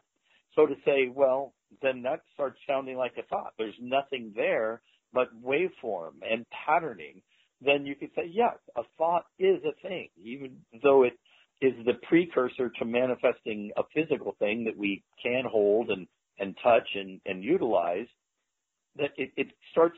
So 0.56 0.66
to 0.66 0.76
say, 0.84 1.10
well, 1.14 1.54
then 1.82 2.02
that 2.04 2.22
starts 2.34 2.58
sounding 2.68 2.98
like 2.98 3.14
a 3.18 3.24
thought. 3.24 3.54
There's 3.58 3.76
nothing 3.80 4.34
there 4.36 4.82
but 5.14 5.30
waveform 5.42 6.14
and 6.30 6.46
patterning. 6.66 7.22
Then 7.62 7.86
you 7.86 7.96
could 7.96 8.10
say, 8.16 8.30
yes, 8.32 8.58
a 8.76 8.82
thought 8.98 9.26
is 9.38 9.60
a 9.64 9.88
thing, 9.88 10.10
even 10.18 10.58
though 10.84 11.04
it 11.04 11.14
is 11.62 11.74
the 11.86 11.94
precursor 12.08 12.70
to 12.80 12.86
manifesting 12.86 13.72
a 13.78 13.84
physical 13.94 14.36
thing 14.40 14.64
that 14.66 14.78
we 14.78 15.04
can 15.22 15.44
hold 15.50 15.90
and, 15.90 16.08
and 16.40 16.56
touch 16.64 16.88
and, 16.96 17.20
and 17.26 17.44
utilize 17.44 18.08
that 19.00 19.12
it, 19.18 19.32
it 19.38 19.48
starts 19.72 19.98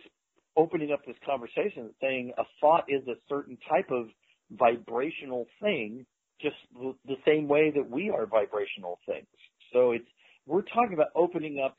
opening 0.58 0.92
up 0.92 1.06
this 1.06 1.16
conversation 1.26 1.90
saying 2.02 2.34
a 2.38 2.44
thought 2.60 2.86
is 2.88 3.08
a 3.08 3.16
certain 3.30 3.58
type 3.70 3.90
of 3.90 4.08
vibrational 4.52 5.46
thing, 5.62 6.06
just 6.42 6.56
the 6.76 7.16
same 7.26 7.48
way 7.48 7.72
that 7.74 7.90
we 7.90 8.10
are 8.10 8.26
vibrational 8.26 9.00
things. 9.06 9.28
So 9.74 9.92
it's, 9.92 10.08
we're 10.46 10.64
talking 10.64 10.94
about 10.94 11.08
opening 11.16 11.62
up 11.64 11.76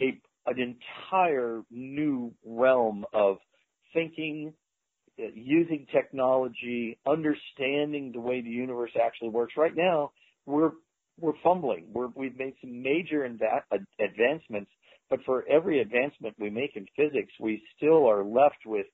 a, 0.00 0.18
an 0.46 0.76
entire 1.10 1.62
new 1.70 2.32
realm 2.44 3.04
of 3.12 3.38
thinking, 3.92 4.54
uh, 5.18 5.24
using 5.34 5.86
technology, 5.92 6.98
understanding 7.06 8.12
the 8.12 8.20
way 8.20 8.40
the 8.40 8.48
universe 8.50 8.92
actually 9.02 9.30
works. 9.30 9.54
Right 9.56 9.76
now, 9.76 10.12
we're 10.46 10.72
we're 11.18 11.32
fumbling. 11.42 11.86
We're, 11.92 12.08
we've 12.14 12.38
made 12.38 12.54
some 12.60 12.82
major 12.82 13.26
inva- 13.26 13.62
advancements 13.98 14.70
but 15.10 15.20
for 15.24 15.44
every 15.48 15.80
advancement 15.80 16.34
we 16.38 16.50
make 16.50 16.76
in 16.76 16.86
physics, 16.96 17.32
we 17.40 17.62
still 17.76 18.08
are 18.08 18.24
left 18.24 18.66
with 18.66 18.86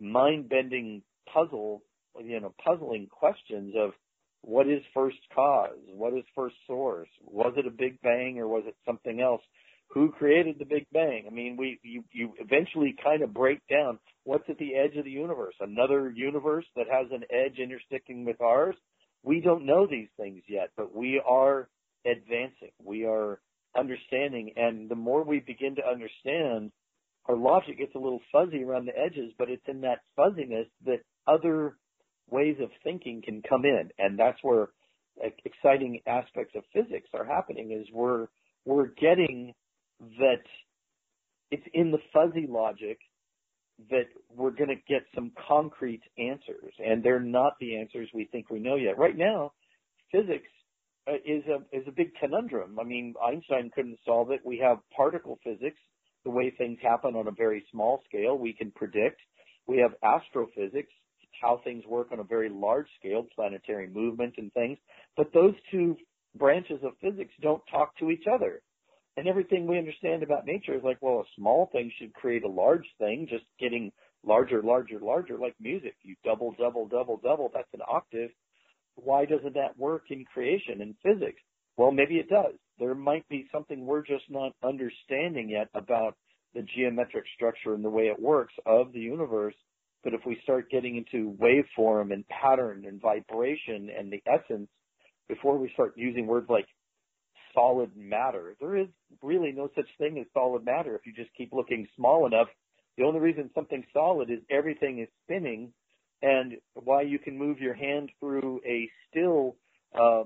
mind-bending 0.00 1.02
puzzle, 1.32 1.82
you 2.22 2.40
know, 2.40 2.54
puzzling 2.64 3.06
questions 3.06 3.74
of 3.78 3.92
what 4.42 4.68
is 4.68 4.82
first 4.92 5.16
cause? 5.34 5.78
What 5.86 6.12
is 6.12 6.24
first 6.34 6.56
source? 6.66 7.08
Was 7.24 7.54
it 7.56 7.66
a 7.66 7.70
big 7.70 8.00
bang 8.02 8.38
or 8.38 8.46
was 8.46 8.64
it 8.66 8.76
something 8.84 9.20
else? 9.20 9.40
Who 9.88 10.10
created 10.10 10.56
the 10.58 10.64
big 10.64 10.86
bang? 10.92 11.24
I 11.26 11.32
mean, 11.32 11.56
we, 11.56 11.78
you, 11.82 12.04
you 12.12 12.34
eventually 12.38 12.94
kind 13.02 13.22
of 13.22 13.32
break 13.32 13.60
down 13.70 13.98
what's 14.24 14.48
at 14.48 14.58
the 14.58 14.74
edge 14.74 14.96
of 14.96 15.04
the 15.04 15.10
universe. 15.10 15.54
Another 15.60 16.10
universe 16.10 16.66
that 16.76 16.86
has 16.90 17.06
an 17.10 17.22
edge 17.30 17.58
intersecting 17.58 18.24
with 18.24 18.40
ours. 18.40 18.74
We 19.22 19.40
don't 19.40 19.64
know 19.64 19.86
these 19.86 20.08
things 20.18 20.42
yet, 20.48 20.70
but 20.76 20.94
we 20.94 21.22
are 21.26 21.68
advancing. 22.04 22.72
We 22.82 23.06
are 23.06 23.40
understanding. 23.78 24.52
And 24.56 24.88
the 24.88 24.94
more 24.94 25.22
we 25.22 25.40
begin 25.40 25.76
to 25.76 25.86
understand, 25.86 26.72
our 27.26 27.36
logic 27.36 27.78
gets 27.78 27.94
a 27.94 27.98
little 27.98 28.20
fuzzy 28.30 28.62
around 28.62 28.86
the 28.86 28.98
edges, 28.98 29.32
but 29.38 29.48
it's 29.50 29.66
in 29.66 29.80
that 29.82 30.00
fuzziness 30.16 30.66
that 30.84 31.00
other 31.26 31.76
ways 32.30 32.56
of 32.60 32.70
thinking 32.82 33.22
can 33.24 33.42
come 33.48 33.64
in. 33.64 33.90
And 33.98 34.18
that's 34.18 34.38
where 34.42 34.68
exciting 35.44 36.00
aspects 36.06 36.54
of 36.56 36.64
physics 36.72 37.08
are 37.14 37.24
happening 37.24 37.72
is 37.72 37.86
we're, 37.92 38.26
we're 38.64 38.88
getting 38.88 39.54
that 40.18 40.42
it's 41.50 41.66
in 41.72 41.92
the 41.92 41.98
fuzzy 42.12 42.46
logic 42.48 42.98
that 43.90 44.06
we're 44.34 44.50
going 44.50 44.68
to 44.68 44.76
get 44.88 45.02
some 45.14 45.32
concrete 45.48 46.02
answers 46.18 46.72
and 46.84 47.02
they're 47.02 47.20
not 47.20 47.54
the 47.60 47.76
answers 47.76 48.08
we 48.14 48.24
think 48.26 48.50
we 48.50 48.58
know 48.58 48.76
yet. 48.76 48.98
Right 48.98 49.16
now, 49.16 49.52
physics 50.12 50.48
Uh, 51.06 51.16
is 51.26 51.44
a 51.46 51.76
is 51.76 51.86
a 51.86 51.92
big 51.92 52.14
conundrum. 52.18 52.78
I 52.80 52.84
mean, 52.84 53.14
Einstein 53.22 53.70
couldn't 53.74 53.98
solve 54.06 54.30
it. 54.30 54.40
We 54.44 54.58
have 54.58 54.78
particle 54.96 55.38
physics, 55.44 55.78
the 56.24 56.30
way 56.30 56.50
things 56.50 56.78
happen 56.82 57.14
on 57.14 57.28
a 57.28 57.30
very 57.30 57.64
small 57.70 58.02
scale, 58.08 58.38
we 58.38 58.52
can 58.52 58.70
predict. 58.70 59.20
We 59.66 59.78
have 59.78 59.92
astrophysics, 60.02 60.92
how 61.40 61.60
things 61.62 61.84
work 61.86 62.08
on 62.12 62.20
a 62.20 62.24
very 62.24 62.48
large 62.48 62.86
scale, 62.98 63.26
planetary 63.34 63.88
movement 63.88 64.34
and 64.38 64.52
things. 64.52 64.78
But 65.16 65.32
those 65.32 65.54
two 65.70 65.96
branches 66.36 66.80
of 66.82 66.92
physics 67.00 67.32
don't 67.40 67.62
talk 67.70 67.96
to 67.98 68.10
each 68.10 68.24
other. 68.32 68.62
And 69.16 69.28
everything 69.28 69.66
we 69.66 69.78
understand 69.78 70.22
about 70.22 70.44
nature 70.46 70.74
is 70.74 70.82
like, 70.82 70.98
well, 71.00 71.20
a 71.20 71.34
small 71.36 71.68
thing 71.70 71.92
should 71.98 72.14
create 72.14 72.44
a 72.44 72.48
large 72.48 72.86
thing, 72.98 73.28
just 73.30 73.44
getting 73.60 73.92
larger, 74.26 74.62
larger, 74.62 74.98
larger, 74.98 75.38
like 75.38 75.54
music. 75.60 75.94
You 76.02 76.16
double, 76.24 76.54
double, 76.58 76.88
double, 76.88 77.20
double, 77.22 77.50
that's 77.54 77.72
an 77.74 77.80
octave 77.88 78.30
why 78.96 79.24
doesn't 79.24 79.54
that 79.54 79.78
work 79.78 80.04
in 80.10 80.24
creation 80.24 80.80
in 80.80 80.94
physics? 81.02 81.40
Well, 81.76 81.90
maybe 81.90 82.16
it 82.16 82.28
does. 82.28 82.54
There 82.78 82.94
might 82.94 83.28
be 83.28 83.48
something 83.52 83.84
we're 83.84 84.02
just 84.02 84.24
not 84.30 84.52
understanding 84.62 85.50
yet 85.50 85.68
about 85.74 86.16
the 86.54 86.62
geometric 86.76 87.24
structure 87.34 87.74
and 87.74 87.84
the 87.84 87.90
way 87.90 88.04
it 88.04 88.20
works 88.20 88.54
of 88.66 88.92
the 88.92 89.00
universe. 89.00 89.54
But 90.04 90.14
if 90.14 90.20
we 90.26 90.38
start 90.42 90.70
getting 90.70 90.96
into 90.96 91.36
waveform 91.40 92.12
and 92.12 92.24
pattern 92.28 92.84
and 92.86 93.00
vibration 93.00 93.90
and 93.96 94.12
the 94.12 94.22
essence, 94.26 94.68
before 95.28 95.58
we 95.58 95.70
start 95.72 95.94
using 95.96 96.26
words 96.26 96.48
like 96.48 96.66
solid 97.54 97.96
matter, 97.96 98.54
there 98.60 98.76
is 98.76 98.88
really 99.22 99.52
no 99.52 99.70
such 99.74 99.88
thing 99.98 100.18
as 100.18 100.26
solid 100.34 100.64
matter 100.64 100.94
if 100.94 101.06
you 101.06 101.12
just 101.12 101.34
keep 101.36 101.52
looking 101.52 101.88
small 101.96 102.26
enough. 102.26 102.48
The 102.98 103.04
only 103.04 103.20
reason 103.20 103.50
something's 103.54 103.86
solid 103.92 104.30
is 104.30 104.40
everything 104.50 105.00
is 105.00 105.08
spinning 105.24 105.72
and 106.24 106.54
why 106.72 107.02
you 107.02 107.18
can 107.18 107.36
move 107.36 107.58
your 107.58 107.74
hand 107.74 108.10
through 108.18 108.58
a 108.66 108.88
still 109.10 109.56
uh, 109.94 110.24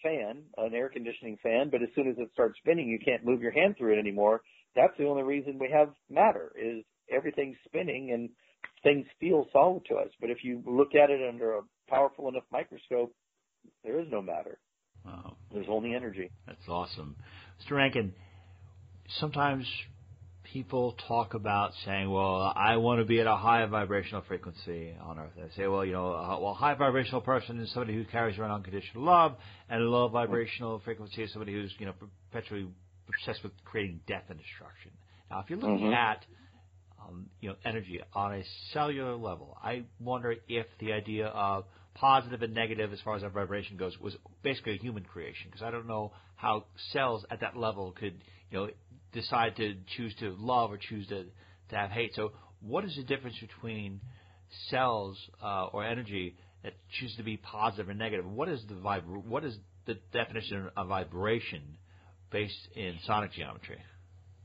fan, 0.00 0.42
an 0.56 0.72
air 0.72 0.88
conditioning 0.88 1.36
fan, 1.42 1.68
but 1.68 1.82
as 1.82 1.88
soon 1.96 2.08
as 2.08 2.14
it 2.18 2.30
starts 2.32 2.56
spinning, 2.58 2.88
you 2.88 3.00
can't 3.04 3.24
move 3.24 3.42
your 3.42 3.50
hand 3.50 3.74
through 3.76 3.94
it 3.94 3.98
anymore. 3.98 4.42
That's 4.76 4.96
the 4.98 5.06
only 5.06 5.24
reason 5.24 5.58
we 5.58 5.68
have 5.72 5.90
matter 6.08 6.52
is 6.56 6.84
everything's 7.10 7.56
spinning 7.66 8.12
and 8.12 8.30
things 8.84 9.04
feel 9.18 9.46
solid 9.52 9.82
to 9.88 9.96
us. 9.96 10.10
But 10.20 10.30
if 10.30 10.44
you 10.44 10.62
look 10.64 10.94
at 10.94 11.10
it 11.10 11.20
under 11.28 11.54
a 11.56 11.62
powerful 11.88 12.28
enough 12.28 12.44
microscope, 12.52 13.12
there 13.82 13.98
is 13.98 14.06
no 14.12 14.22
matter. 14.22 14.58
Wow. 15.04 15.36
There's 15.52 15.66
only 15.68 15.92
energy. 15.94 16.30
That's 16.46 16.68
awesome. 16.68 17.16
Mr. 17.60 17.76
Rankin, 17.76 18.14
sometimes 19.18 19.66
people 20.56 20.96
talk 21.06 21.34
about 21.34 21.70
saying, 21.84 22.10
well, 22.10 22.50
I 22.56 22.78
want 22.78 22.98
to 23.00 23.04
be 23.04 23.20
at 23.20 23.26
a 23.26 23.36
high 23.36 23.66
vibrational 23.66 24.22
frequency 24.26 24.94
on 25.02 25.18
Earth. 25.18 25.32
They 25.36 25.42
say, 25.54 25.66
well, 25.66 25.84
you 25.84 25.92
know, 25.92 26.06
a, 26.06 26.40
well, 26.40 26.54
high 26.54 26.72
vibrational 26.72 27.20
person 27.20 27.60
is 27.60 27.70
somebody 27.74 27.92
who 27.92 28.06
carries 28.06 28.38
around 28.38 28.52
unconditional 28.52 29.04
love, 29.04 29.36
and 29.68 29.82
a 29.82 29.84
low 29.84 30.08
vibrational 30.08 30.80
frequency 30.82 31.24
is 31.24 31.30
somebody 31.30 31.52
who's, 31.52 31.74
you 31.78 31.84
know, 31.84 31.92
perpetually 32.32 32.66
obsessed 33.06 33.42
with 33.42 33.52
creating 33.66 34.00
death 34.08 34.24
and 34.30 34.38
destruction. 34.38 34.92
Now, 35.30 35.40
if 35.40 35.50
you're 35.50 35.58
looking 35.58 35.88
mm-hmm. 35.88 35.92
at 35.92 36.24
um, 37.06 37.26
you 37.40 37.50
know, 37.50 37.56
energy 37.66 38.00
on 38.14 38.34
a 38.34 38.42
cellular 38.72 39.14
level. 39.14 39.56
I 39.62 39.84
wonder 40.00 40.34
if 40.48 40.66
the 40.80 40.92
idea 40.92 41.26
of 41.26 41.64
positive 41.94 42.42
and 42.42 42.54
negative 42.54 42.92
as 42.92 43.00
far 43.02 43.16
as 43.16 43.22
our 43.22 43.30
vibration 43.30 43.76
goes 43.76 43.96
was 44.00 44.16
basically 44.42 44.74
a 44.74 44.78
human 44.78 45.04
creation 45.04 45.48
because 45.50 45.62
I 45.62 45.70
don't 45.70 45.86
know 45.86 46.12
how 46.34 46.64
cells 46.92 47.24
at 47.30 47.40
that 47.40 47.56
level 47.56 47.92
could, 47.92 48.14
you 48.50 48.58
know, 48.58 48.68
decide 49.16 49.56
to 49.56 49.74
choose 49.96 50.14
to 50.20 50.36
love 50.38 50.70
or 50.70 50.78
choose 50.78 51.08
to, 51.08 51.24
to 51.70 51.76
have 51.76 51.90
hate. 51.90 52.12
So, 52.14 52.32
what 52.60 52.84
is 52.84 52.94
the 52.96 53.02
difference 53.02 53.36
between 53.40 54.00
cells 54.70 55.18
uh, 55.42 55.66
or 55.66 55.84
energy 55.84 56.36
that 56.62 56.74
choose 57.00 57.14
to 57.16 57.22
be 57.22 57.36
positive 57.36 57.88
or 57.88 57.94
negative? 57.94 58.26
What 58.26 58.48
is 58.48 58.62
the 58.68 58.74
vib- 58.74 59.24
What 59.26 59.44
is 59.44 59.56
the 59.86 59.94
definition 60.12 60.70
of 60.76 60.88
vibration 60.88 61.62
based 62.30 62.68
in 62.74 62.98
sonic 63.06 63.32
geometry? 63.32 63.78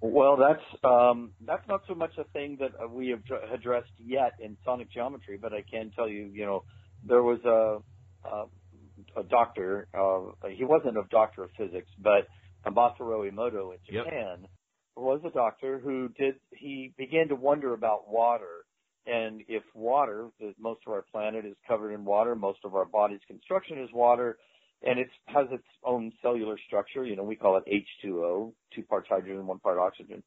Well, 0.02 0.38
that's 0.38 0.84
um, 0.84 1.32
that's 1.46 1.68
not 1.68 1.82
so 1.88 1.94
much 1.94 2.12
a 2.18 2.24
thing 2.34 2.58
that 2.60 2.72
we 2.90 3.10
have 3.10 3.22
addressed 3.54 3.92
yet 4.00 4.34
in 4.40 4.58
sonic 4.66 4.92
geometry, 4.92 5.38
but 5.40 5.54
I 5.54 5.64
can 5.70 5.92
tell 5.92 6.10
you, 6.10 6.30
you 6.34 6.46
know, 6.46 6.64
there 7.04 7.22
was 7.22 7.40
a 7.46 7.80
a, 8.28 9.20
a 9.20 9.24
doctor. 9.24 9.88
Uh, 9.94 10.48
he 10.50 10.66
wasn't 10.66 10.98
a 10.98 11.04
doctor 11.12 11.44
of 11.44 11.52
physics, 11.58 11.90
but 12.00 12.28
Masaru 12.66 13.32
Emoto 13.32 13.74
in 13.74 13.80
Japan 13.86 14.38
yep. 14.42 14.50
Was 14.96 15.22
a 15.26 15.30
doctor 15.30 15.80
who 15.80 16.10
did. 16.10 16.36
He 16.52 16.94
began 16.98 17.28
to 17.30 17.36
wonder 17.36 17.74
about 17.74 18.10
water, 18.10 18.66
and 19.06 19.42
if 19.48 19.64
water, 19.74 20.30
most 20.60 20.82
of 20.86 20.94
our 20.94 21.04
planet 21.12 21.46
is 21.46 21.56
covered 21.68 21.94
in 21.94 22.06
water, 22.06 22.36
most 22.36 22.60
of 22.64 22.76
our 22.76 22.86
body's 22.86 23.22
construction 23.28 23.80
is 23.80 23.90
water, 23.94 24.38
and 24.84 25.00
it 25.00 25.10
has 25.26 25.48
its 25.52 25.64
own 25.84 26.12
cellular 26.22 26.58
structure. 26.68 27.06
You 27.06 27.16
know, 27.16 27.24
we 27.24 27.36
call 27.36 27.58
it 27.58 27.86
H2O, 28.06 28.52
two 28.76 28.84
parts 28.84 29.08
hydrogen, 29.10 29.48
one 29.48 29.60
part 29.60 29.78
oxygen. 29.78 30.24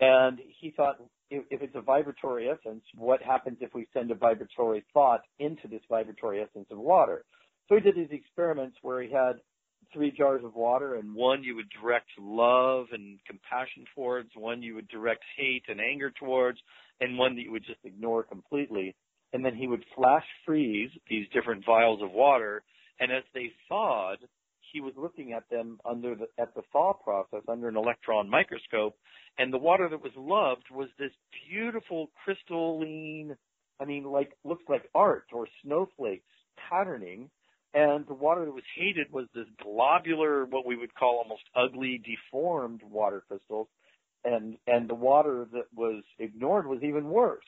And 0.00 0.40
he 0.60 0.70
thought, 0.70 0.96
if, 1.30 1.44
if 1.50 1.62
it's 1.62 1.76
a 1.76 1.80
vibratory 1.80 2.48
essence, 2.48 2.82
what 2.94 3.22
happens 3.22 3.58
if 3.60 3.72
we 3.74 3.86
send 3.94 4.10
a 4.10 4.14
vibratory 4.14 4.84
thought 4.92 5.20
into 5.38 5.68
this 5.68 5.82
vibratory 5.88 6.40
essence 6.40 6.66
of 6.70 6.78
water? 6.78 7.24
So 7.68 7.76
he 7.76 7.80
did 7.80 7.96
these 7.96 8.10
experiments 8.10 8.76
where 8.82 9.02
he 9.02 9.10
had 9.10 9.34
three 9.94 10.10
jars 10.10 10.42
of 10.44 10.54
water, 10.54 10.96
and 10.96 11.14
one 11.14 11.42
you 11.44 11.54
would 11.56 11.70
direct 11.80 12.10
love 12.20 12.86
and 12.92 13.18
compassion 13.26 13.84
towards, 13.94 14.30
one 14.36 14.62
you 14.62 14.74
would 14.74 14.88
direct 14.88 15.22
hate 15.36 15.64
and 15.68 15.80
anger 15.80 16.10
towards, 16.10 16.58
and 17.00 17.16
one 17.16 17.36
that 17.36 17.42
you 17.42 17.52
would 17.52 17.64
just 17.64 17.80
ignore 17.84 18.22
completely. 18.24 18.94
And 19.32 19.44
then 19.44 19.54
he 19.54 19.66
would 19.66 19.84
flash 19.96 20.24
freeze 20.44 20.90
these 21.08 21.26
different 21.32 21.64
vials 21.64 22.02
of 22.02 22.12
water 22.12 22.62
And 23.00 23.10
as 23.10 23.24
they 23.34 23.50
thawed, 23.68 24.18
he 24.72 24.80
was 24.80 24.94
looking 24.96 25.32
at 25.32 25.48
them 25.50 25.78
under 25.84 26.14
the, 26.14 26.26
at 26.38 26.54
the 26.54 26.62
thaw 26.72 26.92
process 26.92 27.42
under 27.48 27.68
an 27.68 27.76
electron 27.76 28.28
microscope, 28.28 28.96
and 29.38 29.52
the 29.52 29.58
water 29.58 29.88
that 29.88 30.02
was 30.02 30.12
loved 30.16 30.64
was 30.70 30.88
this 30.98 31.10
beautiful 31.50 32.10
crystalline, 32.24 33.36
I 33.80 33.84
mean, 33.84 34.04
like 34.04 34.32
looks 34.44 34.64
like 34.68 34.82
art 34.94 35.26
or 35.32 35.46
snowflakes 35.62 36.24
patterning, 36.68 37.30
and 37.74 38.06
the 38.06 38.14
water 38.14 38.44
that 38.44 38.54
was 38.54 38.64
hated 38.76 39.12
was 39.12 39.26
this 39.34 39.46
globular, 39.62 40.44
what 40.44 40.64
we 40.64 40.76
would 40.76 40.94
call 40.94 41.18
almost 41.18 41.42
ugly, 41.56 42.00
deformed 42.04 42.80
water 42.88 43.22
crystals, 43.26 43.68
and 44.24 44.56
and 44.66 44.88
the 44.88 44.94
water 44.94 45.46
that 45.52 45.66
was 45.74 46.02
ignored 46.18 46.66
was 46.66 46.82
even 46.82 47.08
worse. 47.08 47.44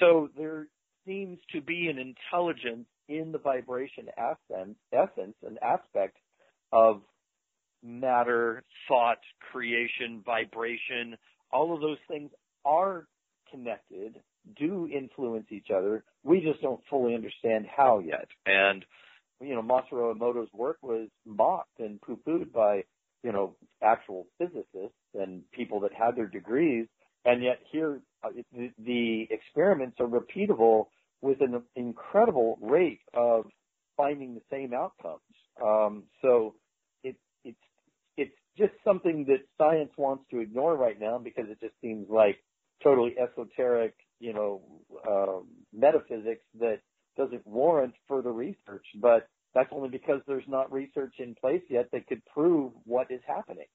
So 0.00 0.30
there 0.36 0.66
seems 1.06 1.38
to 1.52 1.60
be 1.60 1.88
an 1.88 1.98
intelligence 1.98 2.86
in 3.08 3.32
the 3.32 3.38
vibration 3.38 4.06
essence, 4.16 4.76
essence 4.92 5.36
and 5.46 5.58
aspect 5.62 6.16
of 6.72 7.02
matter, 7.82 8.64
thought, 8.86 9.18
creation, 9.52 10.22
vibration, 10.24 11.16
all 11.52 11.74
of 11.74 11.80
those 11.80 11.98
things 12.08 12.30
are 12.64 13.06
connected, 13.50 14.16
do 14.58 14.88
influence 14.92 15.46
each 15.50 15.68
other. 15.74 16.04
We 16.22 16.40
just 16.40 16.60
don't 16.60 16.80
fully 16.90 17.14
understand 17.14 17.66
how 17.74 18.00
yet. 18.00 18.28
And, 18.46 18.84
you 19.40 19.54
know, 19.54 19.62
Masaru 19.62 20.16
Emoto's 20.16 20.52
work 20.52 20.78
was 20.82 21.08
mocked 21.26 21.78
and 21.78 22.00
poo-pooed 22.00 22.52
by, 22.52 22.84
you 23.22 23.32
know, 23.32 23.56
actual 23.82 24.26
physicists 24.38 24.96
and 25.14 25.42
people 25.52 25.80
that 25.80 25.92
had 25.92 26.16
their 26.16 26.26
degrees. 26.26 26.86
And 27.24 27.42
yet 27.42 27.60
here, 27.70 28.00
uh, 28.22 28.30
the, 28.52 28.70
the 28.78 29.28
experiments 29.30 29.98
are 30.00 30.06
repeatable 30.06 30.86
with 31.20 31.40
an 31.40 31.62
incredible 31.76 32.58
rate 32.60 33.00
of 33.14 33.46
finding 33.96 34.34
the 34.34 34.42
same 34.50 34.72
outcomes. 34.72 35.20
Um, 35.62 36.04
so 36.22 36.54
it, 37.02 37.16
it's 37.44 37.58
it's 38.16 38.34
just 38.56 38.72
something 38.84 39.24
that 39.28 39.40
science 39.56 39.90
wants 39.96 40.24
to 40.30 40.40
ignore 40.40 40.76
right 40.76 40.98
now 40.98 41.18
because 41.18 41.46
it 41.48 41.60
just 41.60 41.74
seems 41.80 42.06
like 42.08 42.38
totally 42.82 43.14
esoteric, 43.18 43.94
you 44.20 44.32
know, 44.32 44.62
uh, 45.08 45.40
metaphysics 45.72 46.44
that 46.60 46.80
doesn't 47.18 47.46
warrant 47.46 47.92
further 48.08 48.32
research. 48.32 48.86
But 49.00 49.28
that's 49.54 49.68
only 49.72 49.90
because 49.90 50.22
there's 50.26 50.48
not 50.48 50.72
research 50.72 51.14
in 51.18 51.34
place 51.34 51.62
yet 51.68 51.88
that 51.92 52.06
could 52.06 52.24
prove 52.26 52.72
what 52.84 53.10
is 53.10 53.20
happening. 53.26 53.66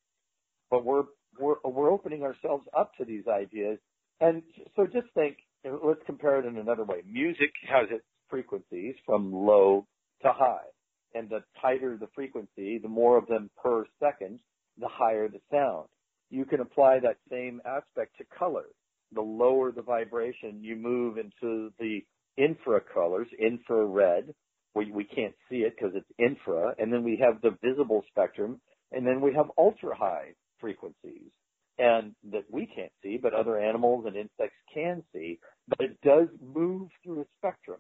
But 0.72 0.84
we're 0.84 1.04
we're 1.40 1.56
we're 1.64 1.92
opening 1.92 2.24
ourselves 2.24 2.66
up 2.76 2.94
to 2.98 3.06
these 3.06 3.28
ideas, 3.28 3.78
and 4.20 4.42
so 4.76 4.86
just 4.86 5.08
think. 5.14 5.38
Let's 5.66 6.02
compare 6.06 6.40
it 6.40 6.46
in 6.46 6.58
another 6.58 6.84
way. 6.84 7.04
Music 7.10 7.52
has 7.70 7.88
its 7.90 8.04
frequencies 8.30 8.96
from 9.06 9.32
low 9.32 9.88
to 10.22 10.34
high 10.34 10.66
and 11.14 11.30
the 11.30 11.44
tighter 11.62 11.98
the 11.98 12.08
frequency, 12.16 12.80
the 12.80 12.88
more 12.88 13.18
of 13.18 13.28
them 13.28 13.50
per 13.62 13.86
second, 14.00 14.40
the 14.80 14.88
higher 14.88 15.28
the 15.28 15.40
sound. 15.52 15.88
You 16.30 16.46
can 16.46 16.60
apply 16.60 17.00
that 17.00 17.18
same 17.30 17.62
aspect 17.66 18.18
to 18.18 18.26
color. 18.38 18.66
The 19.14 19.22
lower 19.22 19.72
the 19.72 19.84
vibration, 19.84 20.64
you 20.64 20.76
move 20.76 21.18
into 21.18 21.72
the 21.80 22.00
infra 22.38 22.82
colors, 22.82 23.28
infrared, 23.40 24.34
we, 24.76 24.92
we 24.92 25.04
can't 25.04 25.36
see 25.50 25.58
it 25.58 25.76
because 25.78 25.96
it's 25.96 26.10
infra, 26.18 26.74
and 26.80 26.92
then 26.92 27.04
we 27.04 27.18
have 27.18 27.42
the 27.42 27.58
visible 27.64 28.04
spectrum, 28.10 28.60
and 28.92 29.06
then 29.06 29.22
we 29.22 29.34
have 29.34 29.48
ultra 29.58 29.96
high 29.96 30.34
frequencies, 30.60 31.32
and 31.78 32.16
that 32.32 32.46
we 32.52 32.66
can't 32.66 32.92
see, 33.04 33.18
but 33.22 33.34
other 33.34 33.60
animals 33.60 34.06
and 34.08 34.16
insects 34.16 34.58
can 34.74 35.04
see, 35.14 35.40
but 35.68 35.80
it 35.82 36.00
does 36.02 36.28
move 36.42 36.90
through 37.04 37.22
a 37.22 37.26
spectrum. 37.38 37.80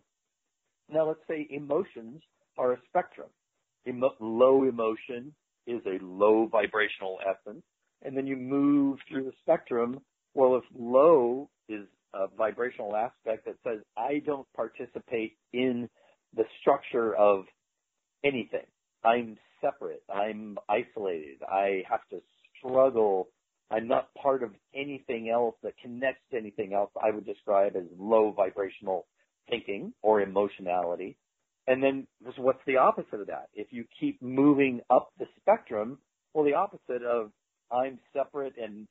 Now 0.90 1.08
let's 1.08 1.26
say 1.28 1.48
emotions 1.50 2.22
are 2.58 2.74
a 2.74 2.82
spectrum. 2.88 3.30
Emo- 3.88 4.16
low 4.20 4.64
emotion 4.64 5.34
is 5.68 5.82
a 5.86 6.04
low 6.04 6.48
vibrational 6.48 7.20
essence. 7.22 7.64
And 8.04 8.18
then 8.18 8.28
you 8.28 8.36
move 8.36 9.00
through 9.10 9.24
the 9.24 9.32
spectrum. 9.42 10.00
Well, 10.34 10.58
if 10.58 10.64
low 10.78 11.50
is 11.70 11.86
a 12.14 12.28
vibrational 12.38 12.96
aspect 12.96 13.46
that 13.46 13.56
says, 13.64 13.80
I 13.98 14.22
don't 14.26 14.48
participate 14.56 15.38
in 15.52 15.90
the 16.36 16.44
structure 16.62 17.16
of 17.16 17.46
anything. 18.24 18.66
I'm 19.04 19.38
separate. 19.62 20.04
I'm 20.14 20.58
isolated. 20.70 21.42
I 21.48 21.84
have 21.90 22.08
to 22.12 22.22
struggle. 22.58 23.30
I'm 23.72 23.88
not 23.88 24.14
part 24.16 24.44
of 24.44 24.52
anything 24.76 25.30
else 25.30 25.56
that 25.64 25.74
connects 25.82 26.22
to 26.32 26.38
anything 26.38 26.74
else 26.74 26.92
I 27.02 27.12
would 27.12 27.26
describe 27.26 27.76
as 27.76 27.84
low 27.98 28.32
vibrational 28.32 29.08
thinking 29.50 29.94
or 30.02 30.22
emotionality. 30.22 31.18
And 31.68 31.82
then 31.82 32.08
what's 32.38 32.60
the 32.68 32.78
opposite 32.78 33.22
of 33.22 33.28
that? 33.28 33.48
If 33.54 33.68
you 33.72 33.86
keep 34.00 34.22
moving 34.22 34.82
up 34.90 35.12
the 35.18 35.26
spectrum, 35.40 35.98
well, 36.34 36.44
the 36.44 36.54
opposite 36.56 37.04
of 37.04 37.32
I'm 37.72 38.00
separate 38.16 38.54
and 38.62 38.88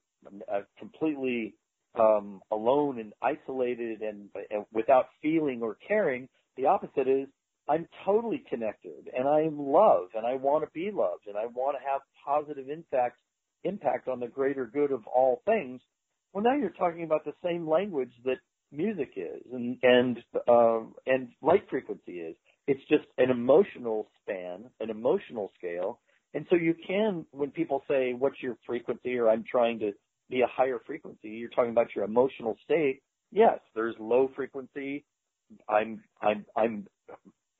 uh, 0.53 0.61
completely 0.79 1.55
um, 1.99 2.40
alone 2.51 2.99
and 2.99 3.12
isolated 3.22 4.03
and, 4.03 4.28
and 4.51 4.64
without 4.72 5.07
feeling 5.20 5.61
or 5.62 5.76
caring, 5.86 6.28
the 6.57 6.66
opposite 6.66 7.09
is 7.09 7.28
I'm 7.68 7.86
totally 8.05 8.43
connected 8.49 9.09
and 9.16 9.28
I'm 9.28 9.59
loved 9.59 10.14
and 10.14 10.26
I 10.26 10.34
want 10.34 10.64
to 10.64 10.70
be 10.72 10.90
loved 10.93 11.26
and 11.26 11.36
I 11.36 11.47
want 11.47 11.76
to 11.76 11.90
have 11.90 12.01
positive 12.24 12.68
impact 12.68 13.18
impact 13.64 14.09
on 14.09 14.18
the 14.18 14.26
greater 14.26 14.66
good 14.66 14.90
of 14.90 15.07
all 15.07 15.40
things. 15.47 15.80
Well, 16.32 16.43
now 16.43 16.57
you're 16.57 16.70
talking 16.70 17.05
about 17.05 17.24
the 17.24 17.34
same 17.45 17.68
language 17.68 18.12
that 18.24 18.38
music 18.72 19.12
is 19.16 19.43
and 19.53 19.78
and 19.82 20.18
uh, 20.49 20.80
and 21.07 21.28
light 21.43 21.64
frequency 21.70 22.20
is. 22.20 22.36
It's 22.66 22.80
just 22.88 23.05
an 23.18 23.30
emotional 23.30 24.09
span, 24.22 24.64
an 24.80 24.90
emotional 24.90 25.53
scale. 25.59 26.01
And 26.34 26.47
so 26.49 26.57
you 26.57 26.74
can, 26.86 27.26
when 27.32 27.51
people 27.51 27.82
say, 27.88 28.14
what's 28.14 28.40
your 28.40 28.57
frequency 28.66 29.18
or 29.18 29.28
I'm 29.28 29.45
trying 29.49 29.78
to 29.80 29.93
be 30.31 30.43
a 30.43 30.47
higher 30.47 30.81
frequency, 30.87 31.29
you're 31.29 31.51
talking 31.51 31.70
about 31.70 31.95
your 31.95 32.05
emotional 32.05 32.57
state. 32.64 33.03
Yes, 33.31 33.59
there's 33.75 33.95
low 33.99 34.31
frequency. 34.35 35.05
I'm, 35.68 36.03
I'm, 36.20 36.45
I'm, 36.57 36.87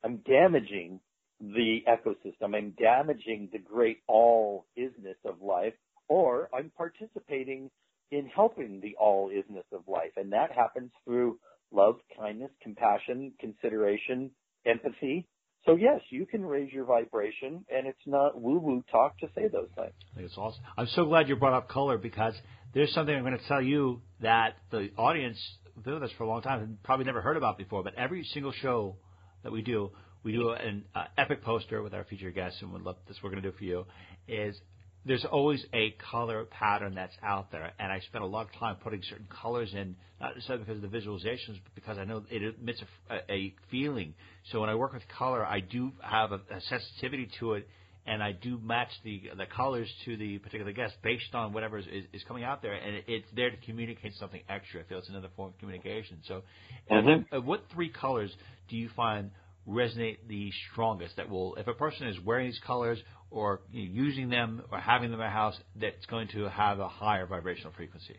I'm 0.05 0.17
damaging 0.19 1.01
the 1.41 1.81
ecosystem. 1.89 2.55
I'm 2.55 2.75
damaging 2.79 3.49
the 3.53 3.59
great 3.59 3.99
all 4.07 4.67
isness 4.79 5.17
of 5.25 5.43
life, 5.43 5.75
or 6.09 6.49
I'm 6.55 6.71
participating 6.77 7.71
in 8.11 8.27
helping 8.27 8.81
the 8.81 8.95
all 9.01 9.31
isness 9.31 9.65
of 9.73 9.83
life. 9.89 10.13
And 10.17 10.33
that 10.33 10.53
happens 10.53 10.91
through 11.05 11.39
love, 11.73 11.97
kindness, 12.19 12.51
compassion, 12.63 13.33
consideration, 13.41 14.31
empathy. 14.67 15.27
So 15.65 15.77
yes, 15.77 16.01
you 16.11 16.27
can 16.27 16.45
raise 16.45 16.73
your 16.73 16.85
vibration, 16.85 17.65
and 17.73 17.87
it's 17.87 17.99
not 18.07 18.41
woo-woo 18.41 18.83
talk 18.91 19.19
to 19.19 19.29
say 19.35 19.49
those 19.49 19.69
things. 19.77 19.93
It's 20.17 20.37
awesome. 20.37 20.63
I'm 20.77 20.89
so 20.89 21.05
glad 21.05 21.29
you 21.29 21.37
brought 21.37 21.53
up 21.53 21.69
color 21.69 21.99
because 21.99 22.35
there's 22.75 22.93
something 22.93 23.15
I'm 23.15 23.23
going 23.23 23.39
to 23.39 23.47
tell 23.47 23.63
you 23.63 24.03
that 24.21 24.57
the 24.71 24.91
audience 24.97 25.39
been 25.85 25.95
with 25.95 26.03
us 26.03 26.11
for 26.19 26.25
a 26.25 26.29
long 26.29 26.43
time 26.43 26.63
and 26.63 26.83
probably 26.83 27.05
never 27.05 27.21
heard 27.21 27.37
about 27.37 27.59
before. 27.59 27.83
But 27.83 27.95
every 27.95 28.25
single 28.25 28.53
show 28.53 28.97
that 29.43 29.53
we 29.53 29.63
do, 29.63 29.91
we 30.23 30.33
do 30.33 30.51
an 30.51 30.85
uh, 30.95 31.05
epic 31.17 31.43
poster 31.43 31.83
with 31.83 31.95
our 31.95 32.05
featured 32.05 32.35
guests, 32.35 32.61
and 32.61 32.73
we'd 32.73 32.83
love 32.83 32.97
this. 33.09 33.17
We're 33.23 33.31
going 33.31 33.43
to 33.43 33.51
do 33.51 33.57
for 33.57 33.65
you 33.65 33.87
is 34.29 34.57
there's 35.05 35.25
always 35.25 35.65
a 35.75 35.95
color 36.11 36.45
pattern 36.45 36.95
that's 36.95 37.15
out 37.23 37.51
there, 37.51 37.73
and 37.79 37.93
I 37.93 38.01
spend 38.01 38.23
a 38.23 38.27
lot 38.27 38.47
of 38.47 38.53
time 38.59 38.77
putting 38.83 39.03
certain 39.09 39.27
colors 39.43 39.71
in, 39.75 39.97
not 40.21 40.35
necessarily 40.35 40.65
because 40.65 40.83
of 40.83 40.91
the 40.91 40.97
visualizations, 40.97 41.61
but 41.63 41.75
because 41.75 41.99
I 41.99 42.05
know 42.05 42.23
it 42.31 42.55
emits 42.61 42.83
a, 43.11 43.33
a 43.33 43.55
feeling. 43.71 44.15
So 44.53 44.61
when 44.61 44.71
I 44.71 44.77
work 44.77 44.93
with 44.93 45.03
color, 45.09 45.45
I 45.45 45.61
do 45.61 45.93
have 46.01 46.31
a, 46.31 46.37
a 46.37 46.61
sensitivity 46.69 47.29
to 47.41 47.55
it, 47.55 47.69
and 48.07 48.23
I 48.23 48.33
do 48.33 48.59
match 48.63 48.91
the 49.05 49.23
the 49.37 49.47
colors 49.47 49.89
to 50.05 50.17
the 50.17 50.39
particular 50.39 50.73
guest 50.73 50.95
based 51.03 51.35
on 51.35 51.53
whatever 51.53 51.79
is, 51.79 51.87
is, 51.87 52.05
is 52.13 52.23
coming 52.27 52.45
out 52.45 52.63
there, 52.63 52.75
and 52.75 52.97
it, 52.97 53.05
it's 53.09 53.29
there 53.35 53.51
to 53.51 53.57
communicate 53.65 54.15
something 54.19 54.43
extra. 54.49 54.81
I 54.81 54.85
feel 54.85 54.99
it's 54.99 55.09
another 55.09 55.31
form 55.37 55.53
of 55.53 55.59
communication. 55.59 56.19
So, 56.29 56.43
mm-hmm. 56.91 57.35
what, 57.37 57.45
what 57.45 57.65
three 57.73 57.91
colors 57.91 58.33
do 58.69 58.77
you 58.77 58.89
find 58.95 59.31
resonate 59.69 60.19
the 60.29 60.51
strongest? 60.71 61.17
That 61.17 61.29
will, 61.29 61.55
if 61.57 61.67
a 61.67 61.75
person 61.75 62.09
is 62.09 62.19
wearing 62.21 62.47
these 62.47 62.61
colors 62.67 62.99
or 63.31 63.63
using 63.71 64.29
them 64.29 64.63
or 64.71 64.79
having 64.79 65.11
them 65.11 65.21
in 65.21 65.27
a 65.27 65.31
house 65.31 65.59
that's 65.77 66.07
going 66.07 66.29
to 66.29 66.49
have 66.49 66.81
a 66.81 66.89
higher 66.89 67.27
vibrational 67.27 67.73
frequency? 67.77 68.17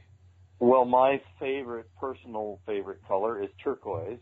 Well, 0.59 0.85
my 0.85 1.21
favorite, 1.39 1.87
personal 1.99 2.59
favorite 2.65 2.99
color 3.07 3.43
is 3.43 3.49
turquoise, 3.63 4.19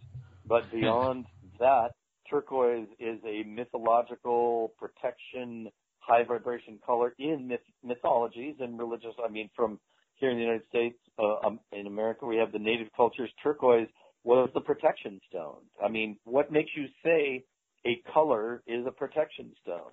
but 0.47 0.71
beyond 0.73 1.25
that, 1.59 1.91
turquoise 2.29 2.87
is 2.99 3.19
a 3.25 3.43
mythological 3.43 4.73
protection, 4.79 5.69
high 5.99 6.23
vibration 6.23 6.79
color 6.85 7.13
in 7.19 7.47
myth- 7.47 7.59
mythologies 7.83 8.55
and 8.59 8.79
religious. 8.79 9.13
I 9.23 9.29
mean, 9.29 9.49
from 9.55 9.79
here 10.15 10.31
in 10.31 10.37
the 10.37 10.43
United 10.43 10.67
States, 10.69 10.97
uh, 11.19 11.45
um, 11.45 11.59
in 11.71 11.87
America, 11.87 12.25
we 12.25 12.37
have 12.37 12.51
the 12.51 12.59
native 12.59 12.87
cultures. 12.95 13.29
Turquoise 13.43 13.87
was 14.23 14.49
the 14.53 14.61
protection 14.61 15.19
stone. 15.29 15.63
I 15.83 15.87
mean, 15.89 16.17
what 16.25 16.51
makes 16.51 16.71
you 16.75 16.85
say 17.03 17.43
a 17.85 18.01
color 18.13 18.61
is 18.67 18.85
a 18.85 18.91
protection 18.91 19.51
stone. 19.63 19.91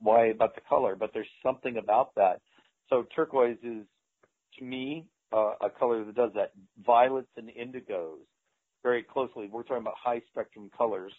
Why 0.00 0.26
about 0.26 0.54
the 0.54 0.60
color? 0.68 0.96
But 0.96 1.10
there's 1.14 1.26
something 1.42 1.78
about 1.78 2.14
that. 2.16 2.40
So 2.90 3.06
turquoise 3.16 3.56
is, 3.62 3.86
to 4.58 4.64
me, 4.64 5.06
uh, 5.32 5.52
a 5.62 5.70
color 5.70 6.04
that 6.04 6.14
does 6.14 6.32
that. 6.34 6.52
Violets 6.84 7.30
and 7.36 7.48
indigos, 7.48 8.18
very 8.82 9.02
closely. 9.02 9.48
We're 9.50 9.62
talking 9.62 9.78
about 9.82 9.94
high 10.02 10.20
spectrum 10.30 10.70
colors. 10.76 11.14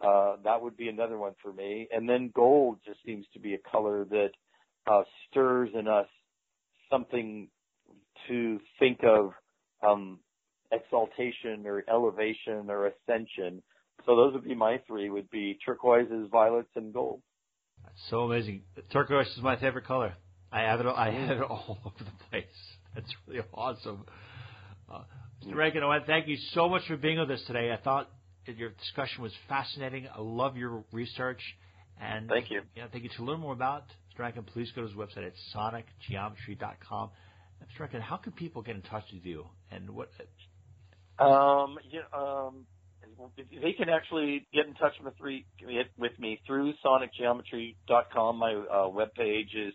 uh, 0.00 0.36
that 0.44 0.60
would 0.60 0.76
be 0.76 0.88
another 0.88 1.18
one 1.18 1.32
for 1.42 1.52
me. 1.52 1.88
And 1.90 2.08
then 2.08 2.30
gold 2.34 2.78
just 2.86 2.98
seems 3.04 3.26
to 3.32 3.40
be 3.40 3.54
a 3.54 3.70
color 3.70 4.04
that 4.04 4.30
uh, 4.90 5.02
stirs 5.28 5.70
in 5.78 5.88
us 5.88 6.06
something 6.90 7.48
to 8.28 8.60
think 8.78 9.00
of 9.04 9.30
um, 9.86 10.18
exaltation 10.72 11.66
or 11.66 11.84
elevation 11.88 12.68
or 12.68 12.86
ascension. 12.86 13.62
So 14.04 14.16
those 14.16 14.34
would 14.34 14.44
be 14.44 14.54
my 14.54 14.80
three: 14.86 15.10
would 15.10 15.30
be 15.30 15.58
turquoises, 15.64 16.28
violets, 16.30 16.70
and 16.76 16.92
gold. 16.92 17.22
That's 17.84 18.10
so 18.10 18.20
amazing. 18.20 18.62
Turquoise 18.92 19.28
is 19.36 19.42
my 19.42 19.56
favorite 19.58 19.86
color. 19.86 20.14
I 20.52 20.60
have 20.62 20.80
it. 20.80 20.86
I 20.86 21.10
have 21.10 21.38
it 21.38 21.42
all 21.42 21.78
over 21.84 21.98
the 21.98 22.24
place. 22.30 22.44
That's 22.94 23.12
really 23.26 23.42
awesome. 23.52 24.04
Uh, 24.92 25.02
Mr. 25.44 25.54
Rankin, 25.54 25.82
I 25.82 25.86
want 25.86 26.04
to 26.04 26.06
thank 26.06 26.28
you 26.28 26.36
so 26.54 26.68
much 26.68 26.82
for 26.86 26.96
being 26.96 27.18
with 27.18 27.30
us 27.30 27.42
today. 27.46 27.72
I 27.72 27.76
thought 27.82 28.08
your 28.46 28.70
discussion 28.70 29.22
was 29.22 29.32
fascinating. 29.48 30.06
I 30.14 30.20
love 30.20 30.56
your 30.56 30.84
research. 30.92 31.40
And 32.00 32.28
thank 32.28 32.50
you. 32.50 32.62
Yeah, 32.76 32.86
thank 32.90 33.04
you. 33.04 33.10
To 33.16 33.24
learn 33.24 33.40
more 33.40 33.52
about 33.52 33.84
Mr. 34.14 34.20
Rankin, 34.20 34.44
please 34.44 34.70
go 34.74 34.82
to 34.82 34.88
his 34.88 34.96
website 34.96 35.26
at 35.26 35.32
sonicgeometry.com. 35.54 37.10
Mr. 37.62 37.80
Rankin, 37.80 38.00
how 38.00 38.16
can 38.16 38.32
people 38.32 38.62
get 38.62 38.76
in 38.76 38.82
touch 38.82 39.04
with 39.12 39.24
you? 39.24 39.46
And 39.70 39.90
what? 39.90 40.10
Um, 41.18 41.78
yeah, 41.90 42.00
um, 42.12 42.66
they 43.62 43.72
can 43.72 43.88
actually 43.88 44.46
get 44.52 44.66
in 44.66 44.74
touch 44.74 44.92
with 45.02 45.14
me, 45.20 45.46
with 45.98 46.18
me 46.18 46.40
through 46.46 46.74
sonicgeometry.com. 46.84 48.36
My 48.36 48.54
uh, 48.54 48.88
web 48.88 49.14
page 49.14 49.54
is 49.54 49.72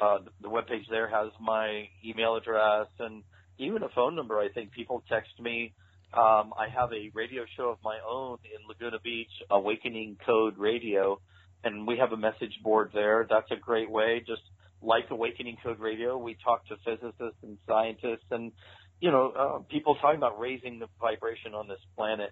uh, 0.00 0.18
the 0.40 0.48
web 0.48 0.66
page 0.66 0.84
there 0.90 1.08
has 1.08 1.30
my 1.40 1.88
email 2.04 2.36
address 2.36 2.86
and 2.98 3.22
even 3.58 3.82
a 3.82 3.88
phone 3.94 4.14
number. 4.14 4.38
I 4.38 4.48
think 4.48 4.72
people 4.72 5.02
text 5.10 5.32
me. 5.40 5.74
Um, 6.14 6.54
I 6.56 6.68
have 6.74 6.90
a 6.92 7.10
radio 7.14 7.44
show 7.56 7.68
of 7.68 7.78
my 7.84 7.98
own 8.08 8.38
in 8.44 8.66
Laguna 8.66 8.98
Beach, 9.02 9.30
Awakening 9.50 10.16
Code 10.24 10.56
Radio, 10.56 11.20
and 11.64 11.86
we 11.86 11.98
have 11.98 12.12
a 12.12 12.16
message 12.16 12.58
board 12.62 12.90
there. 12.94 13.26
That's 13.28 13.50
a 13.50 13.56
great 13.56 13.90
way. 13.90 14.22
Just 14.26 14.42
like 14.80 15.10
Awakening 15.10 15.58
Code 15.62 15.80
Radio, 15.80 16.16
we 16.16 16.36
talk 16.42 16.66
to 16.68 16.76
physicists 16.84 17.42
and 17.42 17.58
scientists 17.66 18.24
and 18.30 18.52
you 19.00 19.10
know 19.10 19.32
uh, 19.36 19.58
people 19.70 19.94
talking 19.96 20.18
about 20.18 20.38
raising 20.38 20.78
the 20.78 20.86
vibration 21.00 21.54
on 21.54 21.68
this 21.68 21.80
planet. 21.96 22.30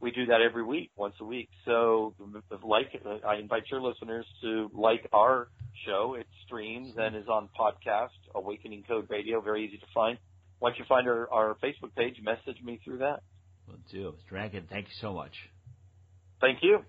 We 0.00 0.12
do 0.12 0.26
that 0.26 0.40
every 0.40 0.62
week, 0.62 0.92
once 0.94 1.14
a 1.20 1.24
week. 1.24 1.48
So, 1.64 2.14
like, 2.62 2.92
I 3.26 3.34
invite 3.34 3.64
your 3.68 3.80
listeners 3.80 4.24
to 4.42 4.70
like 4.72 5.08
our 5.12 5.48
show. 5.84 6.14
It 6.14 6.28
streams 6.46 6.94
and 6.96 7.16
is 7.16 7.26
on 7.26 7.48
podcast, 7.58 8.10
Awakening 8.32 8.84
Code 8.86 9.08
Radio, 9.10 9.40
very 9.40 9.66
easy 9.66 9.78
to 9.78 9.86
find 9.92 10.18
once 10.60 10.76
you 10.78 10.84
find 10.88 11.08
our, 11.08 11.30
our 11.32 11.56
Facebook 11.62 11.94
page, 11.94 12.16
message 12.22 12.62
me 12.62 12.80
through 12.84 12.98
that. 12.98 13.22
Will 13.66 13.76
do. 13.90 14.14
Rankin, 14.30 14.66
thank 14.68 14.86
you 14.86 14.94
so 15.00 15.12
much. 15.12 15.32
Thank 16.40 16.58
you. 16.62 16.84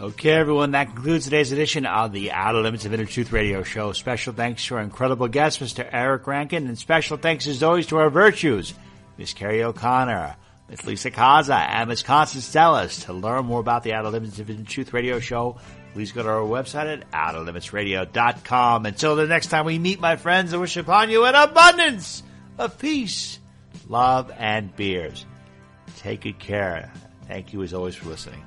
Okay, 0.00 0.30
everyone, 0.30 0.70
that 0.70 0.86
concludes 0.94 1.24
today's 1.24 1.52
edition 1.52 1.84
of 1.84 2.12
the 2.12 2.32
Outer 2.32 2.62
Limits 2.62 2.86
of 2.86 2.94
Inner 2.94 3.04
Truth 3.04 3.30
Radio 3.30 3.62
Show. 3.62 3.92
Special 3.92 4.32
thanks 4.32 4.64
to 4.66 4.76
our 4.76 4.80
incredible 4.80 5.28
guest, 5.28 5.60
Mr. 5.60 5.86
Eric 5.92 6.26
Rankin, 6.26 6.66
and 6.66 6.78
special 6.78 7.18
thanks 7.18 7.46
as 7.46 7.62
always 7.62 7.86
to 7.88 7.98
our 7.98 8.08
virtues, 8.08 8.72
Miss 9.18 9.34
Carrie 9.34 9.62
O'Connor, 9.62 10.34
Miss 10.70 10.86
Lisa 10.86 11.10
Kaza, 11.10 11.58
and 11.68 11.90
Miss 11.90 12.02
Constance 12.02 12.48
Stellis. 12.48 13.04
To 13.04 13.12
learn 13.12 13.44
more 13.44 13.60
about 13.60 13.82
the 13.82 13.92
Outer 13.92 14.08
Limits 14.08 14.38
of 14.38 14.48
Inner 14.48 14.64
Truth 14.64 14.94
Radio 14.94 15.20
Show, 15.20 15.58
please 15.92 16.10
go 16.10 16.22
to 16.22 16.28
our 16.30 16.40
website 16.40 16.90
at 16.90 17.10
outerlimitsradio.com. 17.10 18.86
Until 18.86 19.14
the 19.14 19.26
next 19.26 19.48
time 19.48 19.66
we 19.66 19.78
meet, 19.78 20.00
my 20.00 20.16
friends, 20.16 20.54
I 20.54 20.56
wish 20.56 20.78
upon 20.78 21.10
you 21.10 21.26
an 21.26 21.34
abundance 21.34 22.22
of 22.56 22.78
peace, 22.78 23.38
love, 23.88 24.32
and 24.38 24.74
beers. 24.74 25.26
Take 25.98 26.22
good 26.22 26.38
care. 26.38 26.90
Thank 27.28 27.52
you 27.52 27.62
as 27.62 27.74
always 27.74 27.94
for 27.94 28.08
listening. 28.08 28.42